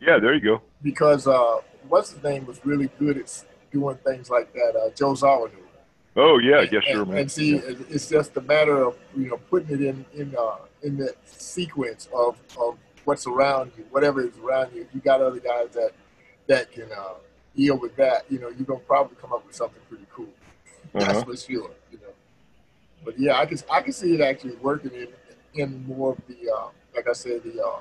Yeah, 0.01 0.19
there 0.19 0.35
you 0.35 0.41
go. 0.41 0.63
Because 0.83 1.27
uh, 1.27 1.59
what's 1.89 2.13
his 2.13 2.23
name 2.23 2.47
was 2.47 2.65
really 2.65 2.91
good 2.99 3.19
at 3.19 3.45
doing 3.73 3.97
things 3.99 4.31
like 4.31 4.53
that, 4.53 4.77
uh, 4.77 4.91
Joe 4.91 5.15
Zawinul. 5.15 5.51
Oh 6.15 6.39
yeah, 6.39 6.61
and, 6.61 6.73
yes, 6.73 6.85
sure, 6.85 7.05
man. 7.07 7.19
And 7.19 7.31
see, 7.31 7.55
yeah. 7.55 7.61
it's 7.89 8.09
just 8.09 8.37
a 8.37 8.43
matter 8.43 8.83
of 8.85 8.97
you 9.17 9.29
know 9.29 9.39
putting 9.49 9.71
it 9.71 9.81
in 9.81 10.05
in 10.15 10.35
uh, 10.39 10.57
in 10.83 10.97
the 10.97 11.15
sequence 11.25 12.09
of, 12.15 12.37
of 12.61 12.77
what's 13.05 13.27
around 13.27 13.73
you, 13.79 13.85
whatever 13.91 14.21
is 14.21 14.37
around 14.39 14.75
you. 14.75 14.83
If 14.83 14.95
you 14.95 15.01
got 15.01 15.23
other 15.23 15.41
guys 15.41 15.71
that 15.73 15.93
that 16.49 16.71
can 16.71 16.93
uh, 16.93 17.15
deal 17.57 17.79
with 17.79 17.97
that, 17.97 18.25
you 18.29 18.39
know, 18.39 18.49
you're 18.49 18.67
gonna 18.67 18.81
probably 18.81 19.17
come 19.21 19.33
up 19.33 19.47
with 19.47 19.57
something 19.57 19.81
pretty 19.89 20.07
cool. 20.13 20.29
That's 20.93 21.19
uh-huh. 21.19 21.33
you 21.49 21.71
know. 21.93 22.13
But 23.05 23.19
yeah, 23.19 23.39
I 23.39 23.47
can 23.47 23.59
I 23.71 23.83
can 23.83 23.93
see 23.93 24.15
it 24.15 24.21
actually 24.21 24.57
working 24.57 24.93
in 24.93 25.09
in 25.55 25.87
more 25.87 26.13
of 26.13 26.19
the 26.27 26.51
uh, 26.51 26.69
like 26.95 27.09
I 27.09 27.13
said 27.13 27.43
the 27.43 27.63
uh, 27.63 27.81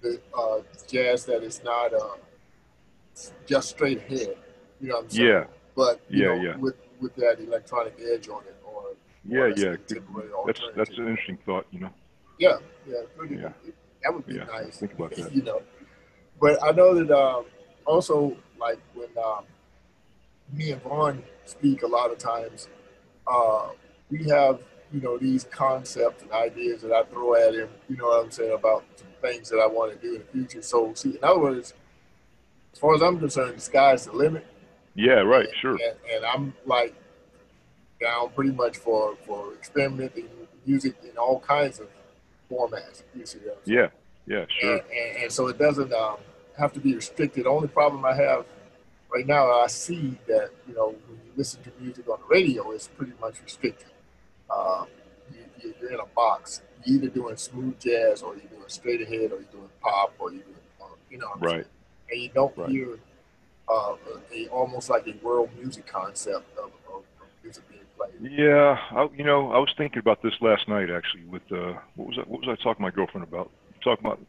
the 0.00 0.20
uh, 0.36 0.60
jazz 0.88 1.24
that 1.26 1.42
is 1.42 1.62
not 1.64 1.92
uh, 1.92 2.16
just 3.46 3.70
straight 3.70 3.98
ahead. 3.98 4.36
You 4.80 4.88
know 4.88 4.96
what 4.96 5.04
I'm 5.04 5.10
saying? 5.10 5.28
Yeah. 5.28 5.44
But 5.74 6.00
yeah, 6.08 6.26
know, 6.26 6.34
yeah. 6.34 6.56
with 6.56 6.76
with 7.00 7.14
that 7.16 7.40
electronic 7.40 7.96
edge 8.00 8.28
on 8.28 8.42
it, 8.42 8.56
or 8.64 8.94
yeah, 9.26 9.52
yeah. 9.56 9.76
That's 10.46 10.60
that's 10.76 10.90
an 10.90 11.08
interesting 11.08 11.38
thought, 11.44 11.66
you 11.70 11.80
know. 11.80 11.90
Yeah, 12.38 12.58
yeah, 12.86 13.02
pretty, 13.16 13.36
yeah. 13.36 13.52
That 14.02 14.14
would 14.14 14.26
be 14.26 14.34
yeah, 14.34 14.44
nice. 14.44 14.78
Think 14.78 14.92
about 14.94 15.10
that. 15.16 15.34
you 15.34 15.42
know, 15.42 15.62
but 16.40 16.62
I 16.62 16.70
know 16.70 16.94
that 16.94 17.10
um, 17.16 17.46
also 17.86 18.36
like 18.58 18.78
when 18.94 19.08
um, 19.18 19.44
me 20.52 20.72
and 20.72 20.82
Vaughn 20.82 21.22
speak 21.44 21.82
a 21.82 21.86
lot 21.86 22.10
of 22.10 22.18
times, 22.18 22.68
uh, 23.26 23.68
we 24.10 24.24
have, 24.28 24.60
you 24.92 25.00
know, 25.00 25.18
these 25.18 25.44
concepts 25.44 26.22
and 26.22 26.32
ideas 26.32 26.82
that 26.82 26.92
I 26.92 27.04
throw 27.04 27.34
at 27.34 27.54
him, 27.54 27.68
you 27.88 27.96
know 27.96 28.06
what 28.06 28.24
I'm 28.24 28.30
saying, 28.30 28.52
about 28.52 28.84
some 28.96 29.08
things 29.22 29.48
that 29.50 29.58
I 29.58 29.66
want 29.66 29.92
to 29.92 29.98
do 29.98 30.14
in 30.14 30.20
the 30.20 30.26
future. 30.26 30.62
So, 30.62 30.92
see, 30.94 31.10
in 31.10 31.24
other 31.24 31.40
words, 31.40 31.74
as 32.72 32.78
far 32.78 32.94
as 32.94 33.02
I'm 33.02 33.18
concerned, 33.18 33.56
the 33.56 33.60
sky's 33.60 34.06
the 34.06 34.12
limit. 34.12 34.46
Yeah, 34.94 35.20
right, 35.20 35.46
and, 35.46 35.56
sure. 35.60 35.72
And, 35.72 35.96
and, 36.14 36.24
I'm 36.24 36.54
like 36.66 36.94
down 38.00 38.30
pretty 38.30 38.52
much 38.52 38.76
for, 38.76 39.16
for 39.26 39.54
experimenting 39.54 40.28
music 40.66 40.94
in 41.08 41.16
all 41.16 41.40
kinds 41.40 41.80
of 41.80 41.88
formats. 42.50 43.02
You 43.16 43.26
see 43.26 43.38
yeah, 43.64 43.88
yeah, 44.26 44.44
sure. 44.60 44.72
And, 44.72 44.82
and, 44.90 45.22
and 45.24 45.32
so 45.32 45.48
it 45.48 45.58
doesn't 45.58 45.92
um, 45.92 46.16
have 46.58 46.72
to 46.74 46.80
be 46.80 46.94
restricted. 46.94 47.44
The 47.44 47.48
only 47.48 47.68
problem 47.68 48.04
I 48.04 48.14
have 48.14 48.46
right 49.14 49.26
now, 49.26 49.50
I 49.60 49.68
see 49.68 50.18
that 50.26 50.50
you 50.66 50.74
know 50.74 50.88
when 50.88 51.18
you 51.24 51.32
listen 51.36 51.62
to 51.62 51.70
music 51.80 52.08
on 52.08 52.18
the 52.20 52.34
radio, 52.34 52.70
it's 52.72 52.88
pretty 52.88 53.12
much 53.20 53.40
restricted. 53.42 53.86
Um, 54.50 54.88
you, 55.62 55.74
are 55.82 55.92
in 55.92 56.00
a 56.00 56.06
box. 56.14 56.62
You're 56.84 56.96
either 56.96 57.08
doing 57.08 57.36
smooth 57.36 57.78
jazz, 57.80 58.22
or 58.22 58.34
you're 58.34 58.44
doing 58.44 58.68
straight 58.68 59.00
ahead, 59.00 59.32
or 59.32 59.40
you're 59.40 59.52
doing 59.52 59.70
pop, 59.80 60.12
or 60.18 60.32
you're 60.32 60.42
doing 60.42 60.56
uh, 60.82 60.86
you 61.10 61.18
know, 61.18 61.32
right. 61.38 61.66
And 62.10 62.20
you 62.20 62.28
don't 62.34 62.56
right. 62.56 62.68
hear 62.68 62.98
uh, 63.68 63.94
a, 64.34 64.48
almost 64.48 64.90
like 64.90 65.06
a 65.06 65.14
world 65.24 65.48
music 65.58 65.86
concept 65.86 66.46
of, 66.58 66.70
of, 66.92 67.02
of 67.20 67.28
music 67.42 67.64
being 67.70 67.80
played. 67.96 68.32
Yeah, 68.38 68.78
I, 68.90 69.08
you 69.16 69.24
know, 69.24 69.52
I 69.52 69.58
was 69.58 69.72
thinking 69.78 70.00
about 70.00 70.22
this 70.22 70.34
last 70.40 70.68
night 70.68 70.90
actually. 70.90 71.24
With 71.24 71.50
uh, 71.50 71.74
what 71.94 72.08
was 72.08 72.18
I, 72.18 72.22
what 72.22 72.40
was 72.40 72.48
I 72.48 72.62
talking 72.62 72.76
to 72.76 72.82
my 72.82 72.90
girlfriend 72.90 73.26
about? 73.26 73.50
Talking 73.84 74.06
about 74.06 74.20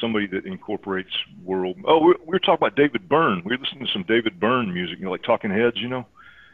somebody 0.00 0.26
that 0.28 0.44
incorporates 0.44 1.12
world. 1.44 1.76
Oh, 1.86 1.98
we, 1.98 2.14
we 2.20 2.32
were 2.32 2.38
talking 2.38 2.66
about 2.66 2.76
David 2.76 3.08
Byrne. 3.08 3.42
We 3.44 3.56
were 3.56 3.62
listening 3.62 3.86
to 3.86 3.92
some 3.92 4.04
David 4.06 4.38
Byrne 4.38 4.72
music, 4.72 4.98
you 4.98 5.06
know, 5.06 5.10
like 5.10 5.22
Talking 5.22 5.50
Heads, 5.50 5.78
you 5.78 5.88
know. 5.88 6.06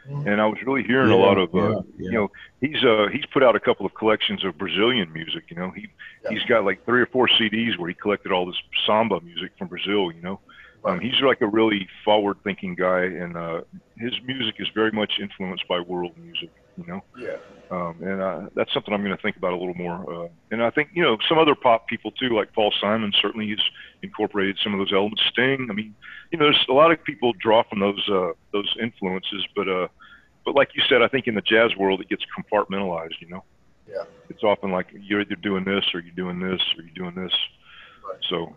Mm-hmm. 0.09 0.27
And 0.27 0.41
I 0.41 0.45
was 0.45 0.57
really 0.65 0.83
hearing 0.83 1.09
yeah, 1.09 1.15
a 1.15 1.17
lot 1.17 1.37
of, 1.37 1.53
uh, 1.55 1.57
yeah, 1.57 1.67
yeah. 1.69 1.81
you 1.97 2.11
know, 2.11 2.31
he's 2.61 2.83
uh 2.83 3.07
he's 3.11 3.25
put 3.33 3.41
out 3.43 3.55
a 3.55 3.59
couple 3.59 3.85
of 3.85 3.95
collections 3.95 4.45
of 4.45 4.57
Brazilian 4.57 5.11
music. 5.11 5.45
You 5.49 5.57
know, 5.57 5.71
he 5.71 5.87
he's 6.29 6.43
got 6.47 6.63
like 6.63 6.85
three 6.85 7.01
or 7.01 7.07
four 7.07 7.27
CDs 7.27 7.77
where 7.77 7.89
he 7.89 7.95
collected 7.95 8.31
all 8.31 8.45
this 8.45 8.55
samba 8.85 9.19
music 9.21 9.51
from 9.57 9.67
Brazil. 9.67 10.11
You 10.11 10.21
know, 10.21 10.39
um, 10.85 10.99
he's 10.99 11.19
like 11.21 11.41
a 11.41 11.47
really 11.47 11.87
forward-thinking 12.03 12.75
guy, 12.75 13.05
and 13.05 13.35
uh, 13.35 13.61
his 13.97 14.13
music 14.25 14.55
is 14.59 14.67
very 14.75 14.91
much 14.91 15.13
influenced 15.19 15.67
by 15.67 15.79
world 15.79 16.15
music. 16.17 16.51
You 16.77 16.85
know. 16.87 17.03
Yeah. 17.17 17.37
Um, 17.71 17.97
and 18.01 18.21
uh, 18.21 18.41
that's 18.55 18.71
something 18.73 18.93
I'm 18.93 19.03
going 19.03 19.15
to 19.15 19.21
think 19.21 19.37
about 19.37 19.53
a 19.53 19.57
little 19.57 19.73
more. 19.73 20.25
Uh, 20.25 20.27
and 20.51 20.61
I 20.61 20.69
think 20.69 20.89
you 20.93 21.01
know 21.01 21.17
some 21.27 21.37
other 21.37 21.55
pop 21.55 21.87
people 21.87 22.11
too, 22.11 22.35
like 22.35 22.53
Paul 22.53 22.71
Simon. 22.79 23.11
Certainly, 23.21 23.47
he's 23.47 23.63
incorporated 24.03 24.57
some 24.63 24.73
of 24.73 24.79
those 24.79 24.93
elements. 24.93 25.23
Sting. 25.31 25.67
I 25.69 25.73
mean, 25.73 25.95
you 26.31 26.37
know, 26.37 26.45
there's 26.45 26.65
a 26.69 26.73
lot 26.73 26.91
of 26.91 27.03
people 27.03 27.33
draw 27.41 27.63
from 27.63 27.79
those 27.79 28.09
uh, 28.11 28.31
those 28.53 28.71
influences, 28.81 29.45
but 29.55 29.67
uh, 29.67 29.87
but 30.45 30.55
like 30.55 30.69
you 30.75 30.83
said, 30.87 31.01
I 31.01 31.07
think 31.07 31.27
in 31.27 31.35
the 31.35 31.41
jazz 31.41 31.71
world 31.77 32.01
it 32.01 32.09
gets 32.09 32.23
compartmentalized. 32.37 33.19
You 33.19 33.29
know. 33.29 33.43
Yeah. 33.87 34.03
It's 34.29 34.43
often 34.43 34.71
like 34.71 34.87
you're 34.93 35.21
either 35.21 35.35
doing 35.35 35.63
this 35.63 35.83
or 35.93 35.99
you're 35.99 36.15
doing 36.15 36.39
this 36.39 36.61
or 36.75 36.83
you're 36.83 37.11
doing 37.11 37.15
this. 37.15 37.33
Right. 38.03 38.19
So, 38.29 38.55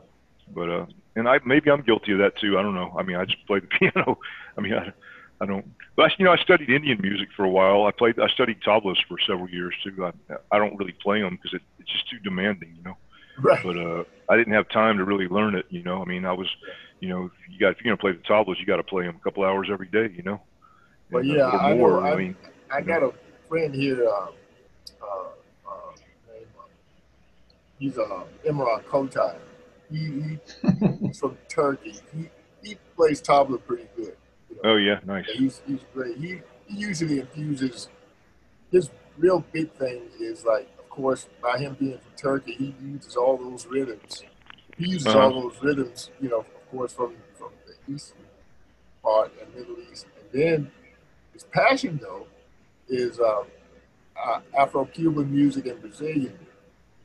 but 0.55 0.71
uh, 0.71 0.87
and 1.17 1.29
I 1.29 1.39
maybe 1.45 1.71
I'm 1.71 1.83
guilty 1.83 2.13
of 2.13 2.19
that 2.19 2.37
too. 2.39 2.59
I 2.59 2.63
don't 2.63 2.75
know. 2.75 2.95
I 2.99 3.03
mean, 3.03 3.17
I 3.17 3.25
just 3.25 3.47
play 3.47 3.61
the 3.61 3.67
piano. 3.79 4.19
I 4.57 4.61
mean, 4.61 4.75
I 4.75 4.93
I 5.41 5.47
don't. 5.47 5.65
But 5.97 6.11
you 6.19 6.25
know, 6.25 6.33
I 6.33 6.37
studied 6.37 6.71
Indian 6.71 6.99
music 7.01 7.29
for 7.37 7.45
a 7.45 7.51
while. 7.51 7.87
I 7.87 7.93
played. 7.93 8.19
I 8.19 8.29
studied 8.29 8.61
tablas 8.61 8.97
for 9.07 9.19
several 9.27 9.49
years 9.49 9.75
too. 9.85 10.05
I 10.05 10.13
I 10.51 10.59
don't 10.59 10.77
really 10.77 10.95
play 11.01 11.21
them 11.21 11.37
because 11.37 11.55
it, 11.55 11.63
it's 11.79 11.91
just 11.91 12.09
too 12.11 12.19
demanding, 12.19 12.75
you 12.77 12.83
know. 12.83 12.97
Right. 13.41 13.63
But 13.63 13.77
uh, 13.77 14.05
I 14.29 14.37
didn't 14.37 14.55
have 14.55 14.69
time 14.69 14.99
to 14.99 15.05
really 15.05 15.29
learn 15.29 15.55
it. 15.55 15.67
You 15.71 15.83
know, 15.83 16.03
I 16.03 16.05
mean, 16.05 16.25
I 16.25 16.33
was, 16.33 16.49
you 17.01 17.09
know, 17.09 17.27
if 17.27 17.33
you 17.49 17.59
got 17.61 17.71
if 17.71 17.85
you're 17.85 17.95
gonna 17.95 18.01
play 18.01 18.13
the 18.13 18.27
tablas, 18.29 18.59
you 18.59 18.67
got 18.67 18.77
to 18.77 18.83
play 18.83 19.05
them 19.05 19.17
a 19.17 19.23
couple 19.23 19.45
hours 19.45 19.69
every 19.71 19.89
day. 19.89 20.13
You 20.15 20.25
know. 20.25 20.41
But 21.11 21.23
and, 21.23 21.33
uh, 21.33 21.35
yeah, 21.35 21.47
uh, 21.47 21.59
I, 21.59 21.75
more, 21.75 22.01
know, 22.01 22.07
I, 22.07 22.13
I 22.13 22.17
mean, 22.17 22.37
I 22.71 22.81
got 22.81 23.03
know. 23.03 23.09
a 23.09 23.49
friend 23.49 23.75
here. 23.75 24.07
Uh, 24.07 24.27
uh, 25.03 25.25
uh, 25.67 25.93
he's 27.79 27.97
uh, 27.97 28.25
Imran 28.45 28.85
Kotay. 28.85 29.37
He, 29.91 29.97
he, 29.99 30.39
he's 31.07 31.19
from 31.19 31.39
Turkey. 31.49 31.95
He, 32.15 32.29
he 32.63 32.77
plays 32.95 33.23
tabla 33.23 33.65
pretty 33.65 33.89
good. 33.97 34.18
Oh 34.65 34.77
yeah, 34.77 35.01
nice. 35.07 35.27
Yeah, 35.29 35.41
he's 35.41 35.63
he's 35.67 35.81
great. 35.95 36.17
He 36.17 36.41
he 36.67 36.77
usually 36.77 37.21
infuses. 37.21 37.89
His 38.71 38.91
real 39.17 39.45
big 39.53 39.73
thing 39.73 40.03
is 40.21 40.45
like, 40.45 40.69
of 40.79 40.89
course, 40.91 41.27
by 41.43 41.59
him 41.59 41.77
being 41.79 41.99
from 41.99 42.13
Turkey, 42.17 42.55
he 42.55 42.75
uses 42.83 43.17
all 43.17 43.37
those 43.37 43.67
rhythms. 43.67 44.25
He 44.77 44.91
uses 44.91 45.07
uh-huh. 45.07 45.19
all 45.19 45.43
those 45.43 45.63
rhythms, 45.63 46.11
you 46.21 46.29
know, 46.29 46.41
of 46.41 46.71
course, 46.71 46.93
from 46.93 47.15
from 47.39 47.51
the 47.67 47.95
eastern 47.95 48.19
part 49.03 49.33
and 49.41 49.55
Middle 49.55 49.77
East, 49.91 50.07
and 50.19 50.41
then 50.41 50.71
his 51.33 51.45
passion 51.45 51.99
though 52.03 52.27
is 52.89 53.21
um, 53.21 53.45
uh, 54.17 54.41
Afro-Cuban 54.59 55.33
music 55.33 55.67
and 55.67 55.81
Brazilian. 55.81 56.39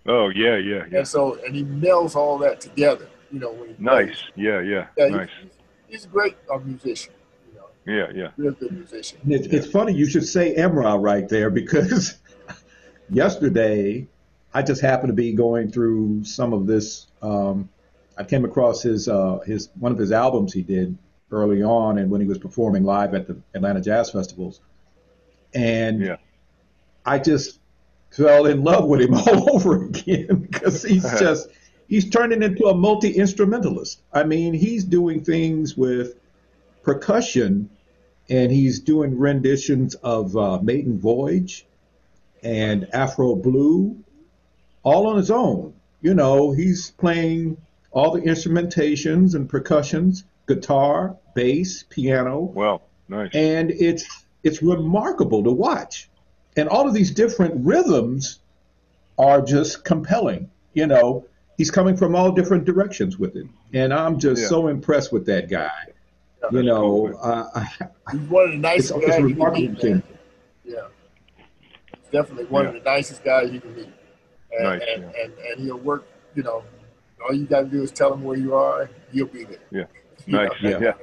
Oh 0.06 0.30
yeah, 0.30 0.58
yeah, 0.58 0.84
yeah. 0.90 1.00
And 1.00 1.08
so, 1.08 1.38
and 1.46 1.56
he 1.56 1.64
melds 1.64 2.16
all 2.16 2.38
that 2.40 2.60
together. 2.62 3.08
You 3.32 3.40
know, 3.40 3.52
when 3.52 3.70
he 3.70 3.76
nice. 3.80 4.06
Plays. 4.06 4.18
Yeah, 4.36 4.60
yeah, 4.62 4.88
yeah. 4.98 5.08
Nice. 5.08 5.30
He's, 5.42 5.52
he's 5.88 6.06
a 6.06 6.08
great 6.08 6.36
uh, 6.54 6.58
musician. 6.58 7.14
You 7.86 7.98
know, 7.98 8.08
yeah, 8.08 8.12
yeah. 8.16 8.32
Real 8.38 8.54
good 8.54 8.72
musician. 8.72 9.20
It's, 9.28 9.48
it's 9.48 9.68
funny 9.68 9.94
you 9.94 10.08
should 10.08 10.26
say 10.26 10.56
Emra 10.56 11.02
right 11.02 11.28
there 11.28 11.50
because 11.50 12.18
yesterday 13.10 14.08
I 14.54 14.62
just 14.62 14.82
happened 14.82 15.10
to 15.10 15.14
be 15.14 15.34
going 15.34 15.72
through 15.72 16.24
some 16.26 16.54
of 16.54 16.68
this. 16.68 17.08
Um, 17.22 17.70
I 18.18 18.24
came 18.24 18.46
across 18.46 18.84
his 18.84 19.08
uh, 19.08 19.40
his 19.46 19.70
one 19.80 19.92
of 19.92 19.98
his 19.98 20.12
albums 20.12 20.54
he 20.54 20.62
did 20.62 20.98
early 21.32 21.64
on, 21.64 21.98
and 21.98 22.12
when 22.12 22.22
he 22.22 22.28
was 22.28 22.38
performing 22.38 22.84
live 22.84 23.14
at 23.16 23.28
the 23.28 23.38
Atlanta 23.56 23.82
Jazz 23.82 24.12
Festivals, 24.12 24.62
and 25.54 26.02
yeah. 26.02 26.18
I 27.06 27.18
just 27.20 27.60
fell 28.12 28.46
in 28.46 28.64
love 28.64 28.86
with 28.86 29.02
him 29.02 29.14
all 29.16 29.56
over 29.56 29.84
again 29.84 30.48
because 30.52 30.84
he's 30.84 31.04
just 31.20 31.50
he's 31.88 32.10
turning 32.10 32.44
into 32.44 32.66
a 32.66 32.76
multi 32.76 33.12
instrumentalist. 33.12 34.02
I 34.14 34.24
mean, 34.24 34.54
he's 34.54 34.84
doing 34.84 35.24
things 35.24 35.76
with 35.76 36.16
percussion, 36.84 37.70
and 38.30 38.52
he's 38.52 38.80
doing 38.80 39.18
renditions 39.18 39.96
of 39.96 40.36
uh, 40.38 40.60
Maiden 40.62 41.00
Voyage 41.00 41.66
and 42.42 42.88
Afro 42.94 43.36
Blue, 43.36 44.04
all 44.84 45.08
on 45.08 45.18
his 45.18 45.32
own. 45.32 45.74
You 46.02 46.14
know, 46.14 46.52
he's 46.52 46.92
playing 46.92 47.58
all 47.92 48.12
the 48.12 48.22
instrumentations 48.22 49.36
and 49.36 49.48
percussions, 49.48 50.24
guitar, 50.48 51.16
bass, 51.34 51.84
piano. 51.84 52.40
Well, 52.40 52.82
nice. 53.08 53.32
And 53.34 53.72
it's 53.72 54.06
it's 54.44 54.62
remarkable 54.62 55.44
to 55.44 55.52
watch. 55.52 56.10
And 56.58 56.70
all 56.70 56.88
of 56.88 56.94
these 56.94 57.12
different 57.12 57.66
rhythms 57.66 58.40
are 59.18 59.42
just 59.42 59.84
compelling. 59.84 60.50
You 60.74 60.88
know, 60.88 61.26
he's 61.58 61.72
coming 61.72 61.96
from 61.96 62.16
all 62.16 62.32
different 62.32 62.66
directions 62.66 63.18
with 63.18 63.36
it. 63.36 63.48
And 63.74 63.94
I'm 63.94 64.20
just 64.20 64.42
yeah. 64.42 64.48
so 64.50 64.68
impressed 64.68 65.14
with 65.14 65.26
that 65.28 65.50
guy. 65.50 65.72
Yeah, 66.44 66.60
you 66.60 66.64
know, 66.64 67.14
uh, 67.22 67.66
he's 68.12 68.22
one 68.22 68.46
of 68.46 68.52
the 68.52 68.58
nicest 68.58 68.96
it's, 68.96 69.06
guys 69.06 69.20
it's 69.20 69.30
you 69.30 69.36
can 69.36 69.54
meet. 69.54 70.04
Yeah. 70.66 70.88
Definitely 72.12 72.46
one 72.46 72.64
yeah. 72.64 72.70
of 72.70 72.76
the 72.76 72.82
nicest 72.82 73.24
guys 73.24 73.52
you 73.52 73.62
can 73.62 73.76
meet. 73.76 73.90
And, 74.52 74.64
nice, 74.64 74.82
and, 74.94 75.04
and, 75.04 75.34
and, 75.34 75.62
he'll 75.62 75.78
work, 75.78 76.06
you 76.36 76.44
know, 76.44 76.64
all 77.24 77.34
you 77.34 77.46
got 77.46 77.62
to 77.62 77.68
do 77.68 77.82
is 77.82 77.92
tell 77.92 78.14
him 78.14 78.24
where 78.24 78.38
you 78.38 78.54
are, 78.56 78.90
he'll 79.12 79.26
be 79.26 79.46
there. 79.46 79.60
Yeah. 79.72 79.84
Nice. 80.26 80.52
Know, 80.62 80.70
yeah. 80.70 80.80
yeah. 80.80 80.94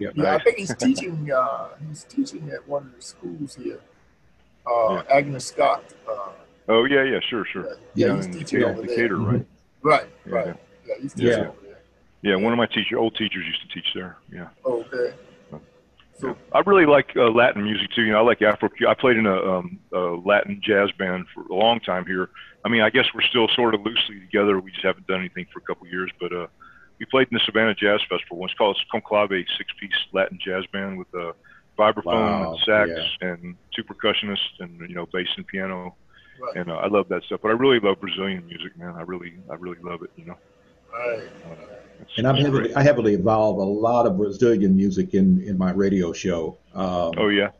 Yeah, 0.00 0.08
yeah 0.14 0.34
I 0.34 0.38
think 0.42 0.56
he's 0.56 0.74
teaching. 0.74 1.30
Uh, 1.40 1.68
he's 1.88 2.04
teaching 2.04 2.50
at 2.50 2.66
one 2.66 2.82
of 2.86 2.96
the 2.96 3.02
schools 3.02 3.54
here. 3.54 3.80
Uh, 4.66 4.94
yeah. 4.94 5.02
Agnes 5.10 5.44
Scott. 5.44 5.84
Uh, 6.08 6.30
oh 6.68 6.84
yeah, 6.84 7.04
yeah, 7.04 7.20
sure, 7.20 7.44
sure. 7.44 7.76
Yeah, 7.94 8.08
yeah 8.08 8.16
he's 8.16 8.26
teaching 8.26 8.64
over 8.64 8.82
Decatur, 8.82 9.16
there. 9.16 9.26
right? 9.26 9.46
Right, 9.82 10.06
right. 10.26 10.46
Yeah, 10.46 10.54
yeah 10.86 10.94
he's 11.00 11.14
teaching 11.14 11.34
over 11.34 11.52
there. 11.59 11.59
Yeah, 12.22 12.36
one 12.36 12.52
of 12.52 12.58
my 12.58 12.66
teacher, 12.66 12.98
old 12.98 13.14
teachers 13.14 13.46
used 13.46 13.62
to 13.62 13.74
teach 13.74 13.88
there. 13.94 14.18
Yeah. 14.30 14.48
Okay. 14.64 15.14
So, 16.20 16.36
I 16.52 16.60
really 16.66 16.84
like 16.84 17.12
uh, 17.16 17.30
Latin 17.30 17.64
music 17.64 17.90
too. 17.94 18.02
You 18.02 18.12
know, 18.12 18.18
I 18.18 18.22
like 18.22 18.42
Afro. 18.42 18.68
I 18.86 18.92
played 18.92 19.16
in 19.16 19.26
a, 19.26 19.36
um, 19.36 19.78
a 19.92 19.98
Latin 19.98 20.60
jazz 20.62 20.90
band 20.98 21.24
for 21.34 21.42
a 21.50 21.54
long 21.54 21.80
time 21.80 22.04
here. 22.04 22.28
I 22.62 22.68
mean, 22.68 22.82
I 22.82 22.90
guess 22.90 23.06
we're 23.14 23.22
still 23.22 23.48
sort 23.56 23.74
of 23.74 23.80
loosely 23.80 24.20
together. 24.20 24.60
We 24.60 24.70
just 24.70 24.84
haven't 24.84 25.06
done 25.06 25.20
anything 25.20 25.46
for 25.50 25.60
a 25.60 25.62
couple 25.62 25.86
of 25.86 25.92
years. 25.92 26.10
But 26.20 26.32
uh, 26.32 26.46
we 26.98 27.06
played 27.06 27.28
in 27.30 27.38
the 27.38 27.40
Savannah 27.46 27.74
Jazz 27.74 28.00
Festival. 28.08 28.44
It's 28.44 28.52
called 28.54 28.78
Conclave, 28.92 29.46
six-piece 29.56 29.96
Latin 30.12 30.38
jazz 30.44 30.64
band 30.72 30.98
with 30.98 31.08
a 31.14 31.32
vibraphone 31.78 32.04
wow. 32.04 32.50
and 32.52 32.60
sax 32.66 32.90
yeah. 33.22 33.28
and 33.28 33.56
two 33.74 33.82
percussionists 33.82 34.60
and 34.60 34.78
you 34.88 34.94
know 34.94 35.06
bass 35.06 35.28
and 35.38 35.46
piano. 35.46 35.96
Right. 36.38 36.56
And 36.56 36.70
uh, 36.70 36.74
I 36.74 36.88
love 36.88 37.08
that 37.08 37.22
stuff. 37.24 37.40
But 37.42 37.48
I 37.48 37.52
really 37.52 37.80
love 37.80 37.98
Brazilian 37.98 38.46
music, 38.46 38.76
man. 38.76 38.94
I 38.94 39.02
really, 39.02 39.34
I 39.50 39.54
really 39.54 39.80
love 39.82 40.02
it. 40.02 40.10
You 40.16 40.26
know. 40.26 40.36
Right. 40.92 41.28
Uh, 41.46 41.79
and 42.16 42.26
I'm 42.26 42.36
heavily, 42.36 42.74
I 42.74 42.82
heavily 42.82 43.14
involve 43.14 43.58
a 43.58 43.62
lot 43.62 44.06
of 44.06 44.16
Brazilian 44.16 44.76
music 44.76 45.14
in, 45.14 45.42
in 45.42 45.58
my 45.58 45.72
radio 45.72 46.12
show. 46.12 46.58
Um, 46.74 47.12
oh 47.16 47.28
yeah. 47.28 47.50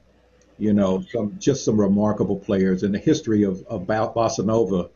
You 0.59 0.75
know, 0.75 1.03
some 1.11 1.37
just 1.39 1.65
some 1.65 1.81
remarkable 1.81 2.39
players 2.39 2.83
in 2.83 2.93
the 2.93 2.99
history 2.99 3.45
of, 3.45 3.65
of 3.67 3.83
bossa 3.87 4.45
nova. 4.45 4.91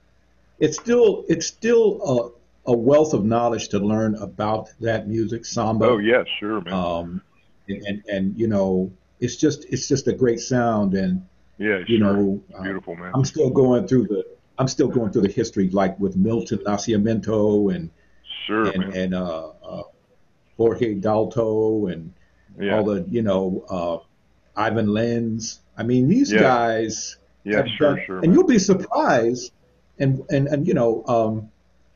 It's 0.58 0.78
still 0.78 1.24
it's 1.28 1.46
still 1.46 2.34
a, 2.66 2.72
a 2.72 2.76
wealth 2.76 3.14
of 3.14 3.24
knowledge 3.24 3.68
to 3.70 3.78
learn 3.78 4.14
about 4.16 4.68
that 4.80 5.08
music, 5.08 5.46
samba. 5.46 5.86
Oh 5.86 5.98
yeah, 5.98 6.24
sure, 6.38 6.60
man. 6.60 6.74
Um, 6.74 7.22
and, 7.68 7.82
and, 7.86 8.02
and 8.08 8.38
you 8.38 8.46
know, 8.46 8.92
it's 9.20 9.36
just 9.36 9.64
it's 9.70 9.88
just 9.88 10.06
a 10.06 10.12
great 10.12 10.40
sound, 10.40 10.92
and 10.94 11.26
yeah, 11.56 11.78
you 11.86 11.98
sure. 11.98 12.12
know, 12.12 12.42
beautiful 12.62 12.94
man. 12.96 13.12
I'm 13.14 13.24
still 13.24 13.48
going 13.48 13.88
through 13.88 14.08
the 14.08 14.24
I'm 14.58 14.68
still 14.68 14.88
going 14.88 15.12
through 15.12 15.22
the 15.22 15.32
history, 15.32 15.68
like 15.70 15.98
with 15.98 16.16
Milton 16.16 16.58
Nascimento 16.58 17.74
and 17.74 17.90
Sure, 18.46 18.66
and, 18.66 18.78
man. 18.78 18.96
and 18.96 19.14
uh, 19.14 19.48
uh, 19.62 19.82
Jorge 20.56 20.94
Dalto 20.94 21.92
and 21.92 22.12
yeah. 22.58 22.76
all 22.76 22.84
the 22.84 23.06
you 23.08 23.22
know 23.22 23.64
uh, 23.68 24.60
Ivan 24.60 24.86
Lins. 24.86 25.60
I 25.76 25.82
mean, 25.82 26.08
these 26.08 26.32
yeah. 26.32 26.40
guys. 26.40 27.18
Yeah, 27.44 27.64
sure, 27.66 27.96
done, 27.96 28.04
sure. 28.06 28.16
And 28.16 28.28
man. 28.28 28.32
you'll 28.34 28.46
be 28.46 28.58
surprised. 28.58 29.52
And 29.98 30.24
and 30.30 30.48
and 30.48 30.66
you 30.66 30.74
know, 30.74 31.04
um, 31.06 31.50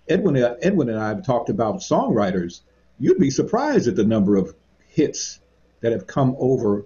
Edwin 0.09 0.37
Edwin 0.37 0.89
and 0.89 0.99
I 0.99 1.09
have 1.09 1.25
talked 1.25 1.49
about 1.49 1.77
songwriters. 1.77 2.61
You'd 2.99 3.19
be 3.19 3.31
surprised 3.31 3.89
at 3.89 3.97
the 3.97 4.05
number 4.05 4.37
of 4.37 4.55
hits 4.89 5.41
that 5.81 5.93
have 5.93 6.07
come 6.07 6.37
over 6.39 6.85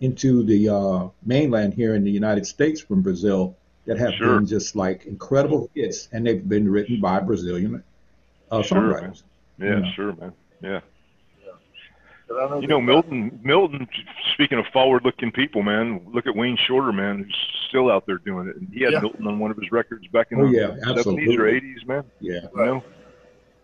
into 0.00 0.42
the 0.44 0.68
uh, 0.68 1.08
mainland 1.24 1.74
here 1.74 1.94
in 1.94 2.04
the 2.04 2.10
United 2.10 2.46
States 2.46 2.80
from 2.80 3.02
Brazil 3.02 3.56
that 3.86 3.98
have 3.98 4.14
sure. 4.14 4.36
been 4.36 4.46
just 4.46 4.76
like 4.76 5.06
incredible 5.06 5.68
hits, 5.74 6.08
and 6.12 6.26
they've 6.26 6.48
been 6.48 6.70
written 6.70 7.00
by 7.00 7.20
Brazilian 7.20 7.82
uh, 8.50 8.62
sure, 8.62 8.78
songwriters. 8.78 9.22
Man. 9.58 9.84
Yeah, 9.84 9.92
sure, 9.92 10.12
man. 10.14 10.32
Yeah. 10.62 10.80
You 12.60 12.68
know, 12.68 12.80
Milton. 12.80 13.40
Milton. 13.42 13.88
Speaking 14.34 14.58
of 14.58 14.66
forward-looking 14.72 15.32
people, 15.32 15.62
man, 15.62 16.06
look 16.12 16.26
at 16.26 16.36
Wayne 16.36 16.56
Shorter, 16.56 16.92
man, 16.92 17.24
who's 17.24 17.36
still 17.68 17.90
out 17.90 18.06
there 18.06 18.18
doing 18.18 18.48
it, 18.48 18.56
and 18.56 18.68
he 18.72 18.82
had 18.82 18.92
yeah. 18.92 19.00
Milton 19.00 19.26
on 19.26 19.38
one 19.38 19.50
of 19.50 19.56
his 19.56 19.70
records 19.72 20.06
back 20.08 20.28
in 20.30 20.40
oh, 20.40 20.46
the 20.46 20.56
yeah, 20.56 20.94
seventies 20.94 21.36
or 21.36 21.48
eighties, 21.48 21.84
man. 21.86 22.04
Yeah, 22.20 22.40
you 22.54 22.64
know. 22.64 22.84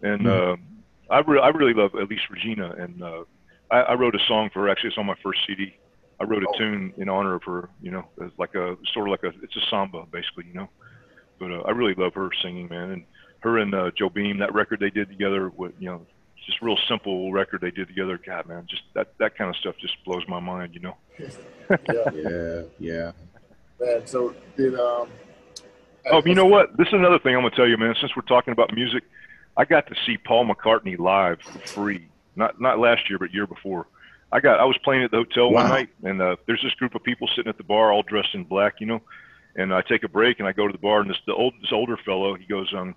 And 0.03 0.23
mm-hmm. 0.23 1.11
uh, 1.11 1.15
I, 1.15 1.21
re- 1.21 1.41
I 1.41 1.49
really 1.49 1.75
love 1.75 1.93
Elis 1.95 2.19
Regina, 2.29 2.73
and 2.73 3.03
uh, 3.03 3.25
I, 3.71 3.79
I 3.79 3.95
wrote 3.95 4.15
a 4.15 4.21
song 4.27 4.51
for 4.53 4.63
her. 4.63 4.69
Actually, 4.69 4.89
it's 4.89 4.99
on 4.99 5.07
my 5.07 5.17
first 5.23 5.41
CD. 5.47 5.77
I 6.21 6.25
wrote 6.25 6.43
a 6.43 6.47
oh. 6.49 6.59
tune 6.59 6.93
in 6.97 7.09
honor 7.09 7.35
of 7.35 7.45
her. 7.45 7.69
You 7.81 7.93
know, 7.93 8.07
it's 8.21 8.37
like 8.39 8.55
a 8.55 8.77
sort 8.93 9.09
of 9.09 9.13
like 9.13 9.23
a 9.23 9.33
it's 9.43 9.57
a 9.57 9.71
samba, 9.71 10.07
basically. 10.11 10.47
You 10.49 10.55
know, 10.55 10.69
but 11.39 11.53
uh, 11.53 11.61
I 11.61 11.71
really 11.71 11.95
love 11.95 12.15
her 12.15 12.31
singing, 12.43 12.69
man, 12.69 12.91
and 12.91 13.05
her 13.47 13.59
and 13.59 13.75
uh, 13.75 13.91
Jobim, 13.99 14.39
that 14.41 14.55
record 14.55 14.81
they 14.81 14.91
did 14.91 15.09
together 15.09 15.51
with, 15.57 15.73
you 15.79 15.89
know, 15.89 16.07
just 16.45 16.61
real 16.63 16.79
simple 16.89 17.33
record 17.33 17.61
they 17.61 17.71
did 17.71 17.89
together. 17.89 18.21
God, 18.25 18.47
man, 18.47 18.67
just 18.69 18.83
that, 18.95 19.15
that 19.19 19.37
kind 19.37 19.51
of 19.51 19.57
stuff 19.57 19.75
just 19.81 19.95
blows 20.05 20.23
my 20.29 20.41
mind, 20.41 20.75
you 20.75 20.81
know? 20.81 20.97
yeah. 21.19 22.11
yeah. 22.15 22.63
Yeah. 22.79 23.13
Man, 23.81 24.07
so 24.07 24.35
did, 24.57 24.79
um, 24.79 25.09
Oh, 26.11 26.23
you 26.25 26.35
know 26.35 26.47
what? 26.47 26.77
This 26.77 26.87
is 26.89 26.93
another 26.93 27.19
thing 27.19 27.35
I'm 27.35 27.43
gonna 27.43 27.57
tell 27.57 27.69
you, 27.69 27.77
man. 27.77 27.95
Since 28.01 28.15
we're 28.15 28.23
talking 28.23 28.53
about 28.53 28.73
music, 28.73 29.03
I 29.57 29.65
got 29.65 29.89
to 29.89 29.95
see 30.07 30.17
Paul 30.17 30.47
McCartney 30.47 30.99
live 30.99 31.41
for 31.41 31.59
free. 31.67 32.09
Not 32.37 32.61
not 32.61 32.79
last 32.79 33.09
year, 33.11 33.19
but 33.19 33.35
year 33.35 33.47
before. 33.47 33.87
I 34.31 34.41
got 34.41 34.61
I 34.61 34.65
was 34.65 34.79
playing 34.85 35.03
at 35.03 35.11
the 35.11 35.19
hotel 35.19 35.51
wow. 35.51 35.63
one 35.63 35.71
night, 35.71 35.89
and 36.05 36.23
uh, 36.23 36.37
there's 36.47 36.63
this 36.63 36.75
group 36.75 36.95
of 36.95 37.03
people 37.03 37.29
sitting 37.35 37.49
at 37.49 37.57
the 37.57 37.65
bar, 37.65 37.93
all 37.93 38.03
dressed 38.03 38.35
in 38.35 38.45
black, 38.45 38.75
you 38.81 38.87
know. 38.87 39.03
And 39.57 39.75
I 39.75 39.81
take 39.83 40.05
a 40.05 40.09
break, 40.09 40.39
and 40.39 40.47
I 40.47 40.53
go 40.53 40.67
to 40.67 40.73
the 40.73 40.79
bar, 40.79 41.01
and 41.01 41.11
this 41.11 41.17
the 41.27 41.35
old 41.35 41.55
this 41.61 41.73
older 41.73 41.97
fellow, 41.97 42.35
he 42.35 42.45
goes, 42.45 42.73
um, 42.77 42.95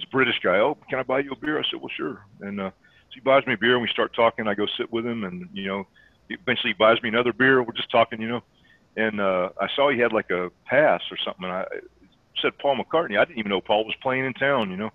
a 0.00 0.06
British 0.10 0.38
guy. 0.42 0.58
Oh, 0.58 0.76
can 0.88 0.98
I 0.98 1.02
buy 1.02 1.20
you 1.20 1.32
a 1.32 1.36
beer? 1.36 1.58
I 1.58 1.62
said, 1.70 1.80
well, 1.80 1.90
sure. 1.96 2.24
And 2.40 2.60
uh, 2.60 2.70
so 2.70 3.14
he 3.14 3.20
buys 3.20 3.46
me 3.46 3.54
a 3.54 3.58
beer, 3.58 3.74
and 3.74 3.82
we 3.82 3.88
start 3.88 4.14
talking. 4.14 4.46
I 4.46 4.54
go 4.54 4.66
sit 4.78 4.92
with 4.92 5.06
him, 5.06 5.24
and 5.24 5.48
you 5.52 5.66
know, 5.66 5.86
eventually 6.30 6.70
he 6.70 6.74
buys 6.74 7.02
me 7.02 7.08
another 7.08 7.32
beer. 7.32 7.62
We're 7.62 7.72
just 7.72 7.90
talking, 7.90 8.20
you 8.20 8.28
know. 8.28 8.42
And 8.96 9.20
uh, 9.20 9.50
I 9.60 9.68
saw 9.74 9.90
he 9.90 9.98
had 9.98 10.12
like 10.12 10.30
a 10.30 10.50
pass 10.66 11.00
or 11.10 11.16
something, 11.24 11.44
and 11.44 11.52
I 11.52 11.64
said 12.40 12.58
Paul 12.58 12.76
McCartney. 12.76 13.18
I 13.18 13.24
didn't 13.24 13.38
even 13.38 13.50
know 13.50 13.60
Paul 13.60 13.84
was 13.84 13.94
playing 14.02 14.24
in 14.24 14.34
town, 14.34 14.70
you 14.70 14.76
know. 14.76 14.90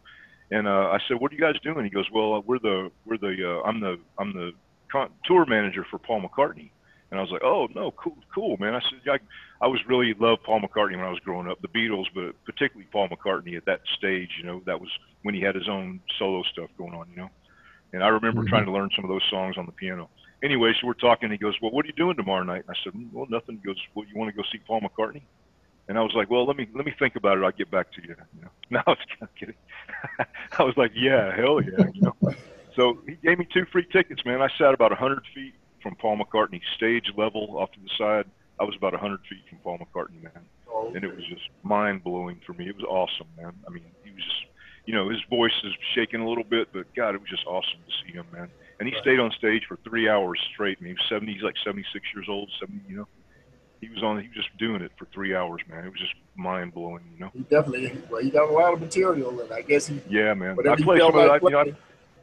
And 0.51 0.67
uh, 0.67 0.89
I 0.91 0.99
said, 1.07 1.17
"What 1.19 1.31
are 1.31 1.35
you 1.35 1.41
guys 1.41 1.59
doing?" 1.63 1.83
He 1.83 1.89
goes, 1.89 2.05
"Well, 2.13 2.41
we're 2.45 2.59
the 2.59 2.91
we're 3.05 3.17
the 3.17 3.61
uh, 3.63 3.67
I'm 3.67 3.79
the 3.79 3.99
I'm 4.17 4.33
the 4.33 4.51
con- 4.91 5.11
tour 5.25 5.45
manager 5.45 5.85
for 5.89 5.97
Paul 5.97 6.21
McCartney." 6.21 6.69
And 7.09 7.19
I 7.19 7.23
was 7.23 7.31
like, 7.31 7.43
oh 7.43 7.67
no, 7.73 7.91
cool, 7.91 8.17
cool, 8.33 8.57
man. 8.57 8.75
I 8.75 8.81
said, 8.81 8.99
I, 9.07 9.65
I 9.65 9.67
was 9.67 9.79
really 9.87 10.13
loved 10.19 10.43
Paul 10.43 10.59
McCartney 10.61 10.97
when 10.97 11.05
I 11.05 11.09
was 11.09 11.19
growing 11.19 11.47
up, 11.47 11.61
the 11.61 11.69
Beatles, 11.69 12.05
but 12.13 12.35
particularly 12.43 12.87
Paul 12.91 13.07
McCartney 13.09 13.55
at 13.55 13.65
that 13.65 13.81
stage. 13.97 14.29
You 14.37 14.45
know, 14.45 14.61
that 14.65 14.79
was 14.79 14.89
when 15.23 15.33
he 15.33 15.41
had 15.41 15.55
his 15.55 15.69
own 15.69 16.01
solo 16.19 16.43
stuff 16.43 16.69
going 16.77 16.93
on. 16.93 17.07
You 17.11 17.17
know, 17.17 17.29
and 17.93 18.03
I 18.03 18.09
remember 18.09 18.41
mm-hmm. 18.41 18.49
trying 18.49 18.65
to 18.65 18.71
learn 18.71 18.89
some 18.95 19.05
of 19.05 19.09
those 19.09 19.23
songs 19.29 19.57
on 19.57 19.65
the 19.65 19.71
piano. 19.71 20.09
Anyway, 20.43 20.73
so 20.79 20.85
we're 20.85 20.93
talking. 20.93 21.31
He 21.31 21.37
goes, 21.37 21.55
well, 21.61 21.71
what 21.71 21.85
are 21.85 21.87
you 21.87 21.93
doing 21.93 22.15
tomorrow 22.15 22.43
night? 22.43 22.63
And 22.67 22.75
I 22.75 22.79
said, 22.83 22.93
well, 23.11 23.25
nothing. 23.29 23.59
He 23.61 23.65
goes, 23.65 23.81
well, 23.95 24.05
you 24.05 24.19
want 24.19 24.29
to 24.29 24.35
go 24.35 24.43
see 24.51 24.59
Paul 24.59 24.81
McCartney? 24.81 25.23
And 25.87 25.97
I 25.97 26.01
was 26.01 26.11
like, 26.13 26.29
well, 26.29 26.45
let 26.45 26.57
me 26.57 26.67
let 26.75 26.85
me 26.85 26.93
think 26.99 27.15
about 27.15 27.37
it. 27.37 27.43
I'll 27.43 27.51
get 27.51 27.71
back 27.71 27.91
to 27.93 28.01
you. 28.01 28.15
you 28.35 28.41
know? 28.41 28.49
No, 28.69 28.81
I 28.85 28.89
was 28.89 29.29
kidding. 29.39 29.55
I 30.59 30.63
was 30.63 30.75
like, 30.75 30.91
yeah, 30.93 31.33
hell 31.33 31.61
yeah. 31.61 31.85
You 31.93 32.01
know. 32.01 32.33
So 32.75 32.99
he 33.07 33.15
gave 33.15 33.39
me 33.39 33.47
two 33.51 33.65
free 33.71 33.87
tickets, 33.91 34.23
man. 34.25 34.41
I 34.41 34.49
sat 34.57 34.73
about 34.73 34.91
100 34.91 35.23
feet 35.33 35.53
from 35.88 35.95
Paul 35.95 36.17
McCartney, 36.17 36.61
stage 36.75 37.05
level 37.15 37.57
off 37.57 37.71
to 37.71 37.79
the 37.79 37.89
side. 37.97 38.25
I 38.59 38.63
was 38.63 38.75
about 38.75 38.91
100 38.91 39.21
feet 39.29 39.43
from 39.49 39.59
Paul 39.59 39.79
McCartney, 39.79 40.21
man. 40.21 40.43
Oh, 40.69 40.91
and 40.93 41.03
it 41.03 41.15
was 41.15 41.25
just 41.29 41.47
mind 41.63 42.03
blowing 42.03 42.41
for 42.45 42.53
me. 42.53 42.67
It 42.67 42.75
was 42.75 42.83
awesome, 42.83 43.27
man. 43.38 43.53
I 43.65 43.71
mean, 43.71 43.83
he 44.03 44.11
was 44.11 44.23
just, 44.23 44.45
you 44.85 44.93
know, 44.93 45.09
his 45.09 45.21
voice 45.29 45.53
is 45.63 45.73
shaking 45.95 46.19
a 46.19 46.27
little 46.27 46.43
bit, 46.43 46.69
but 46.73 46.93
God, 46.93 47.15
it 47.15 47.21
was 47.21 47.29
just 47.29 47.45
awesome 47.45 47.79
to 47.85 47.93
see 48.03 48.13
him, 48.13 48.25
man. 48.33 48.49
And 48.79 48.88
he 48.88 48.93
right. 48.95 49.01
stayed 49.01 49.19
on 49.19 49.31
stage 49.31 49.63
for 49.67 49.77
three 49.88 50.09
hours 50.09 50.39
straight. 50.53 50.77
I 50.81 50.83
mean, 50.83 50.95
he 50.95 50.99
was 50.99 51.09
70, 51.09 51.33
he's 51.33 51.43
like 51.43 51.55
76 51.63 52.05
years 52.13 52.27
old, 52.29 52.51
70, 52.59 52.81
you 52.88 52.97
know. 52.97 53.07
He 53.79 53.89
was 53.89 54.03
on, 54.03 54.19
he 54.19 54.27
was 54.27 54.35
just 54.35 54.57
doing 54.57 54.81
it 54.81 54.91
for 54.97 55.05
three 55.13 55.35
hours, 55.35 55.61
man. 55.69 55.85
It 55.85 55.91
was 55.91 55.99
just 55.99 56.15
mind 56.35 56.73
blowing, 56.73 57.03
you 57.13 57.19
know. 57.19 57.29
He 57.31 57.41
definitely, 57.43 57.95
well, 58.09 58.21
he 58.21 58.31
got 58.31 58.49
a 58.49 58.51
lot 58.51 58.73
of 58.73 58.81
material, 58.81 59.39
and 59.39 59.53
I 59.53 59.61
guess 59.61 59.88
he. 59.88 60.01
Yeah, 60.09 60.33
man. 60.33 60.57
I 60.67 60.75
play 60.75 60.99
some 60.99 61.15
of, 61.15 61.29
I, 61.29 61.35
you 61.35 61.49
know, 61.51 61.59
I, 61.59 61.73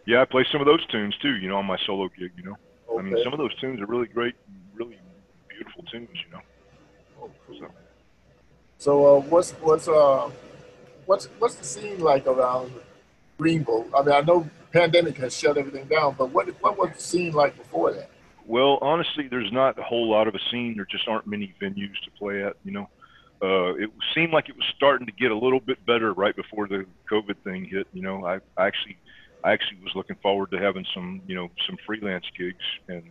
yeah, 0.06 0.22
I 0.22 0.24
play 0.24 0.44
some 0.50 0.60
of 0.60 0.66
those 0.66 0.84
tunes 0.86 1.16
too, 1.18 1.36
you 1.36 1.48
know, 1.48 1.56
on 1.56 1.64
my 1.64 1.78
solo 1.86 2.08
gig, 2.08 2.32
you 2.36 2.42
know. 2.42 2.56
Okay. 2.94 3.08
I 3.08 3.10
mean, 3.10 3.24
some 3.24 3.32
of 3.32 3.38
those 3.38 3.54
tunes 3.60 3.80
are 3.80 3.86
really 3.86 4.06
great, 4.06 4.34
really 4.74 4.98
beautiful 5.48 5.82
tunes, 5.84 6.08
you 6.12 6.32
know. 6.32 6.40
Oh. 7.20 7.30
So, 7.58 7.70
so 8.78 9.16
uh, 9.16 9.20
what's 9.20 9.52
what's 9.52 9.88
uh 9.88 10.30
what's 11.06 11.26
what's 11.38 11.54
the 11.56 11.64
scene 11.64 12.00
like 12.00 12.26
around 12.26 12.72
Greenville? 13.38 13.86
I 13.96 14.02
mean, 14.02 14.14
I 14.14 14.20
know 14.20 14.48
pandemic 14.72 15.16
has 15.18 15.36
shut 15.36 15.56
everything 15.56 15.86
down, 15.86 16.14
but 16.18 16.30
what 16.30 16.48
what 16.62 16.78
was 16.78 16.90
the 16.94 17.02
scene 17.02 17.32
like 17.32 17.56
before 17.56 17.92
that? 17.92 18.10
Well, 18.46 18.78
honestly, 18.82 19.26
there's 19.28 19.50
not 19.52 19.78
a 19.78 19.82
whole 19.82 20.10
lot 20.10 20.28
of 20.28 20.34
a 20.34 20.40
scene. 20.50 20.74
There 20.76 20.86
just 20.90 21.08
aren't 21.08 21.26
many 21.26 21.54
venues 21.60 21.94
to 22.04 22.10
play 22.18 22.44
at. 22.44 22.56
You 22.64 22.72
know, 22.72 22.88
uh, 23.42 23.74
it 23.74 23.90
seemed 24.14 24.32
like 24.32 24.48
it 24.48 24.56
was 24.56 24.66
starting 24.76 25.06
to 25.06 25.12
get 25.12 25.30
a 25.30 25.36
little 25.38 25.60
bit 25.60 25.84
better 25.86 26.12
right 26.12 26.36
before 26.36 26.68
the 26.68 26.84
COVID 27.10 27.36
thing 27.42 27.64
hit. 27.64 27.86
You 27.92 28.02
know, 28.02 28.26
I, 28.26 28.36
I 28.56 28.66
actually 28.66 28.98
I 29.44 29.52
actually 29.52 29.78
was 29.82 29.92
looking 29.94 30.16
forward 30.22 30.50
to 30.52 30.58
having 30.58 30.86
some, 30.94 31.20
you 31.26 31.34
know, 31.34 31.48
some 31.66 31.76
freelance 31.86 32.24
gigs, 32.36 32.64
and 32.88 33.02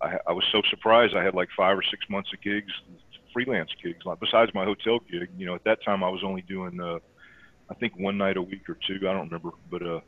I, 0.00 0.16
I 0.26 0.32
was 0.32 0.44
so 0.50 0.62
surprised. 0.70 1.14
I 1.14 1.22
had 1.22 1.34
like 1.34 1.48
five 1.54 1.76
or 1.76 1.82
six 1.82 2.08
months 2.08 2.30
of 2.32 2.40
gigs, 2.40 2.72
freelance 3.34 3.70
gigs. 3.82 3.98
Like 4.06 4.18
besides 4.18 4.50
my 4.54 4.64
hotel 4.64 4.98
gig, 5.10 5.28
you 5.36 5.44
know, 5.44 5.54
at 5.54 5.64
that 5.64 5.84
time 5.84 6.02
I 6.02 6.08
was 6.08 6.22
only 6.24 6.42
doing, 6.42 6.80
uh, 6.80 7.00
I 7.70 7.74
think 7.74 7.98
one 7.98 8.16
night 8.16 8.38
a 8.38 8.42
week 8.42 8.68
or 8.68 8.78
two. 8.86 8.96
I 9.06 9.12
don't 9.12 9.26
remember, 9.30 9.50
but 9.70 9.82
uh, 9.82 10.00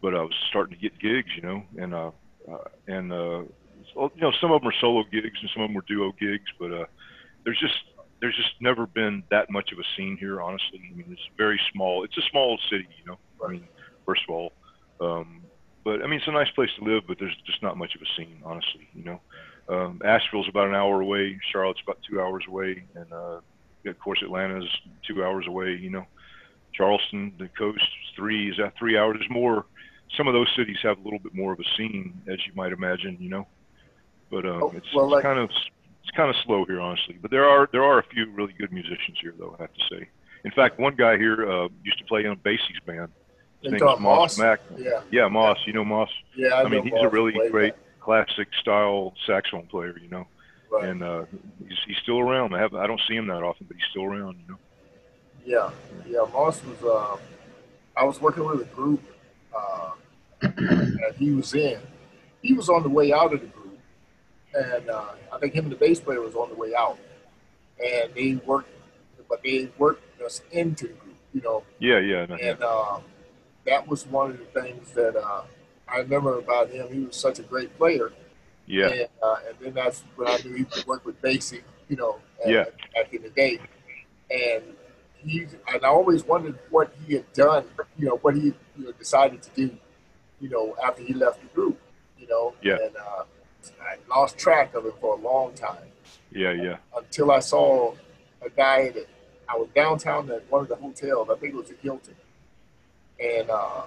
but 0.00 0.14
I 0.14 0.22
was 0.22 0.32
starting 0.48 0.74
to 0.74 0.80
get 0.80 0.98
gigs, 0.98 1.30
you 1.36 1.42
know, 1.42 1.62
and 1.76 1.94
uh, 1.94 2.10
uh 2.50 2.68
and 2.86 3.12
uh, 3.12 3.42
you 3.94 4.20
know, 4.20 4.32
some 4.40 4.52
of 4.52 4.62
them 4.62 4.68
are 4.68 4.80
solo 4.80 5.04
gigs 5.12 5.38
and 5.40 5.50
some 5.52 5.64
of 5.64 5.68
them 5.68 5.74
were 5.74 5.84
duo 5.86 6.12
gigs, 6.18 6.50
but 6.58 6.72
uh, 6.72 6.86
there's 7.44 7.60
just 7.60 7.76
there's 8.20 8.36
just 8.36 8.54
never 8.60 8.86
been 8.86 9.22
that 9.30 9.50
much 9.50 9.70
of 9.72 9.78
a 9.78 9.84
scene 9.96 10.16
here, 10.18 10.40
honestly. 10.40 10.80
I 10.90 10.96
mean, 10.96 11.06
it's 11.10 11.28
very 11.36 11.60
small. 11.72 12.04
It's 12.04 12.16
a 12.16 12.22
small 12.30 12.58
city, 12.70 12.88
you 12.98 13.04
know. 13.06 13.18
I 13.44 13.50
mean, 13.50 13.68
first 14.06 14.22
of 14.26 14.34
all, 14.34 14.52
um, 15.00 15.42
but 15.84 16.02
I 16.02 16.06
mean, 16.06 16.18
it's 16.18 16.28
a 16.28 16.32
nice 16.32 16.50
place 16.50 16.70
to 16.78 16.84
live, 16.84 17.04
but 17.06 17.18
there's 17.18 17.36
just 17.46 17.62
not 17.62 17.76
much 17.76 17.94
of 17.94 18.02
a 18.02 18.06
scene, 18.16 18.40
honestly. 18.44 18.88
You 18.94 19.04
know, 19.04 19.20
um, 19.68 20.00
Asheville's 20.04 20.48
about 20.48 20.68
an 20.68 20.74
hour 20.74 21.00
away, 21.00 21.38
Charlotte's 21.52 21.80
about 21.82 21.98
two 22.08 22.20
hours 22.20 22.44
away, 22.48 22.84
and 22.94 23.12
uh, 23.12 23.40
of 23.86 23.98
course 23.98 24.20
Atlanta's 24.22 24.68
two 25.06 25.22
hours 25.22 25.46
away. 25.46 25.76
You 25.80 25.90
know, 25.90 26.06
Charleston, 26.72 27.34
the 27.38 27.48
coast, 27.48 27.84
three 28.16 28.50
is 28.50 28.56
that 28.56 28.72
three 28.78 28.96
hours. 28.96 29.16
There's 29.18 29.30
more. 29.30 29.66
Some 30.16 30.28
of 30.28 30.34
those 30.34 30.48
cities 30.56 30.76
have 30.82 30.98
a 30.98 31.02
little 31.02 31.18
bit 31.18 31.34
more 31.34 31.52
of 31.52 31.58
a 31.58 31.76
scene, 31.76 32.20
as 32.28 32.38
you 32.46 32.52
might 32.54 32.72
imagine. 32.72 33.16
You 33.20 33.28
know, 33.28 33.46
but 34.30 34.46
um, 34.46 34.62
oh, 34.62 34.72
it's, 34.74 34.86
well, 34.94 35.06
it's 35.06 35.12
like, 35.12 35.22
kind 35.22 35.38
of 35.38 35.50
it's 36.02 36.16
kind 36.16 36.30
of 36.30 36.36
slow 36.44 36.64
here, 36.64 36.80
honestly. 36.80 37.18
But 37.20 37.30
there 37.30 37.48
are 37.48 37.68
there 37.72 37.84
are 37.84 37.98
a 37.98 38.04
few 38.04 38.30
really 38.30 38.54
good 38.54 38.72
musicians 38.72 39.18
here, 39.20 39.34
though. 39.38 39.54
I 39.58 39.62
have 39.62 39.74
to 39.74 39.82
say. 39.90 40.08
In 40.44 40.50
fact, 40.50 40.78
one 40.78 40.94
guy 40.94 41.16
here 41.16 41.50
uh, 41.50 41.68
used 41.82 41.98
to 41.98 42.04
play 42.04 42.20
in 42.20 42.32
a 42.32 42.36
Basie's 42.36 42.80
band 42.86 43.10
Moss, 43.70 44.38
Moss. 44.38 44.38
Yeah. 44.76 45.00
Yeah, 45.10 45.28
Moss. 45.28 45.58
You 45.66 45.72
know 45.72 45.84
Moss. 45.84 46.10
Yeah, 46.36 46.48
I, 46.48 46.62
I 46.62 46.68
mean, 46.68 46.82
he's 46.82 46.92
Moss 46.92 47.04
a 47.04 47.08
really 47.08 47.32
great 47.50 47.74
classic 48.00 48.48
style 48.60 49.14
saxophone 49.26 49.66
player. 49.66 49.96
You 49.98 50.08
know, 50.08 50.26
right. 50.70 50.84
and 50.88 51.02
uh, 51.02 51.24
he's 51.66 51.78
he's 51.86 51.96
still 52.02 52.20
around. 52.20 52.54
I 52.54 52.60
have 52.60 52.74
I 52.74 52.86
don't 52.86 53.00
see 53.08 53.14
him 53.14 53.26
that 53.28 53.42
often, 53.42 53.66
but 53.66 53.76
he's 53.76 53.86
still 53.90 54.04
around. 54.04 54.38
You 54.40 54.52
know. 54.52 54.58
Yeah, 55.44 55.70
yeah. 56.06 56.26
Moss 56.32 56.62
was. 56.64 56.82
Uh, 56.82 57.16
I 57.96 58.04
was 58.04 58.20
working 58.20 58.44
with 58.44 58.60
a 58.60 58.74
group, 58.74 59.02
uh, 59.56 59.92
and 60.42 61.14
he 61.16 61.30
was 61.30 61.54
in. 61.54 61.78
He 62.42 62.52
was 62.52 62.68
on 62.68 62.82
the 62.82 62.88
way 62.88 63.12
out 63.12 63.32
of 63.32 63.40
the 63.40 63.46
group, 63.46 63.78
and 64.54 64.90
uh, 64.90 65.12
I 65.32 65.38
think 65.38 65.54
him 65.54 65.64
and 65.64 65.72
the 65.72 65.76
bass 65.76 66.00
player 66.00 66.20
was 66.20 66.34
on 66.34 66.48
the 66.48 66.56
way 66.56 66.74
out, 66.74 66.98
and 67.82 68.12
they 68.14 68.34
worked, 68.44 68.68
but 69.28 69.42
they 69.42 69.70
worked 69.78 70.20
us 70.20 70.42
into 70.50 70.88
the 70.88 70.94
group. 70.94 71.16
You 71.32 71.40
know. 71.40 71.64
Yeah, 71.78 71.98
yeah. 72.00 72.26
No, 72.26 72.34
and. 72.36 72.62
Uh, 72.62 72.98
that 73.66 73.86
was 73.86 74.06
one 74.06 74.30
of 74.30 74.38
the 74.38 74.60
things 74.60 74.90
that 74.92 75.16
uh, 75.16 75.42
I 75.88 75.98
remember 75.98 76.38
about 76.38 76.70
him. 76.70 76.92
He 76.92 77.00
was 77.00 77.16
such 77.16 77.38
a 77.38 77.42
great 77.42 77.76
player. 77.78 78.12
Yeah. 78.66 78.88
And, 78.88 79.08
uh, 79.22 79.36
and 79.48 79.56
then 79.60 79.74
that's 79.74 80.04
when 80.16 80.28
I 80.28 80.38
knew 80.44 80.54
he 80.54 80.64
could 80.64 80.86
work 80.86 81.04
with 81.04 81.20
Basie, 81.20 81.62
you 81.88 81.96
know, 81.96 82.18
yeah. 82.46 82.64
back 82.94 83.12
in 83.12 83.22
the 83.22 83.30
day. 83.30 83.58
And 84.30 84.62
he, 85.16 85.46
and 85.72 85.84
I 85.84 85.88
always 85.88 86.24
wondered 86.24 86.58
what 86.70 86.94
he 87.06 87.14
had 87.14 87.32
done, 87.32 87.64
you 87.98 88.06
know, 88.06 88.16
what 88.16 88.34
he 88.34 88.54
you 88.76 88.84
know, 88.84 88.92
decided 88.92 89.42
to 89.42 89.50
do, 89.54 89.76
you 90.40 90.48
know, 90.48 90.76
after 90.82 91.02
he 91.02 91.14
left 91.14 91.40
the 91.40 91.48
group, 91.48 91.78
you 92.18 92.26
know. 92.26 92.54
Yeah. 92.62 92.78
And 92.82 92.96
uh, 92.96 93.24
I 93.82 93.96
lost 94.08 94.38
track 94.38 94.74
of 94.74 94.86
it 94.86 94.94
for 95.00 95.16
a 95.16 95.20
long 95.20 95.54
time. 95.54 95.78
Yeah, 96.30 96.52
yeah. 96.52 96.76
Until 96.96 97.30
I 97.30 97.38
saw 97.38 97.94
a 98.42 98.50
guy 98.50 98.90
that 98.90 99.06
I 99.48 99.56
was 99.56 99.68
downtown 99.74 100.30
at 100.30 100.50
one 100.50 100.62
of 100.62 100.68
the 100.68 100.76
hotels. 100.76 101.28
I 101.30 101.36
think 101.36 101.54
it 101.54 101.56
was 101.56 101.68
the 101.68 101.76
Hilton 101.82 102.14
and 103.20 103.50
uh, 103.50 103.82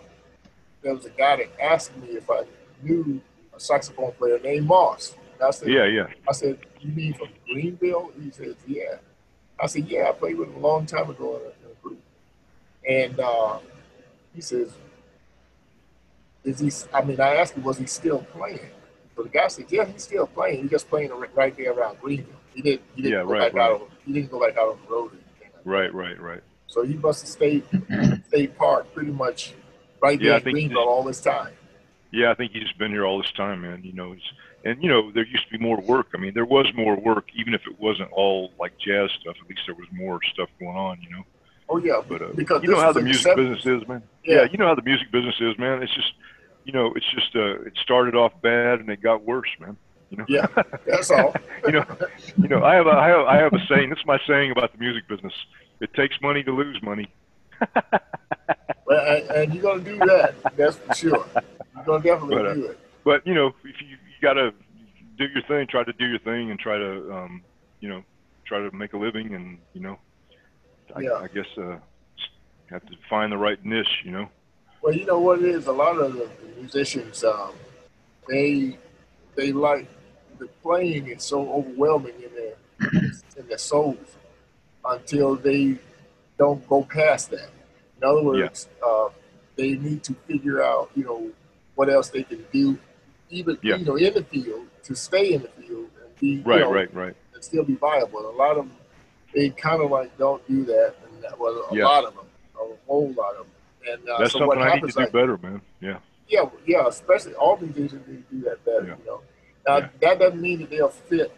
there 0.82 0.93
was 0.93 1.05
a 1.05 1.09
guy 1.09 1.38
that 1.38 1.49
asked 1.61 1.95
me 1.97 2.09
if 2.09 2.30
I 2.30 2.43
knew 2.82 3.21
a 3.55 3.59
saxophone 3.59 4.11
player 4.13 4.39
named 4.39 4.67
Moss. 4.67 5.15
And 5.34 5.43
I 5.47 5.51
said, 5.51 5.69
Yeah, 5.69 5.86
yeah. 5.86 6.07
I 6.28 6.32
said, 6.32 6.59
You 6.80 6.91
mean 6.91 7.13
from 7.13 7.30
Greenville? 7.45 8.11
He 8.21 8.32
says, 8.32 8.55
Yeah. 8.65 8.97
I 9.59 9.67
said, 9.67 9.88
Yeah, 9.88 10.09
I 10.09 10.11
played 10.13 10.38
with 10.38 10.49
him 10.49 10.55
a 10.55 10.59
long 10.59 10.86
time 10.86 11.09
ago 11.09 11.38
in 11.38 11.41
a, 11.41 11.69
in 11.69 11.75
a 11.78 11.82
group. 11.82 12.01
And 12.88 13.19
uh, 13.19 13.59
he 14.34 14.41
says, 14.41 14.73
Is 16.43 16.59
he? 16.59 16.71
I 16.93 17.03
mean, 17.03 17.19
I 17.19 17.36
asked 17.36 17.55
him, 17.55 17.63
Was 17.63 17.78
he 17.78 17.86
still 17.86 18.19
playing? 18.19 18.59
So 19.15 19.23
the 19.23 19.30
guy 19.30 19.47
said, 19.47 19.65
Yeah, 19.69 19.86
he's 19.86 20.03
still 20.03 20.28
playing. 20.28 20.61
He's 20.61 20.71
just 20.71 20.89
playing 20.89 21.11
right 21.36 21.55
there 21.57 21.73
around 21.73 21.99
Greenville. 21.99 22.34
He 22.53 22.61
didn't. 22.61 22.82
He 22.95 23.01
didn't 23.03 23.17
yeah, 23.19 23.23
go 23.23 23.32
right, 23.32 23.39
back 23.39 23.53
right. 23.53 23.71
out. 23.71 23.89
he 24.05 24.13
didn't 24.13 24.32
go 24.32 24.39
back 24.39 24.57
out 24.57 24.69
on 24.69 24.80
the 24.84 24.93
road. 24.93 25.11
Right, 25.63 25.93
right, 25.93 26.19
right. 26.19 26.41
So 26.68 26.84
he 26.84 26.95
must 26.95 27.22
have 27.22 27.30
stayed 27.30 27.63
stayed 28.28 28.57
parked 28.57 28.93
pretty 28.93 29.11
much 29.11 29.53
right 30.01 30.20
there 30.20 30.38
in 30.38 30.43
Greenville 30.43 30.80
all 30.80 31.03
this 31.03 31.22
time. 31.22 31.53
Yeah, 32.11 32.32
I 32.32 32.36
think 32.36 32.51
he's 32.51 32.72
been 32.78 32.91
here 32.91 33.05
all 33.05 33.18
this 33.18 33.32
time, 33.32 33.61
man. 33.61 33.84
You 33.84 33.93
know, 33.93 34.15
and 34.63 34.82
you 34.82 34.89
know 34.89 35.11
there 35.11 35.26
used 35.26 35.45
to 35.49 35.57
be 35.57 35.63
more 35.63 35.80
work. 35.82 36.07
I 36.13 36.18
mean, 36.18 36.34
there 36.34 36.45
was 36.45 36.68
more 36.76 36.95
work, 36.95 37.30
even 37.36 37.53
if 37.53 37.61
it 37.68 37.80
wasn't 37.80 38.11
all 38.11 38.51
like 38.59 38.78
jazz 38.78 39.09
stuff. 39.22 39.36
At 39.41 39.49
least 39.49 39.61
there 39.65 39.76
was 39.76 39.88
more 39.91 40.20
stuff 40.34 40.49
going 40.59 40.76
on. 40.76 41.01
You 41.01 41.09
know. 41.18 41.24
Oh 41.70 41.78
yeah, 41.78 42.01
but 42.07 42.22
uh, 42.22 42.28
because 42.36 42.63
you 42.63 42.70
know 42.70 42.80
how 42.80 42.93
the 42.93 43.01
music 43.01 43.36
business 43.36 43.65
is, 43.65 43.88
man. 43.88 44.01
Yeah. 44.24 44.36
yeah, 44.36 44.47
you 44.51 44.57
know 44.57 44.68
how 44.68 44.76
the 44.76 44.84
music 44.84 45.11
business 45.11 45.36
is, 45.39 45.57
man. 45.57 45.84
It's 45.84 45.93
just, 45.93 46.13
you 46.63 46.72
know, 46.72 46.93
it's 46.95 47.05
just 47.13 47.36
uh, 47.36 47.61
it 47.61 47.74
started 47.82 48.15
off 48.15 48.32
bad 48.41 48.80
and 48.80 48.89
it 48.89 49.01
got 49.01 49.26
worse, 49.26 49.49
man. 49.59 49.76
You 50.09 50.17
know? 50.17 50.25
Yeah, 50.27 50.47
that's 50.85 51.11
all. 51.11 51.33
you 51.65 51.73
know, 51.73 51.85
you 52.37 52.47
know, 52.47 52.63
I 52.63 52.75
have 52.75 52.87
a 52.87 52.91
I 52.91 53.07
have, 53.07 53.25
I 53.25 53.37
have 53.37 53.53
a 53.53 53.65
saying. 53.67 53.89
This 53.89 53.99
is 53.99 54.05
my 54.05 54.19
saying 54.25 54.51
about 54.51 54.71
the 54.71 54.77
music 54.77 55.07
business. 55.07 55.33
It 55.81 55.93
takes 55.93 56.15
money 56.21 56.43
to 56.43 56.51
lose 56.51 56.81
money. 56.81 57.11
well, 58.85 59.05
and, 59.05 59.29
and, 59.31 59.53
you're 59.53 59.63
gonna 59.63 59.83
do 59.83 59.97
that. 59.99 60.35
That's 60.55 60.77
for 60.77 60.93
sure. 60.93 61.25
You're 61.75 61.85
gonna 61.85 62.03
definitely 62.03 62.35
but, 62.35 62.45
uh, 62.45 62.53
do 62.53 62.65
it. 62.65 62.79
But 63.03 63.27
you 63.27 63.33
know, 63.33 63.47
if 63.47 63.81
you, 63.81 63.87
you 63.87 63.97
gotta 64.21 64.53
do 65.17 65.25
your 65.25 65.43
thing, 65.43 65.67
try 65.67 65.83
to 65.83 65.93
do 65.93 66.05
your 66.05 66.19
thing, 66.19 66.51
and 66.51 66.59
try 66.59 66.77
to, 66.77 67.13
um, 67.13 67.43
you 67.79 67.89
know, 67.89 68.03
try 68.45 68.59
to 68.59 68.71
make 68.75 68.93
a 68.93 68.97
living, 68.97 69.33
and 69.33 69.57
you 69.73 69.81
know, 69.81 69.99
I, 70.95 71.01
yeah. 71.01 71.13
I 71.13 71.27
guess 71.27 71.47
uh, 71.57 71.77
have 72.69 72.85
to 72.85 72.93
find 73.09 73.31
the 73.31 73.37
right 73.37 73.63
niche. 73.65 74.03
You 74.05 74.11
know. 74.11 74.29
Well, 74.81 74.93
you 74.93 75.05
know 75.05 75.19
what 75.19 75.39
it 75.39 75.45
is. 75.45 75.67
A 75.67 75.71
lot 75.71 75.97
of 75.97 76.13
the 76.13 76.29
musicians, 76.59 77.23
um, 77.23 77.53
they 78.29 78.77
they 79.35 79.51
like 79.51 79.87
the 80.39 80.47
playing 80.61 81.07
is 81.07 81.23
so 81.23 81.49
overwhelming 81.51 82.15
in 82.15 82.31
their 82.35 82.55
in 83.38 83.47
their 83.47 83.57
souls 83.57 84.17
until 84.85 85.35
they 85.35 85.77
don't 86.38 86.67
go 86.67 86.83
past 86.83 87.31
that. 87.31 87.49
In 88.01 88.07
other 88.07 88.23
words, 88.23 88.69
yeah. 88.79 88.88
uh, 88.88 89.09
they 89.55 89.71
need 89.71 90.03
to 90.03 90.13
figure 90.27 90.61
out, 90.61 90.91
you 90.95 91.03
know, 91.03 91.29
what 91.75 91.89
else 91.89 92.09
they 92.09 92.23
can 92.23 92.45
do, 92.51 92.77
even 93.29 93.57
yeah. 93.61 93.75
you 93.75 93.85
know, 93.85 93.95
in 93.95 94.13
the 94.13 94.23
field 94.23 94.67
to 94.83 94.95
stay 94.95 95.33
in 95.33 95.41
the 95.41 95.49
field 95.49 95.89
and 96.03 96.15
be 96.19 96.41
right, 96.41 96.59
you 96.59 96.65
know, 96.65 96.71
right, 96.71 96.93
right, 96.93 97.15
and 97.33 97.43
still 97.43 97.63
be 97.63 97.75
viable. 97.75 98.19
And 98.19 98.27
a 98.27 98.38
lot 98.38 98.51
of 98.51 98.57
them, 98.57 98.71
they 99.33 99.49
kind 99.49 99.81
of 99.81 99.91
like 99.91 100.15
don't 100.17 100.45
do 100.47 100.63
that. 100.65 100.95
And 101.05 101.23
that, 101.23 101.39
well, 101.39 101.67
a 101.71 101.75
Yeah. 101.75 101.85
lot 101.85 102.05
of 102.05 102.15
them, 102.15 102.25
a 102.55 102.75
whole 102.88 103.11
lot 103.13 103.35
of 103.35 103.45
them. 103.45 103.47
And 103.89 104.09
uh, 104.09 104.19
That's 104.19 104.33
so 104.33 104.39
something 104.39 104.47
what 104.47 104.57
I 104.59 104.61
need 104.61 104.69
to 104.69 104.75
happens, 104.75 104.93
do 104.95 105.01
like, 105.01 105.11
better, 105.11 105.38
man. 105.38 105.61
Yeah, 105.81 105.99
yeah, 106.27 106.45
yeah, 106.65 106.88
especially 106.88 107.33
all 107.33 107.57
musicians 107.57 108.07
need 108.07 108.27
to 108.29 108.35
do 108.35 108.41
that 108.49 108.63
better. 108.65 108.97
You 108.99 109.05
know, 109.05 109.21
now 109.68 109.78
Yeah. 109.78 109.89
that 110.01 110.20
doesn't 110.20 110.41
mean 110.41 110.59
that 110.61 110.70
they'll 110.70 110.89
fit 110.89 111.32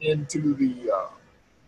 into 0.00 0.54
the 0.54 0.90
uh, 0.92 1.06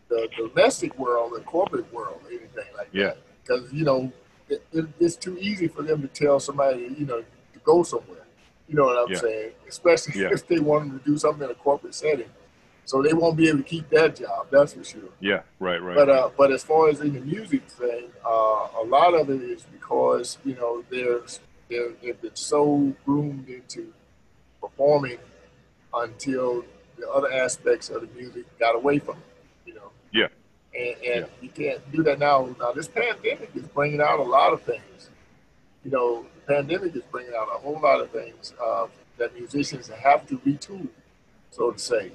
the 0.09 0.29
domestic 0.37 0.99
world, 0.99 1.33
the 1.37 1.41
corporate 1.43 1.93
world, 1.93 2.20
anything 2.29 2.64
like 2.76 2.89
Yeah. 2.93 3.09
that. 3.09 3.18
Because 3.43 3.72
you 3.72 3.85
know, 3.85 4.12
it, 4.49 4.62
it, 4.72 4.87
it's 4.99 5.16
too 5.16 5.37
easy 5.39 5.68
for 5.68 5.83
them 5.83 6.01
to 6.03 6.09
tell 6.09 6.41
somebody, 6.41 6.95
you 6.99 7.07
know, 7.07 7.20
to 7.20 7.59
go 7.64 7.83
somewhere. 7.83 8.24
You 8.68 8.74
know 8.76 8.85
what 8.85 8.99
I'm 8.99 9.12
Yeah. 9.12 9.18
saying? 9.20 9.53
Especially 9.68 10.20
Yeah. 10.22 10.31
if 10.33 10.47
they 10.47 10.59
want 10.59 10.89
them 10.89 10.99
to 10.99 11.05
do 11.05 11.16
something 11.18 11.45
in 11.45 11.51
a 11.51 11.55
corporate 11.55 11.95
setting, 11.95 12.31
so 12.85 13.03
they 13.03 13.12
won't 13.14 13.37
be 13.37 13.49
able 13.49 13.59
to 13.59 13.64
keep 13.64 13.89
that 13.91 14.16
job. 14.16 14.49
That's 14.51 14.72
for 14.74 14.85
sure. 14.85 15.11
yeah, 15.20 15.43
right, 15.59 15.81
right. 15.83 15.95
But 15.95 16.09
uh, 16.11 16.31
but 16.37 16.51
as 16.53 16.62
far 16.64 16.89
as 16.89 17.01
in 17.01 17.12
the 17.14 17.20
music 17.20 17.62
thing, 17.68 18.11
uh, 18.24 18.68
a 18.83 18.85
lot 18.87 19.14
of 19.14 19.31
it 19.31 19.43
is 19.43 19.62
because 19.64 20.39
you 20.45 20.55
know 20.55 20.85
they're 20.91 21.20
they're 21.68 21.93
they've 22.03 22.20
been 22.20 22.37
so 22.37 22.95
groomed 23.05 23.49
into 23.49 23.93
performing 24.61 25.18
until 25.95 26.64
the 26.99 27.09
other 27.11 27.32
aspects 27.32 27.91
of 27.91 28.03
the 28.03 28.09
music 28.18 28.45
got 28.59 28.74
away 28.74 28.99
from 28.99 29.14
them. 29.14 29.24
You 29.66 29.74
know. 29.74 29.91
Yeah. 30.12 30.28
And, 30.74 31.03
and 31.03 31.26
you 31.41 31.49
can't 31.49 31.80
do 31.93 32.03
that 32.05 32.18
now. 32.18 32.55
Now 32.59 32.72
this 32.72 32.89
pandemic 32.89 33.51
is 33.55 33.66
bringing 33.68 34.01
out 34.01 34.18
a 34.18 34.22
lot 34.22 34.53
of 34.53 34.62
things. 34.62 35.11
You 35.84 35.91
know, 35.91 36.26
the 36.47 36.55
pandemic 36.55 36.95
is 36.97 37.03
bringing 37.11 37.32
out 37.34 37.49
a 37.55 37.59
whole 37.59 37.80
lot 37.80 38.01
of 38.01 38.11
things 38.11 38.53
uh, 38.62 38.86
that 39.16 39.34
musicians 39.34 39.89
have 39.89 40.26
to 40.28 40.39
retool, 40.39 40.89
so 41.51 41.70
to 41.72 41.78
say, 41.78 42.12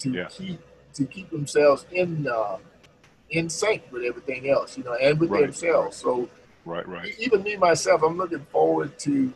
to 0.00 0.10
Yeah. 0.10 0.28
keep 0.30 0.60
to 0.94 1.04
keep 1.06 1.30
themselves 1.30 1.86
in 1.92 2.26
uh, 2.26 2.58
in 3.30 3.48
sync 3.48 3.82
with 3.90 4.04
everything 4.04 4.48
else, 4.48 4.76
you 4.78 4.84
know, 4.84 4.94
and 4.94 5.18
with 5.18 5.30
Right, 5.30 5.42
themselves. 5.42 5.96
So 5.96 6.28
right, 6.64 6.86
right. 6.86 7.14
even 7.18 7.42
me 7.42 7.56
myself, 7.56 8.02
I'm 8.02 8.16
looking 8.16 8.46
forward 8.52 8.98
to 9.00 9.32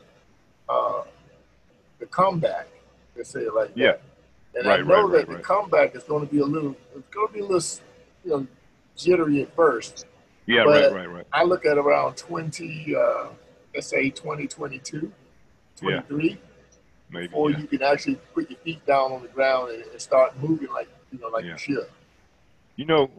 uh, 0.69 1.03
the 1.99 2.07
comeback. 2.07 2.69
Let's 3.19 3.31
say 3.31 3.41
it 3.41 3.53
like 3.55 3.73
Yeah. 3.75 3.87
that. 3.93 4.03
And 4.55 4.67
Right, 4.67 4.81
I 4.81 4.83
know 4.83 5.09
right, 5.09 5.13
that 5.27 5.29
right, 5.29 5.37
the 5.39 5.43
comeback 5.43 5.95
is 5.95 6.05
going 6.05 6.27
to 6.27 6.33
be 6.33 6.41
a 6.41 6.45
little, 6.45 6.75
it's 6.97 7.07
going 7.11 7.27
to 7.29 7.35
be 7.35 7.41
a 7.41 7.45
little, 7.45 7.69
you 8.25 8.31
know, 8.31 8.47
jittery 8.97 9.43
at 9.43 9.55
first. 9.55 10.07
Yeah, 10.47 10.61
right, 10.63 10.91
right, 10.91 11.11
right. 11.11 11.27
I 11.33 11.43
look 11.45 11.67
at 11.67 11.77
around 11.77 12.17
20, 12.17 12.97
uh, 12.97 13.27
let's 13.75 13.89
say 13.89 14.09
2022, 14.09 15.13
Yeah. 15.83 16.01
23, 16.03 16.39
Maybe. 17.11 17.27
before 17.27 17.51
Yeah. 17.51 17.59
you 17.59 17.67
can 17.67 17.83
actually 17.83 18.15
put 18.35 18.49
your 18.49 18.59
feet 18.61 18.85
down 18.87 19.13
on 19.13 19.23
the 19.23 19.29
ground 19.29 19.73
and, 19.73 19.83
and 19.83 20.01
start 20.01 20.33
moving 20.41 20.69
like, 20.73 20.89
you 21.13 21.19
know, 21.19 21.29
like 21.29 21.45
Yeah. 21.45 21.53
you 21.53 21.59
should. 21.59 21.87
You 22.77 22.87
know, 22.87 23.11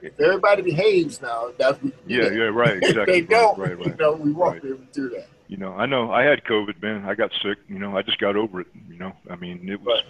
If 0.00 0.18
everybody 0.20 0.62
behaves 0.62 1.20
now, 1.20 1.50
that's 1.58 1.82
what 1.82 1.92
yeah, 2.06 2.30
yeah, 2.30 2.44
right, 2.44 2.76
If 2.82 2.90
exactly. 2.90 3.20
they 3.20 3.26
don't, 3.26 3.58
right, 3.58 3.76
right, 3.76 3.86
you 3.88 3.94
know, 3.96 4.12
we 4.12 4.30
won't 4.30 4.62
be 4.62 4.68
able 4.68 4.78
to 4.78 4.92
do 4.92 5.08
that. 5.10 5.26
You 5.48 5.56
know, 5.56 5.72
I 5.72 5.86
know 5.86 6.12
I 6.12 6.22
had 6.24 6.44
COVID, 6.44 6.80
man. 6.82 7.04
I 7.06 7.14
got 7.14 7.30
sick. 7.42 7.58
You 7.68 7.78
know, 7.78 7.96
I 7.96 8.02
just 8.02 8.18
got 8.18 8.36
over 8.36 8.60
it. 8.60 8.66
You 8.88 8.98
know, 8.98 9.12
I 9.30 9.36
mean, 9.36 9.68
it 9.68 9.80
was. 9.80 10.02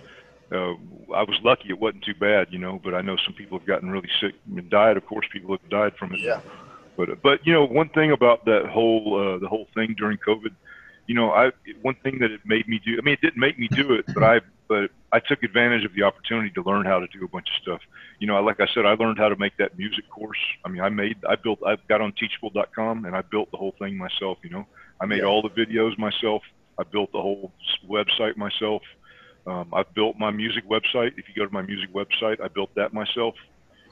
Uh, 0.51 0.75
I 1.15 1.23
was 1.23 1.39
lucky; 1.45 1.69
it 1.69 1.79
wasn't 1.79 2.05
too 2.05 2.15
bad. 2.15 2.49
You 2.51 2.59
know, 2.59 2.81
but 2.83 2.95
I 2.95 3.03
know 3.03 3.17
some 3.25 3.35
people 3.35 3.59
have 3.59 3.67
gotten 3.67 3.91
really 3.91 4.09
sick 4.21 4.35
and 4.55 4.69
died. 4.69 4.97
Of 4.97 5.07
course, 5.07 5.27
people 5.33 5.57
have 5.57 5.71
died 5.71 5.95
from 5.97 6.15
it. 6.15 6.21
Yeah. 6.21 6.41
But 6.97 7.23
but 7.23 7.47
you 7.47 7.53
know, 7.53 7.65
one 7.65 7.89
thing 7.91 8.11
about 8.11 8.45
that 8.47 8.67
whole 8.67 9.35
uh, 9.35 9.39
the 9.39 9.49
whole 9.49 9.69
thing 9.75 9.95
during 9.97 10.19
COVID, 10.19 10.55
you 11.07 11.15
know, 11.15 11.31
I 11.31 11.53
one 11.83 11.95
thing 12.03 12.19
that 12.19 12.33
it 12.33 12.41
made 12.45 12.67
me 12.67 12.81
do. 12.85 12.99
I 12.99 13.03
mean, 13.03 13.15
it 13.15 13.21
didn't 13.21 13.39
make 13.39 13.59
me 13.59 13.69
do 13.69 13.93
it, 13.93 14.07
but 14.13 14.25
I 14.25 14.41
but 14.69 14.91
I 15.13 15.21
took 15.21 15.43
advantage 15.43 15.85
of 15.85 15.95
the 15.95 16.03
opportunity 16.03 16.51
to 16.51 16.63
learn 16.63 16.85
how 16.85 16.99
to 16.99 17.07
do 17.07 17.25
a 17.25 17.29
bunch 17.29 17.49
of 17.49 17.63
stuff. 17.63 17.81
You 18.19 18.27
know, 18.27 18.41
like 18.43 18.61
I 18.61 18.67
said, 18.75 18.85
I 18.85 18.93
learned 18.95 19.19
how 19.19 19.29
to 19.29 19.37
make 19.37 19.57
that 19.57 19.79
music 19.79 20.09
course. 20.11 20.39
I 20.65 20.69
mean, 20.69 20.83
I 20.83 20.91
made, 20.91 21.17
I 21.27 21.37
built, 21.37 21.61
I 21.67 21.77
got 21.89 22.03
on 22.03 22.13
Teachable.com 22.13 23.07
and 23.07 23.17
I 23.17 23.23
built 23.23 23.51
the 23.51 23.57
whole 23.57 23.75
thing 23.79 23.97
myself. 23.97 24.39
You 24.43 24.51
know, 24.51 24.67
I 25.01 25.07
made 25.07 25.19
Yeah. 25.19 25.25
all 25.27 25.43
the 25.43 25.51
videos 25.51 25.97
myself. 25.99 26.43
I 26.79 26.85
built 26.85 27.11
the 27.13 27.21
whole 27.21 27.55
website 27.89 28.37
myself. 28.37 28.83
Um, 29.47 29.73
I've 29.73 29.93
built 29.95 30.17
my 30.19 30.31
music 30.31 30.65
website. 30.69 31.13
If 31.17 31.29
you 31.29 31.35
go 31.37 31.47
to 31.47 31.53
my 31.53 31.63
music 31.63 31.93
website, 31.95 32.41
I 32.43 32.49
built 32.49 32.71
that 32.77 32.93
myself. 32.93 33.35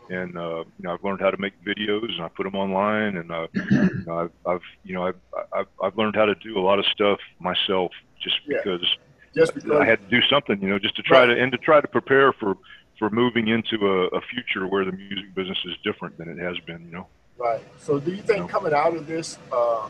And 0.09 0.37
uh, 0.37 0.59
you 0.77 0.83
know, 0.85 0.93
I've 0.95 1.03
learned 1.03 1.21
how 1.21 1.31
to 1.31 1.37
make 1.39 1.55
videos, 1.67 2.11
and 2.13 2.23
I 2.23 2.29
put 2.37 2.45
them 2.45 2.55
online. 2.55 3.17
And 3.17 3.33
uh, 3.33 3.49
you 3.55 4.05
know, 4.07 4.19
I've, 4.21 4.31
I've, 4.47 4.61
you 4.85 4.95
know, 4.95 5.07
I've, 5.07 5.21
I've, 5.53 5.67
I've 5.83 5.97
learned 5.99 6.15
how 6.15 6.27
to 6.27 6.35
do 6.37 6.59
a 6.59 6.61
lot 6.61 6.79
of 6.79 6.85
stuff 6.87 7.19
myself, 7.41 7.91
just 8.23 8.37
Yeah. 8.47 8.59
because 8.63 8.87
Just 9.35 9.55
because 9.55 9.81
I 9.81 9.85
had 9.85 9.99
to 10.01 10.07
do 10.09 10.25
something, 10.31 10.61
you 10.63 10.69
know, 10.69 10.79
just 10.79 10.95
to 10.97 11.03
try 11.03 11.21
Right. 11.21 11.35
to 11.35 11.43
and 11.43 11.51
to 11.51 11.59
try 11.59 11.81
to 11.81 11.89
prepare 11.89 12.33
for 12.33 12.57
for 12.99 13.11
moving 13.11 13.49
into 13.49 13.77
a, 13.87 14.07
a 14.17 14.21
future 14.23 14.67
where 14.69 14.85
the 14.85 14.93
music 14.93 15.35
business 15.35 15.59
is 15.67 15.75
different 15.85 16.17
than 16.19 16.29
it 16.29 16.39
has 16.39 16.57
been, 16.67 16.83
you 16.87 16.93
know. 16.93 17.09
Right. 17.37 17.61
So, 17.79 17.99
do 17.99 18.11
you 18.13 18.23
think 18.23 18.39
No. 18.43 18.47
coming 18.49 18.73
out 18.73 18.95
of 18.97 19.07
this, 19.09 19.39
uh, 19.53 19.89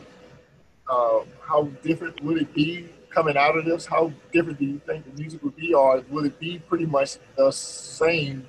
uh, 0.89 1.21
how 1.41 1.65
different 1.83 2.23
would 2.23 2.41
it 2.41 2.55
be 2.55 2.89
coming 3.11 3.37
out 3.37 3.57
of 3.57 3.65
this? 3.65 3.87
How 3.87 4.13
different 4.33 4.59
do 4.59 4.67
you 4.67 4.81
think 4.87 5.05
the 5.05 5.21
music 5.21 5.43
would 5.43 5.57
be, 5.57 5.75
or 5.75 6.03
would 6.11 6.27
it 6.27 6.39
be 6.39 6.59
pretty 6.59 6.87
much 6.87 7.17
the 7.37 7.51
same 7.51 8.49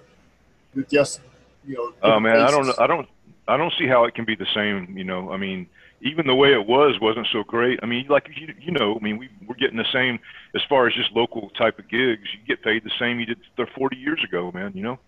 with 0.75 0.89
just 0.89 1.21
you 1.65 1.75
know? 1.75 1.93
Oh 2.03 2.19
man, 2.19 2.39
I 2.39 2.51
don't 2.51 2.67
know. 2.67 2.75
I 2.77 2.87
don't 2.87 3.07
I 3.47 3.57
don't 3.57 3.73
see 3.79 3.87
how 3.87 4.05
it 4.05 4.13
can 4.13 4.25
be 4.25 4.35
the 4.35 4.47
same, 4.53 4.97
you 4.97 5.03
know. 5.03 5.31
I 5.31 5.37
mean, 5.37 5.67
even 6.01 6.27
the 6.27 6.35
way 6.35 6.53
it 6.53 6.67
was 6.67 6.99
wasn't 6.99 7.27
so 7.31 7.43
great. 7.43 7.79
I 7.81 7.85
mean, 7.85 8.07
like 8.09 8.29
you, 8.35 8.53
you 8.59 8.71
know, 8.71 8.95
I 8.95 9.03
mean, 9.03 9.17
we 9.17 9.29
we're 9.47 9.55
getting 9.55 9.77
the 9.77 9.91
same 9.93 10.19
as 10.55 10.61
far 10.69 10.87
as 10.87 10.93
just 10.93 11.11
local 11.13 11.49
type 11.51 11.79
of 11.79 11.87
gigs. 11.87 12.27
You 12.33 12.39
get 12.47 12.63
paid 12.63 12.83
the 12.83 12.91
same 12.99 13.19
you 13.19 13.25
did 13.25 13.39
th- 13.55 13.69
40 13.75 13.95
years 13.95 14.23
ago, 14.23 14.51
man. 14.53 14.71
You 14.75 14.83
know. 14.83 14.99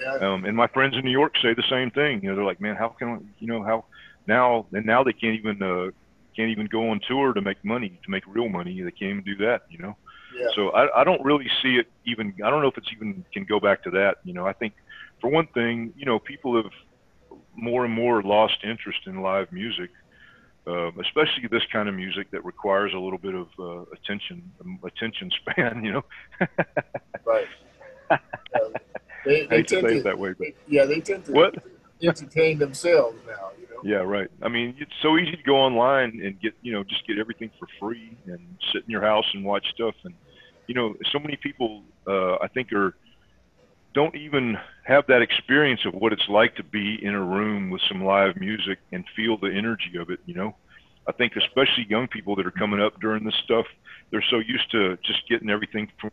Yeah. 0.00 0.14
Um, 0.28 0.44
and 0.44 0.56
my 0.56 0.68
friends 0.68 0.96
in 0.96 1.04
New 1.04 1.10
York 1.10 1.34
say 1.42 1.54
the 1.54 1.64
same 1.68 1.90
thing. 1.90 2.22
You 2.22 2.30
know, 2.30 2.36
they're 2.36 2.44
like, 2.44 2.60
man, 2.60 2.76
how 2.76 2.90
can 2.90 3.28
you 3.40 3.48
know 3.48 3.64
how 3.64 3.84
now 4.26 4.66
and 4.72 4.86
now 4.86 5.02
they 5.02 5.12
can't 5.12 5.34
even 5.34 5.60
uh, 5.60 5.90
can't 6.38 6.50
even 6.50 6.66
go 6.66 6.90
on 6.90 7.00
tour 7.08 7.32
to 7.32 7.42
make 7.42 7.62
money 7.64 7.98
to 8.04 8.10
make 8.10 8.22
real 8.26 8.48
money. 8.48 8.80
They 8.80 8.90
can't 8.92 9.10
even 9.10 9.24
do 9.24 9.36
that. 9.46 9.62
You 9.68 9.78
know. 9.78 9.96
yeah. 10.38 10.46
So 10.54 10.70
I, 10.70 11.00
I 11.00 11.04
don't 11.04 11.22
really 11.24 11.48
see 11.62 11.74
it 11.76 11.86
even. 12.06 12.32
I 12.44 12.48
don't 12.50 12.62
know 12.62 12.68
if 12.68 12.78
it's 12.78 12.92
even 12.96 13.24
can 13.34 13.44
go 13.44 13.58
back 13.58 13.82
to 13.84 13.90
that. 13.90 14.18
You 14.24 14.34
know, 14.34 14.46
I 14.46 14.52
think 14.52 14.72
for 15.20 15.28
one 15.28 15.48
thing, 15.48 15.92
you 15.96 16.06
know, 16.06 16.18
people 16.20 16.56
have 16.62 16.70
more 17.56 17.84
and 17.84 17.92
more 17.92 18.22
lost 18.22 18.58
interest 18.62 19.00
in 19.06 19.20
live 19.20 19.50
music, 19.52 19.90
uh, 20.66 20.90
especially 21.06 21.48
this 21.50 21.64
kind 21.72 21.88
of 21.88 21.94
music 21.96 22.30
that 22.30 22.44
requires 22.44 22.92
a 22.94 22.98
little 22.98 23.18
bit 23.18 23.34
of 23.34 23.48
uh, 23.58 23.82
attention, 23.92 24.48
um, 24.60 24.78
attention 24.84 25.30
span. 25.40 25.82
You 25.86 25.92
know, 25.94 26.04
Right. 27.24 27.48
Yeah. 28.54 28.60
They, 29.26 29.46
they 29.46 29.62
tend 29.62 29.86
say 29.86 29.94
to, 29.94 29.98
it 29.98 30.04
that 30.04 30.18
way, 30.18 30.32
but 30.32 30.48
yeah, 30.68 30.86
they 30.86 31.00
tend 31.00 31.26
to 31.26 31.32
What? 31.32 31.54
entertain 32.02 32.58
themselves 32.58 33.18
now. 33.26 33.50
You 33.60 33.66
know. 33.67 33.67
Yeah, 33.82 33.96
right. 33.96 34.28
I 34.42 34.48
mean, 34.48 34.74
it's 34.78 34.92
so 35.02 35.16
easy 35.18 35.36
to 35.36 35.42
go 35.42 35.56
online 35.56 36.20
and 36.24 36.40
get, 36.40 36.54
you 36.62 36.72
know, 36.72 36.84
just 36.84 37.06
get 37.06 37.18
everything 37.18 37.50
for 37.58 37.68
free 37.78 38.16
and 38.26 38.40
sit 38.72 38.84
in 38.84 38.90
your 38.90 39.02
house 39.02 39.26
and 39.34 39.44
watch 39.44 39.66
stuff. 39.74 39.94
And, 40.04 40.14
you 40.66 40.74
know, 40.74 40.94
so 41.12 41.18
many 41.18 41.36
people, 41.36 41.82
uh, 42.06 42.36
I 42.36 42.48
think 42.48 42.72
are, 42.72 42.94
don't 43.94 44.14
even 44.14 44.56
have 44.84 45.06
that 45.08 45.22
experience 45.22 45.80
of 45.86 45.94
what 45.94 46.12
it's 46.12 46.28
like 46.28 46.54
to 46.56 46.62
be 46.62 46.98
in 47.02 47.14
a 47.14 47.22
room 47.22 47.70
with 47.70 47.80
some 47.88 48.04
live 48.04 48.36
music 48.36 48.78
and 48.92 49.04
feel 49.16 49.38
the 49.38 49.48
energy 49.48 49.96
of 49.98 50.10
it, 50.10 50.20
you 50.26 50.34
know? 50.34 50.54
I 51.06 51.12
think 51.12 51.36
especially 51.36 51.86
young 51.88 52.06
people 52.06 52.36
that 52.36 52.46
are 52.46 52.50
coming 52.50 52.80
up 52.80 53.00
during 53.00 53.24
this 53.24 53.34
stuff, 53.44 53.66
they're 54.10 54.24
so 54.30 54.38
used 54.38 54.70
to 54.72 54.98
just 55.04 55.26
getting 55.28 55.48
everything 55.48 55.90
from, 55.98 56.10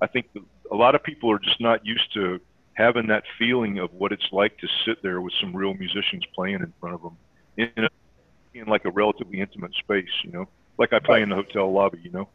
I 0.00 0.06
think 0.06 0.26
a 0.70 0.74
lot 0.74 0.94
of 0.94 1.02
people 1.02 1.30
are 1.30 1.38
just 1.38 1.60
not 1.60 1.84
used 1.84 2.12
to 2.14 2.40
having 2.78 3.08
that 3.08 3.24
feeling 3.36 3.80
of 3.80 3.92
what 3.92 4.12
it's 4.12 4.28
like 4.30 4.56
to 4.58 4.68
sit 4.86 5.02
there 5.02 5.20
with 5.20 5.32
some 5.40 5.54
real 5.54 5.74
musicians 5.74 6.24
playing 6.32 6.60
in 6.60 6.72
front 6.80 6.94
of 6.94 7.02
them 7.02 7.16
in, 7.56 7.84
a, 7.84 7.88
in 8.54 8.66
like 8.66 8.84
a 8.84 8.90
relatively 8.90 9.40
intimate 9.40 9.74
space, 9.74 10.08
you 10.22 10.30
know, 10.30 10.48
like 10.78 10.92
I 10.92 11.00
play 11.00 11.20
in 11.22 11.28
the 11.28 11.34
hotel 11.34 11.72
lobby, 11.72 11.98
you 12.04 12.12
know, 12.12 12.28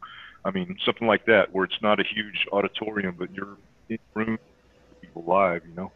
I 0.44 0.50
mean, 0.50 0.76
something 0.84 1.08
like 1.08 1.24
that 1.24 1.50
where 1.54 1.64
it's 1.64 1.80
not 1.80 1.98
a 1.98 2.04
huge 2.04 2.46
auditorium, 2.52 3.16
but 3.18 3.32
you're 3.32 3.56
in 3.88 3.98
room 4.12 4.32
with 4.90 5.00
people 5.00 5.24
live, 5.26 5.62
you 5.66 5.74
know. 5.74 5.90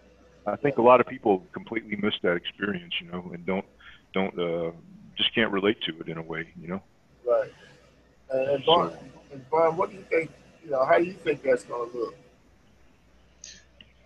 I 0.47 0.57
think 0.57 0.79
a 0.79 0.83
lot 0.83 1.03
of 1.03 1.07
people 1.07 1.45
completely 1.53 1.97
miss 1.97 2.15
that 2.23 2.35
experience, 2.35 2.95
you 3.03 3.11
know, 3.13 3.31
and 3.35 3.45
don't 3.45 3.67
don't 4.15 4.39
uh, 4.39 4.71
just 5.15 5.35
can't 5.35 5.53
relate 5.53 5.77
to 5.83 6.01
it 6.01 6.09
in 6.09 6.17
a 6.17 6.23
way, 6.23 6.49
you 6.59 6.69
know. 6.69 6.83
Right. 7.27 7.53
And, 8.31 8.49
and 8.49 8.65
Vaughn, 8.65 8.97
and 9.31 9.43
what 9.77 9.91
do 9.91 9.97
you 9.97 10.05
think? 10.09 10.31
You 10.65 10.71
know, 10.71 10.87
how 10.87 10.97
do 10.97 11.05
you 11.05 11.13
think 11.13 11.43
that's 11.43 11.65
going 11.65 11.91
to 11.91 11.99
look? 11.99 12.15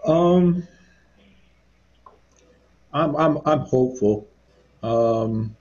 Um, 0.04 0.66
I'm 2.92 3.16
I'm 3.16 3.38
I'm 3.46 3.60
hopeful. 3.60 4.28
Um, 4.82 5.56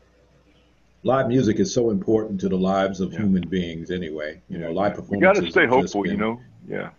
live 1.04 1.28
music 1.28 1.60
is 1.60 1.74
so 1.74 1.89
important 1.92 2.39
to 2.42 2.50
the 2.50 2.58
lives 2.58 3.00
of 3.02 3.14
Yeah. 3.14 3.20
human 3.20 3.48
beings, 3.48 3.92
anyway. 3.92 4.42
You 4.50 4.58
know, 4.58 4.72
live 4.72 5.08
We 5.10 5.20
got 5.20 5.36
to 5.36 5.50
stay 5.52 5.66
hopeful, 5.68 6.06
you 6.08 6.18
know. 6.18 6.39
Yeah, 6.68 6.89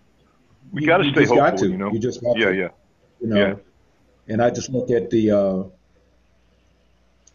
we 0.73 0.83
You- 0.83 0.87
got 0.87 0.99
to 0.99 1.05
you 1.07 1.13
stay 1.13 1.23
just 1.23 1.35
got 1.35 1.51
hopeful, 1.51 1.67
to. 1.67 1.73
you 1.73 1.79
know. 1.79 1.93
You 1.93 1.99
just 1.99 2.21
got 2.23 2.39
yeah, 2.39 2.47
to. 2.47 2.55
yeah, 2.57 2.69
you 3.21 3.27
know. 3.29 3.37
Yeah. 3.37 3.55
And 4.29 4.41
I 4.41 4.51
just 4.51 4.71
look 4.71 4.91
at 4.91 5.11
the 5.11 5.31
uh, 5.33 5.63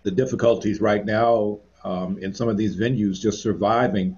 the 0.03 0.12
difficulties 0.12 0.80
right 0.80 1.05
now 1.05 1.60
um, 1.84 2.18
in 2.20 2.34
some 2.34 2.47
of 2.47 2.58
these 2.58 2.78
venues 2.78 3.20
just 3.20 3.41
surviving. 3.41 4.18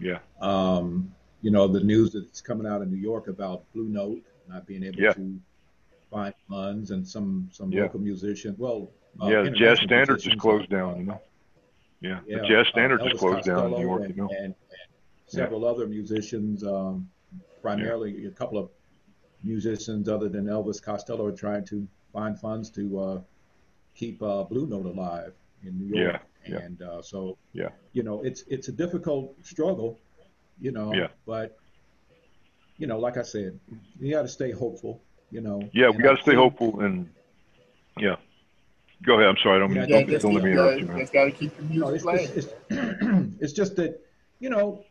yeah, 0.00 0.18
Um, 0.40 1.12
you 1.42 1.50
know, 1.50 1.66
the 1.68 1.80
news 1.80 2.12
that's 2.12 2.40
coming 2.40 2.66
out 2.66 2.82
of 2.82 2.88
New 2.90 2.96
York 2.98 3.26
about 3.28 3.64
Blue 3.74 3.88
Note 3.88 4.20
not 4.48 4.66
being 4.66 4.84
able 4.84 5.00
yeah. 5.00 5.12
to 5.12 5.40
find 6.10 6.34
funds 6.48 6.90
and 6.90 7.06
some 7.06 7.48
some 7.52 7.72
yeah. 7.72 7.82
local 7.82 8.00
musicians. 8.00 8.58
Well, 8.58 8.90
uh, 9.20 9.28
yeah, 9.28 9.42
the 9.42 9.50
jazz 9.50 9.78
standards 9.80 10.26
is 10.26 10.34
closed 10.36 10.70
down. 10.70 10.98
You 10.98 11.04
know. 11.04 11.20
Yeah, 12.00 12.20
yeah 12.26 12.38
the 12.38 12.48
jazz 12.48 12.66
standards 12.68 13.02
uh, 13.02 13.06
is 13.06 13.18
closed 13.18 13.36
Costello 13.38 13.62
down 13.62 13.72
in 13.72 13.78
New 13.78 13.86
York. 13.86 14.02
And, 14.02 14.16
you 14.16 14.22
know. 14.22 14.28
and, 14.30 14.44
and 14.44 14.54
several 15.26 15.64
other 15.64 15.86
musicians, 15.86 16.64
um, 16.64 17.08
primarily 17.62 18.26
a 18.26 18.30
couple 18.30 18.58
of 18.58 18.68
musicians 19.42 20.08
other 20.08 20.28
than 20.28 20.46
Elvis 20.46 20.82
Costello, 20.82 21.26
are 21.26 21.32
trying 21.32 21.64
to 21.66 21.86
find 22.12 22.38
funds 22.38 22.70
to 22.70 22.98
uh, 22.98 23.20
keep 23.94 24.22
uh, 24.22 24.44
Blue 24.44 24.66
Note 24.66 24.86
alive 24.86 25.32
in 25.62 25.78
New 25.78 25.96
York. 25.96 26.20
Yeah, 26.46 26.58
and 26.58 26.82
uh, 26.82 27.00
so 27.00 27.38
yeah, 27.52 27.70
you 27.92 28.02
know, 28.02 28.22
it's 28.22 28.44
it's 28.48 28.68
a 28.68 28.72
difficult 28.72 29.34
struggle, 29.42 29.98
you 30.60 30.72
know. 30.72 30.92
Yeah. 30.92 31.08
But 31.26 31.56
you 32.76 32.86
know, 32.86 32.98
like 32.98 33.16
I 33.16 33.22
said, 33.22 33.58
you 34.00 34.12
got 34.12 34.22
to 34.22 34.28
stay 34.28 34.50
hopeful. 34.50 35.02
You 35.30 35.40
know. 35.40 35.62
Yeah, 35.72 35.90
we 35.90 36.02
got 36.02 36.16
to 36.16 36.22
stay 36.22 36.34
hopeful, 36.34 36.80
and 36.80 37.08
yeah. 37.98 38.16
Go 39.04 39.14
ahead. 39.14 39.28
I'm 39.28 39.36
sorry. 39.42 39.56
I 39.56 39.58
don't 39.58 39.72
mean. 39.72 39.88
Yeah, 39.88 40.02
don't, 40.02 40.20
don't 40.20 40.34
let 40.34 40.44
me 40.44 40.50
uh, 40.50 40.52
interrupt 40.52 40.80
you, 40.80 40.86
man. 40.86 40.98
Just 40.98 41.12
got 41.12 41.24
to 41.24 41.30
keep 41.30 41.56
the 41.56 41.62
music 41.62 41.80
no, 41.80 41.88
it's 41.88 42.02
playing. 42.04 42.34
Just, 42.34 42.54
it's, 42.70 43.36
it's 43.40 43.52
just 43.52 43.76
that 43.76 44.00
you 44.40 44.50
know 44.50 44.84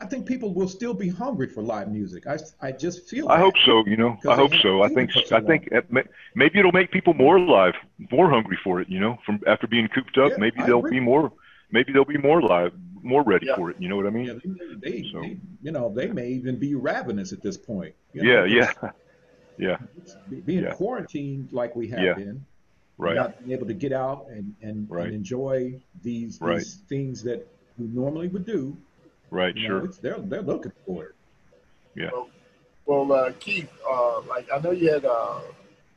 I 0.00 0.06
think 0.06 0.26
people 0.26 0.54
will 0.54 0.68
still 0.68 0.94
be 0.94 1.08
hungry 1.08 1.48
for 1.48 1.62
live 1.62 1.90
music. 1.90 2.26
I, 2.26 2.38
I 2.60 2.72
just 2.72 3.08
feel. 3.08 3.28
I 3.28 3.38
hope 3.38 3.54
so. 3.64 3.84
You 3.86 3.96
know, 3.96 4.16
I 4.28 4.36
hope 4.36 4.54
so. 4.62 4.82
I 4.82 4.88
think 4.88 5.10
I 5.32 5.40
think 5.40 5.68
maybe 6.34 6.58
it'll 6.58 6.72
make 6.72 6.92
people 6.92 7.14
more 7.14 7.40
live, 7.40 7.74
more 8.12 8.30
hungry 8.30 8.58
for 8.62 8.80
it. 8.80 8.88
You 8.88 9.00
know, 9.00 9.18
from 9.26 9.40
after 9.46 9.66
being 9.66 9.88
cooped 9.88 10.16
up, 10.18 10.30
yeah, 10.30 10.38
maybe 10.38 10.62
they'll 10.64 10.82
be 10.82 11.00
more. 11.00 11.32
Maybe 11.70 11.92
they'll 11.92 12.04
be 12.04 12.18
more 12.18 12.40
live, 12.40 12.72
more 13.02 13.22
ready 13.22 13.46
yeah. 13.46 13.56
for 13.56 13.70
it. 13.70 13.76
You 13.78 13.88
know 13.88 13.96
what 13.96 14.06
I 14.06 14.10
mean? 14.10 14.26
Yeah, 14.26 14.34
they, 14.80 14.90
they, 14.90 15.10
so. 15.12 15.20
they, 15.20 15.38
you 15.62 15.72
know, 15.72 15.92
they 15.94 16.08
may 16.08 16.28
even 16.28 16.58
be 16.58 16.74
ravenous 16.74 17.32
at 17.32 17.42
this 17.42 17.56
point. 17.56 17.94
You 18.12 18.22
know, 18.22 18.44
yeah, 18.44 18.72
yeah, 18.82 18.90
yeah. 19.58 19.76
Being 20.44 20.64
yeah. 20.64 20.72
quarantined 20.72 21.52
like 21.52 21.76
we 21.76 21.88
have 21.88 22.16
been, 22.16 22.44
right? 22.96 23.16
Not 23.16 23.38
being 23.38 23.52
able 23.52 23.66
to 23.66 23.74
get 23.74 23.92
out 23.92 24.26
and 24.30 24.54
and, 24.62 24.90
right. 24.90 25.06
and 25.06 25.14
enjoy 25.14 25.80
these, 26.02 26.38
right. 26.40 26.58
these 26.58 26.76
things 26.88 27.22
that 27.24 27.46
we 27.78 27.86
normally 27.86 28.28
would 28.28 28.46
do 28.46 28.76
Right, 29.30 29.54
you 29.56 29.66
sure. 29.66 29.82
Know, 29.82 29.92
they're 30.00 30.18
they're 30.18 30.42
looking 30.42 30.72
for 30.86 31.04
it. 31.04 31.14
Yeah. 31.94 32.10
Well, 32.12 32.28
well 32.86 33.12
uh, 33.12 33.32
Keith, 33.38 33.70
uh, 33.88 34.20
like 34.22 34.48
I 34.52 34.58
know 34.58 34.70
you 34.70 34.92
had, 34.92 35.04
uh, 35.04 35.40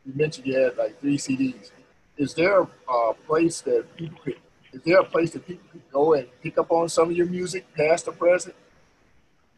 you 0.05 0.13
mentioned 0.15 0.47
you 0.47 0.57
had 0.57 0.78
like 0.78 0.99
three 0.99 1.17
CDs. 1.17 1.72
Is 2.17 2.34
there 2.34 2.61
a 2.61 3.13
place 3.26 3.61
that 3.61 3.95
people 3.95 4.19
could? 4.24 4.36
Is 4.74 4.82
there 4.84 4.99
a 4.99 5.03
place 5.03 5.32
that 5.32 5.45
people 5.45 5.65
could 5.72 5.82
go 5.91 6.13
and 6.13 6.28
pick 6.41 6.57
up 6.57 6.72
on 6.72 6.89
some 6.89 7.09
of 7.09 7.15
your 7.15 7.28
music, 7.28 7.65
past 7.76 8.07
or 8.07 8.13
present? 8.13 8.55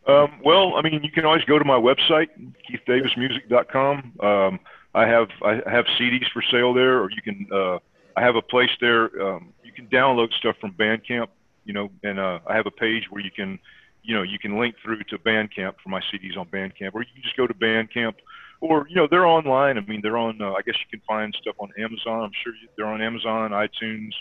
Um, 0.08 0.40
well, 0.44 0.76
I 0.76 0.82
mean, 0.82 1.02
you 1.04 1.12
can 1.12 1.26
always 1.26 1.44
go 1.46 1.58
to 1.58 1.66
my 1.66 1.78
website, 1.78 2.28
keithdavismusic.com. 2.70 4.14
Um, 4.20 4.60
I 4.96 5.08
have 5.08 5.30
I 5.44 5.62
have 5.70 5.86
CDs 6.00 6.30
for 6.32 6.44
sale 6.52 6.74
there, 6.74 7.00
or 7.00 7.10
you 7.10 7.22
can. 7.22 7.48
Uh, 7.52 7.80
I 8.16 8.22
have 8.22 8.36
a 8.36 8.42
place 8.42 8.70
there. 8.80 9.06
Um, 9.22 9.54
you 9.64 9.72
can 9.72 9.88
download 9.88 10.32
stuff 10.34 10.56
from 10.60 10.74
Bandcamp 10.74 11.30
you 11.66 11.74
know, 11.74 11.90
and 12.04 12.20
uh, 12.20 12.40
I 12.48 12.56
have 12.56 12.66
a 12.66 12.72
page 12.72 13.04
where 13.10 13.22
you 13.22 13.32
can, 13.32 13.60
you 14.04 14.16
know, 14.16 14.22
you 14.22 14.40
can 14.40 14.60
link 14.60 14.76
through 14.84 15.04
to 15.06 15.18
Bandcamp 15.18 15.76
for 15.82 15.90
my 15.90 16.02
CDs 16.12 16.38
on 16.38 16.48
Bandcamp, 16.48 16.94
or 16.94 17.02
you 17.02 17.10
can 17.14 17.24
just 17.24 17.38
go 17.38 17.48
to 17.48 17.54
Bandcamp, 17.54 18.16
or 18.60 18.88
you 18.90 18.96
know, 18.96 19.08
they're 19.10 19.26
online. 19.26 19.78
I 19.78 19.82
mean, 19.82 20.02
they're 20.02 20.18
on. 20.18 20.42
Uh, 20.42 20.52
I 20.52 20.62
guess 20.62 20.76
you 20.76 20.98
can 20.98 21.02
find 21.08 21.34
stuff 21.42 21.56
on 21.60 21.70
Amazon. 21.78 22.24
I'm 22.24 22.32
sure 22.44 22.54
they're 22.76 22.86
on 22.86 23.02
Amazon, 23.02 23.52
iTunes. 23.52 24.12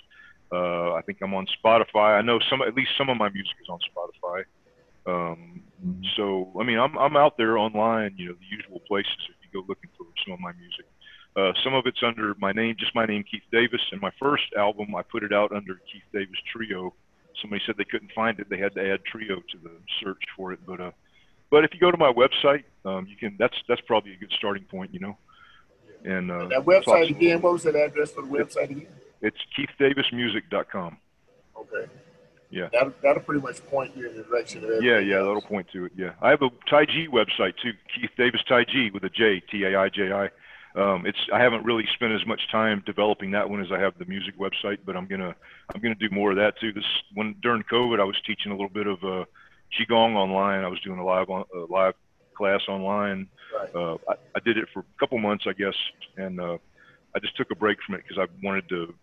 Uh, 0.53 0.92
I 0.94 1.03
think 1.03 1.18
I'm 1.22 1.34
on 1.34 1.46
Spotify. 1.64 2.18
I 2.18 2.22
know 2.22 2.38
some, 2.50 2.62
at 2.62 2.74
least 2.74 2.90
some 2.98 3.09
of 3.09 3.16
my 3.16 3.30
music 3.30 3.55
is 3.62 3.68
on 3.68 3.78
Spotify. 3.80 4.44
Um, 5.07 5.62
mm-hmm. 5.84 6.03
So, 6.16 6.53
I 6.61 6.64
mean, 6.64 6.78
I'm 6.78 6.96
I'm 6.98 7.16
out 7.16 7.36
there 7.36 7.59
online. 7.59 8.14
You 8.16 8.28
know, 8.28 8.34
the 8.34 8.57
usual 8.57 8.80
places 8.86 9.16
if 9.28 9.36
you 9.42 9.61
go 9.61 9.66
looking 9.66 9.90
for 9.96 10.07
some 10.24 10.34
of 10.34 10.40
my 10.40 10.53
music. 10.53 10.86
Uh, 11.34 11.53
some 11.64 11.72
of 11.72 11.86
it's 11.86 12.03
under 12.07 12.34
my 12.38 12.53
name, 12.53 12.76
just 12.78 12.94
my 12.94 13.07
name, 13.07 13.24
Keith 13.28 13.42
Davis. 13.50 13.80
And 13.90 14.00
my 14.00 14.12
first 14.20 14.44
album, 14.57 14.94
I 14.94 15.03
put 15.03 15.24
it 15.24 15.32
out 15.32 15.50
under 15.50 15.80
Keith 15.90 16.05
Davis 16.12 16.38
Trio 16.53 16.92
somebody 17.40 17.62
said 17.66 17.76
they 17.78 17.84
couldn't 17.84 18.12
find 18.12 18.38
it. 18.38 18.48
They 18.50 18.59
had 18.59 18.74
to 18.74 18.92
add 18.92 19.05
Trio 19.05 19.36
to 19.36 19.59
the 19.62 19.70
search 20.03 20.22
for 20.36 20.53
it. 20.53 20.61
But 20.66 20.80
uh, 20.80 20.90
but 21.50 21.64
if 21.64 21.74
you 21.74 21.80
go 21.80 21.90
to 21.90 21.96
my 21.96 22.12
website, 22.12 22.64
um, 22.84 23.07
you 23.07 23.16
can. 23.16 23.36
That's 23.38 23.57
that's 23.68 23.80
probably 23.82 24.12
a 24.12 24.16
good 24.16 24.32
starting 24.38 24.64
point. 24.64 24.92
You 24.92 25.00
know. 25.00 25.18
And, 26.05 26.32
uh, 26.32 26.48
that 26.48 26.64
website 26.64 27.11
again. 27.11 27.40
What 27.40 27.53
was 27.53 27.62
that 27.64 27.76
address 27.76 28.11
for 28.12 28.22
the 28.22 28.28
website 28.28 28.70
again? 28.70 28.86
It's 29.22 29.38
keithdavismusic.com. 29.56 30.98
Okay. 31.56 31.90
Yeah. 32.50 32.68
That'll, 32.72 32.92
that'll 33.02 33.22
pretty 33.22 33.40
much 33.40 33.64
point 33.66 33.96
you 33.96 34.10
in 34.10 34.16
the 34.16 34.24
direction 34.24 34.62
of 34.62 34.70
it. 34.70 34.82
Yeah, 34.82 34.98
yeah, 34.98 35.18
that'll 35.18 35.40
point 35.40 35.68
to 35.72 35.86
it. 35.86 35.92
Yeah. 35.96 36.12
I 36.20 36.30
have 36.30 36.42
a 36.42 36.50
Taiji 36.70 37.08
website 37.08 37.54
too, 37.62 37.72
Keith 37.94 38.10
Davis 38.18 38.42
Taiji 38.50 38.92
with 38.92 39.04
a 39.04 39.08
J, 39.08 39.40
T 39.40 39.64
A 39.64 39.78
I 39.78 39.88
J 39.88 40.12
I 40.12 40.28
um, 40.74 41.04
it's 41.04 41.18
I 41.32 41.38
haven't 41.38 41.64
really 41.64 41.84
spent 41.94 42.12
as 42.12 42.26
much 42.26 42.40
time 42.50 42.82
developing 42.86 43.30
that 43.32 43.48
one 43.48 43.60
as 43.60 43.70
I 43.70 43.78
have 43.78 43.92
the 43.98 44.06
music 44.06 44.38
website, 44.38 44.78
but 44.86 44.96
I'm 44.96 45.06
gonna 45.06 45.34
I'm 45.74 45.80
gonna 45.82 45.94
do 45.94 46.08
more 46.10 46.30
of 46.30 46.36
that 46.38 46.58
too. 46.58 46.72
This 46.72 46.84
when 47.12 47.34
during 47.42 47.62
COVID, 47.64 48.00
I 48.00 48.04
was 48.04 48.16
teaching 48.26 48.52
a 48.52 48.54
little 48.54 48.70
bit 48.70 48.86
of 48.86 49.04
uh, 49.04 49.24
qigong 49.78 50.14
online. 50.14 50.64
I 50.64 50.68
was 50.68 50.80
doing 50.80 50.98
a 50.98 51.04
live 51.04 51.28
on, 51.28 51.44
a 51.54 51.70
live 51.70 51.94
class 52.34 52.62
online. 52.68 53.28
Right. 53.54 53.74
Uh, 53.74 53.98
I, 54.08 54.14
I 54.34 54.40
did 54.42 54.56
it 54.56 54.66
for 54.72 54.80
a 54.80 54.98
couple 54.98 55.18
months, 55.18 55.44
I 55.46 55.52
guess, 55.52 55.74
and 56.16 56.40
uh, 56.40 56.56
I 57.14 57.18
just 57.18 57.36
took 57.36 57.50
a 57.50 57.54
break 57.54 57.76
from 57.84 57.96
it 57.96 58.04
because 58.08 58.16
I 58.18 58.26
wanted 58.42 58.66
to 58.70 58.94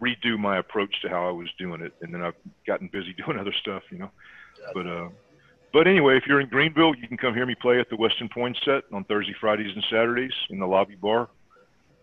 redo 0.00 0.38
my 0.38 0.58
approach 0.58 0.94
to 1.02 1.08
how 1.08 1.28
I 1.28 1.32
was 1.32 1.48
doing 1.58 1.80
it, 1.80 1.92
and 2.00 2.12
then 2.12 2.22
I've 2.22 2.34
gotten 2.66 2.88
busy 2.92 3.14
doing 3.24 3.38
other 3.38 3.54
stuff, 3.60 3.82
you 3.90 3.98
know. 3.98 4.10
But 4.74 4.86
uh, 4.86 5.08
but 5.72 5.86
anyway, 5.86 6.16
if 6.16 6.24
you're 6.26 6.40
in 6.40 6.48
Greenville, 6.48 6.94
you 6.94 7.06
can 7.06 7.16
come 7.16 7.34
hear 7.34 7.46
me 7.46 7.54
play 7.54 7.78
at 7.78 7.88
the 7.90 7.96
Westin 7.96 8.30
Poinsett 8.30 8.82
on 8.92 9.04
Thursday, 9.04 9.34
Fridays, 9.40 9.72
and 9.74 9.84
Saturdays 9.90 10.32
in 10.50 10.58
the 10.58 10.66
lobby 10.66 10.96
bar. 10.96 11.28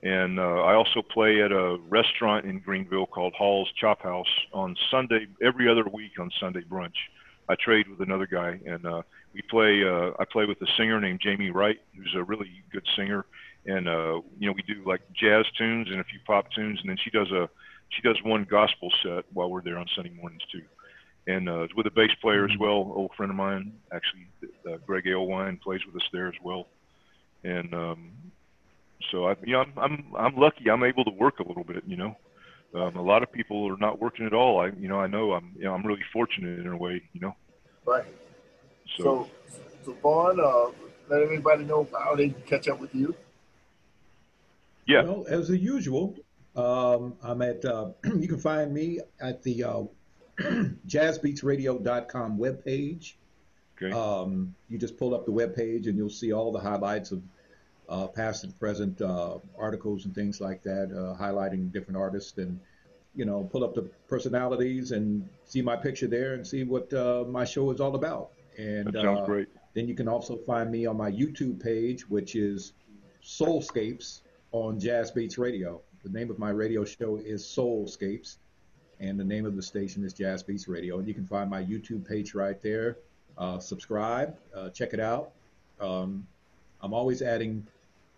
And 0.04 0.40
uh, 0.40 0.62
I 0.62 0.76
also 0.76 1.02
play 1.02 1.42
at 1.42 1.52
a 1.52 1.78
restaurant 1.90 2.46
in 2.46 2.60
Greenville 2.60 3.08
called 3.08 3.34
Hall's 3.38 3.70
Chop 3.80 4.04
House 4.04 4.28
on 4.54 4.76
Sunday, 4.92 5.28
every 5.44 5.70
other 5.70 5.84
week 5.92 6.20
on 6.20 6.32
Sunday 6.40 6.62
brunch. 6.62 6.96
I 7.50 7.56
trade 7.56 7.88
with 7.90 8.02
another 8.02 8.28
guy, 8.28 8.60
and 8.66 8.86
uh, 8.86 9.02
we 9.34 9.42
play. 9.50 9.84
Uh, 9.84 10.12
I 10.20 10.26
play 10.32 10.46
with 10.46 10.62
a 10.62 10.68
singer 10.78 11.00
named 11.02 11.22
Jamie 11.22 11.50
Wright, 11.50 11.78
who's 11.96 12.14
a 12.16 12.24
really 12.24 12.50
good 12.72 12.86
singer, 12.96 13.26
and 13.66 13.88
uh, 13.88 14.22
you 14.38 14.48
know 14.48 14.54
we 14.54 14.64
do 14.64 14.84
like 14.86 15.02
jazz 15.14 15.46
tunes 15.58 15.88
and 15.90 16.00
a 16.00 16.04
few 16.04 16.20
pop 16.26 16.52
tunes, 16.52 16.80
and 16.82 16.90
then 16.90 16.98
she 17.04 17.10
does 17.10 17.32
a 17.32 17.50
she 17.90 18.02
does 18.02 18.18
one 18.24 18.46
gospel 18.50 18.92
set 19.04 19.26
while 19.34 19.50
we're 19.50 19.62
there 19.62 19.78
on 19.78 19.88
Sunday 19.96 20.12
mornings 20.12 20.44
too 20.52 20.64
and 21.28 21.50
uh, 21.50 21.68
with 21.76 21.86
a 21.86 21.92
bass 21.92 22.12
player 22.22 22.46
as 22.46 22.52
mm-hmm. 22.52 22.64
well, 22.64 22.92
old 22.96 23.12
friend 23.16 23.30
of 23.30 23.36
mine, 23.36 23.74
actually, 23.92 24.28
uh, 24.66 24.78
Greg 24.86 25.04
Alewine 25.06 25.62
plays 25.62 25.82
with 25.86 25.96
us 26.02 26.08
there 26.12 26.28
as 26.28 26.36
well, 26.42 26.68
and 27.44 27.74
um, 27.74 28.12
so 29.12 29.28
I, 29.28 29.36
you 29.44 29.54
know, 29.54 29.60
I'm, 29.60 29.74
I'm 29.78 30.06
I'm 30.18 30.36
lucky. 30.38 30.70
I'm 30.70 30.84
able 30.84 31.04
to 31.04 31.12
work 31.12 31.40
a 31.40 31.48
little 31.48 31.66
bit. 31.66 31.84
You 31.86 31.98
know, 31.98 32.18
um, 32.74 32.96
a 32.96 33.02
lot 33.02 33.24
of 33.24 33.32
people 33.32 33.70
are 33.72 33.78
not 33.78 34.00
working 34.00 34.26
at 34.26 34.34
all. 34.34 34.62
I, 34.62 34.68
you 34.80 34.88
know, 34.88 35.00
I 35.00 35.08
know 35.08 35.34
I'm, 35.34 35.52
you 35.58 35.66
know, 35.66 35.74
I'm 35.74 35.86
really 35.86 36.04
fortunate 36.14 36.60
in 36.60 36.68
a 36.68 36.78
way. 36.78 37.04
You 37.14 37.20
know. 37.20 37.36
Right. 37.86 38.06
So, 38.98 39.30
so, 39.50 39.60
so 39.86 39.94
Vaughn, 40.02 40.40
uh, 40.40 40.72
let 41.10 41.22
everybody 41.22 41.66
know 41.66 41.88
how 41.92 42.16
they 42.16 42.30
can 42.30 42.42
catch 42.44 42.68
up 42.70 42.80
with 42.80 42.96
you. 42.96 43.14
Yeah. 44.88 45.04
Well, 45.04 45.26
as 45.28 45.50
usual, 45.50 46.16
um, 46.58 47.16
I'm 47.24 47.42
at. 47.42 47.64
Uh, 47.64 47.92
you 48.18 48.28
can 48.28 48.40
find 48.40 48.74
me 48.74 49.00
at 49.20 49.44
the 49.44 49.64
uh, 49.64 49.84
jazzbeatsradio.com 50.88 52.38
webpage. 52.38 53.14
Okay. 53.82 53.92
Um, 53.94 54.56
you 54.70 54.78
just 54.78 54.98
pull 54.98 55.14
up 55.14 55.26
the 55.26 55.32
webpage 55.32 55.88
and 55.88 55.96
you'll 55.98 56.10
see 56.10 56.34
all 56.34 56.52
the 56.52 56.60
highlights 56.60 57.12
of 57.12 57.22
uh, 57.90 58.08
past 58.08 58.44
and 58.44 58.58
present 58.60 59.02
uh, 59.02 59.38
articles 59.58 60.06
and 60.06 60.16
things 60.16 60.42
like 60.42 60.64
that, 60.64 60.92
uh, 60.92 61.22
highlighting 61.22 61.72
different 61.72 61.98
artists 61.98 62.38
and 62.38 62.60
you 63.16 63.26
know 63.26 63.44
pull 63.52 63.64
up 63.64 63.74
the 63.74 63.84
personalities 64.08 64.92
and 64.92 65.28
see 65.46 65.62
my 65.62 65.76
picture 65.76 66.08
there 66.08 66.34
and 66.34 66.46
see 66.46 66.64
what 66.64 66.92
uh, 66.94 67.24
my 67.28 67.46
show 67.46 67.70
is 67.72 67.80
all 67.80 67.96
about. 67.96 68.32
And 68.58 68.88
that 68.88 69.04
sounds 69.04 69.22
uh, 69.22 69.26
great. 69.26 69.48
Then 69.74 69.88
you 69.88 69.96
can 69.96 70.08
also 70.08 70.38
find 70.38 70.72
me 70.72 70.86
on 70.86 70.98
my 70.98 71.12
YouTube 71.12 71.62
page, 71.62 72.10
which 72.10 72.36
is 72.36 72.74
Soulscapes 73.24 74.22
on 74.52 74.80
Jazz 74.80 75.12
Beats 75.12 75.38
Radio. 75.38 75.82
The 76.08 76.18
name 76.18 76.32
of 76.32 76.40
my 76.40 76.52
radio 76.52 76.86
show 76.86 77.18
is 77.18 77.44
Soulscapes 77.44 78.38
and 79.02 79.20
the 79.20 79.26
name 79.26 79.46
of 79.46 79.58
the 79.58 79.62
station 79.62 80.06
is 80.06 80.14
Jazz 80.14 80.42
Beats 80.42 80.70
Radio. 80.70 81.00
And 81.00 81.08
you 81.08 81.14
can 81.14 81.26
find 81.26 81.50
my 81.50 81.62
YouTube 81.62 82.08
page 82.08 82.34
right 82.34 82.62
there. 82.62 82.96
Uh, 83.38 83.60
subscribe, 83.60 84.38
uh, 84.56 84.70
check 84.70 84.94
it 84.94 85.02
out. 85.02 85.32
Um, 85.82 86.26
I'm 86.82 86.94
always 86.94 87.22
adding 87.22 87.68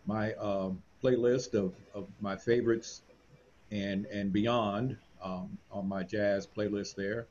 my 0.05 0.33
uh, 0.33 0.69
playlist 1.03 1.55
of, 1.55 1.73
of 1.95 2.07
my 2.21 2.35
favorites 2.35 3.01
and 3.71 4.05
and 4.05 4.31
beyond 4.31 4.95
um, 5.23 5.57
on 5.71 5.89
my 5.89 6.03
jazz 6.03 6.45
playlist 6.45 6.93
there. 6.93 7.25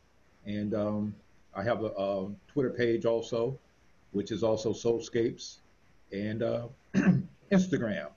And 0.44 0.74
um, 0.74 1.14
I 1.54 1.62
have 1.62 1.84
a, 1.84 1.92
a, 1.96 2.30
Twitter 2.48 2.70
page 2.70 3.04
also, 3.04 3.56
which 4.10 4.32
is 4.32 4.42
also 4.42 4.72
Soulscapes, 4.72 5.58
and 6.12 6.42
uh, 6.42 6.66
Instagram, 7.52 8.08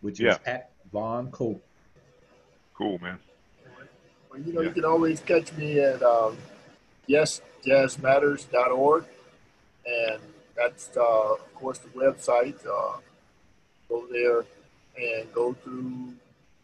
which 0.00 0.18
is 0.18 0.26
yeah. 0.26 0.38
at 0.46 0.72
Vaughn 0.92 1.30
Cope. 1.30 1.62
Cool, 2.76 2.98
man 2.98 3.18
Well, 4.30 4.40
you 4.40 4.52
know, 4.52 4.60
yeah. 4.60 4.68
you 4.68 4.74
can 4.74 4.84
always 4.84 5.20
catch 5.20 5.52
me 5.54 5.80
at 5.80 6.02
um, 6.02 6.36
yesjazzmatters.org. 7.08 9.04
And 9.86 10.20
that's 10.56 10.90
uh, 10.96 11.00
of 11.34 11.54
course 11.54 11.78
the 11.78 11.88
website. 11.90 12.58
Uh, 12.66 12.98
go 13.88 14.06
there 14.10 14.44
and 14.98 15.32
go 15.32 15.54
through 15.54 16.12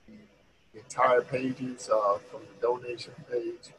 the 0.06 0.80
entire 0.80 1.22
pages 1.22 1.88
uh, 1.92 2.18
from 2.30 2.40
the 2.40 2.66
donation 2.66 3.12
page. 3.30 3.72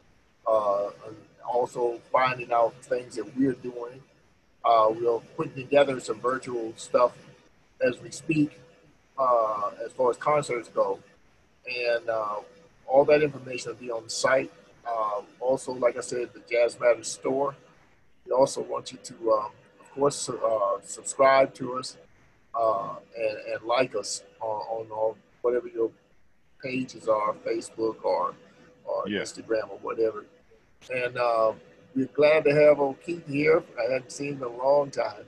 Uh, 0.46 0.90
and 1.06 1.16
also 1.44 2.00
finding 2.12 2.52
out 2.52 2.74
things 2.82 3.16
that 3.16 3.36
we're 3.36 3.52
doing. 3.52 4.02
Uh, 4.64 4.88
we're 4.90 5.20
putting 5.36 5.54
together 5.54 6.00
some 6.00 6.20
virtual 6.20 6.72
stuff 6.76 7.12
as 7.86 8.00
we 8.00 8.10
speak, 8.10 8.60
uh, 9.18 9.70
as 9.84 9.92
far 9.92 10.10
as 10.10 10.16
concerts 10.16 10.68
go, 10.68 10.98
and 11.66 12.08
uh, 12.08 12.36
all 12.86 13.04
that 13.04 13.22
information 13.22 13.72
will 13.72 13.78
be 13.78 13.90
on 13.90 14.04
the 14.04 14.10
site. 14.10 14.52
Uh, 14.86 15.22
also, 15.40 15.72
like 15.72 15.96
I 15.96 16.00
said, 16.00 16.30
the 16.34 16.42
Jazz 16.50 16.78
Matters 16.78 17.08
store. 17.08 17.54
We 18.26 18.32
also 18.32 18.62
want 18.62 18.92
you 18.92 18.98
to, 19.02 19.14
um, 19.32 19.50
of 19.80 19.90
course, 19.92 20.28
uh, 20.28 20.80
subscribe 20.82 21.54
to 21.54 21.78
us 21.78 21.96
uh, 22.54 22.94
and, 23.16 23.38
and, 23.52 23.62
like 23.64 23.94
us 23.94 24.22
on, 24.40 24.86
on, 24.90 25.14
whatever 25.42 25.68
your 25.68 25.90
pages 26.62 27.08
are, 27.08 27.34
Facebook 27.46 28.04
or, 28.04 28.34
or 28.84 29.08
yeah. 29.08 29.20
Instagram 29.20 29.70
or 29.70 29.78
whatever. 29.82 30.24
And 30.94 31.16
uh, 31.16 31.52
we're 31.94 32.06
glad 32.06 32.44
to 32.44 32.54
have 32.54 32.80
O'Keith 32.80 33.26
here. 33.26 33.62
I 33.78 33.92
hadn't 33.92 34.12
seen 34.12 34.34
him 34.34 34.42
in 34.42 34.48
a 34.48 34.48
long 34.48 34.90
time. 34.90 35.24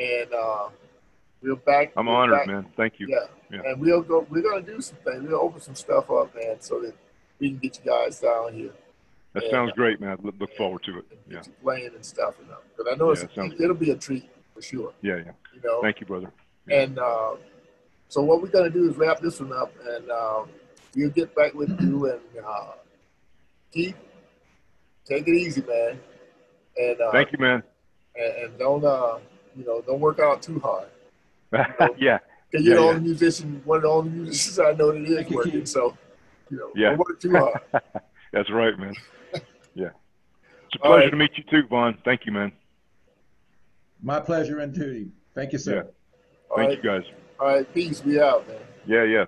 And 0.00 0.32
uh, 1.42 1.48
we're 1.48 1.56
back. 1.56 1.92
I'm 1.96 2.06
we're 2.06 2.14
honored, 2.14 2.38
back. 2.38 2.46
man. 2.46 2.66
Thank 2.76 3.00
you. 3.00 3.06
Yeah. 3.08 3.26
yeah. 3.50 3.70
And 3.70 3.80
we'll 3.80 4.02
go, 4.02 4.26
we're 4.30 4.42
going 4.42 4.64
to 4.64 4.72
do 4.72 4.80
some 4.80 4.98
things. 5.04 5.22
We'll 5.26 5.40
open 5.40 5.60
some 5.60 5.74
stuff 5.74 6.10
up, 6.10 6.34
man, 6.34 6.60
so 6.60 6.80
that 6.80 6.94
we 7.38 7.50
can 7.50 7.58
get 7.58 7.78
you 7.78 7.90
guys 7.90 8.20
down 8.20 8.54
here. 8.54 8.72
That 9.34 9.44
and, 9.44 9.50
sounds 9.50 9.72
great, 9.72 10.00
man. 10.00 10.18
Look, 10.22 10.34
look 10.40 10.54
forward 10.56 10.82
to 10.84 10.98
it. 10.98 11.04
Yeah. 11.28 11.42
playing 11.62 11.90
and 11.94 12.04
stuff. 12.04 12.34
You 12.40 12.48
know, 12.48 12.58
because 12.76 12.92
I 12.92 12.96
know 12.96 13.14
yeah, 13.14 13.52
it, 13.52 13.68
will 13.68 13.74
be 13.74 13.90
a 13.90 13.96
treat 13.96 14.28
for 14.54 14.62
sure. 14.62 14.92
Yeah, 15.02 15.16
yeah. 15.16 15.32
You 15.54 15.60
know. 15.62 15.82
Thank 15.82 16.00
you, 16.00 16.06
brother. 16.06 16.32
Yeah. 16.66 16.82
And 16.82 16.98
uh, 16.98 17.36
so 18.08 18.22
what 18.22 18.42
we're 18.42 18.48
gonna 18.48 18.70
do 18.70 18.88
is 18.88 18.96
wrap 18.96 19.20
this 19.20 19.40
one 19.40 19.52
up, 19.52 19.72
and 19.86 20.10
uh, 20.10 20.44
we'll 20.96 21.10
get 21.10 21.34
back 21.36 21.54
with 21.54 21.68
you 21.80 22.06
and 22.10 22.44
uh, 22.44 22.72
keep 23.72 23.96
take 25.04 25.28
it 25.28 25.34
easy, 25.34 25.62
man. 25.62 26.00
And 26.76 27.00
uh, 27.00 27.12
thank 27.12 27.32
you, 27.32 27.38
man. 27.38 27.62
And, 28.16 28.34
and 28.44 28.58
don't 28.58 28.84
uh, 28.84 29.18
you 29.54 29.64
know, 29.64 29.82
don't 29.82 30.00
work 30.00 30.20
out 30.20 30.42
too 30.42 30.58
hard. 30.60 30.88
You 31.52 31.58
oh, 31.80 31.86
know? 31.86 31.96
yeah. 31.98 32.18
Cause 32.52 32.62
you're 32.62 32.74
yeah, 32.76 32.80
the 32.80 32.88
only 32.88 33.00
yeah. 33.00 33.06
musician, 33.08 33.62
one 33.64 33.76
of 33.76 33.82
the 33.82 33.88
only 33.88 34.10
musicians 34.10 34.58
I 34.58 34.72
know 34.72 34.92
that 34.92 35.02
is 35.02 35.30
working. 35.30 35.66
So, 35.66 35.96
you 36.50 36.56
know, 36.58 36.70
yeah. 36.74 36.90
don't 36.90 36.98
work 36.98 37.20
too 37.20 37.32
hard. 37.32 37.60
That's 38.32 38.50
right, 38.50 38.78
man. 38.78 38.94
Yeah. 39.74 39.90
It's 40.66 40.74
a 40.74 40.78
pleasure 40.80 41.02
right. 41.04 41.10
to 41.10 41.16
meet 41.16 41.30
you 41.36 41.44
too, 41.48 41.68
Vaughn. 41.68 41.98
Thank 42.04 42.26
you, 42.26 42.32
man. 42.32 42.50
My 44.02 44.18
pleasure 44.18 44.58
and 44.58 44.74
duty. 44.74 45.12
Thank 45.32 45.52
you, 45.52 45.58
sir. 45.58 45.76
Yeah. 45.76 46.56
Thank 46.56 46.68
right. 46.68 46.76
you, 46.78 46.82
guys. 46.82 47.04
All 47.38 47.46
right. 47.46 47.74
Peace. 47.74 48.04
We 48.04 48.20
out, 48.20 48.48
man. 48.48 48.56
Yeah, 48.86 49.04
yeah. 49.04 49.24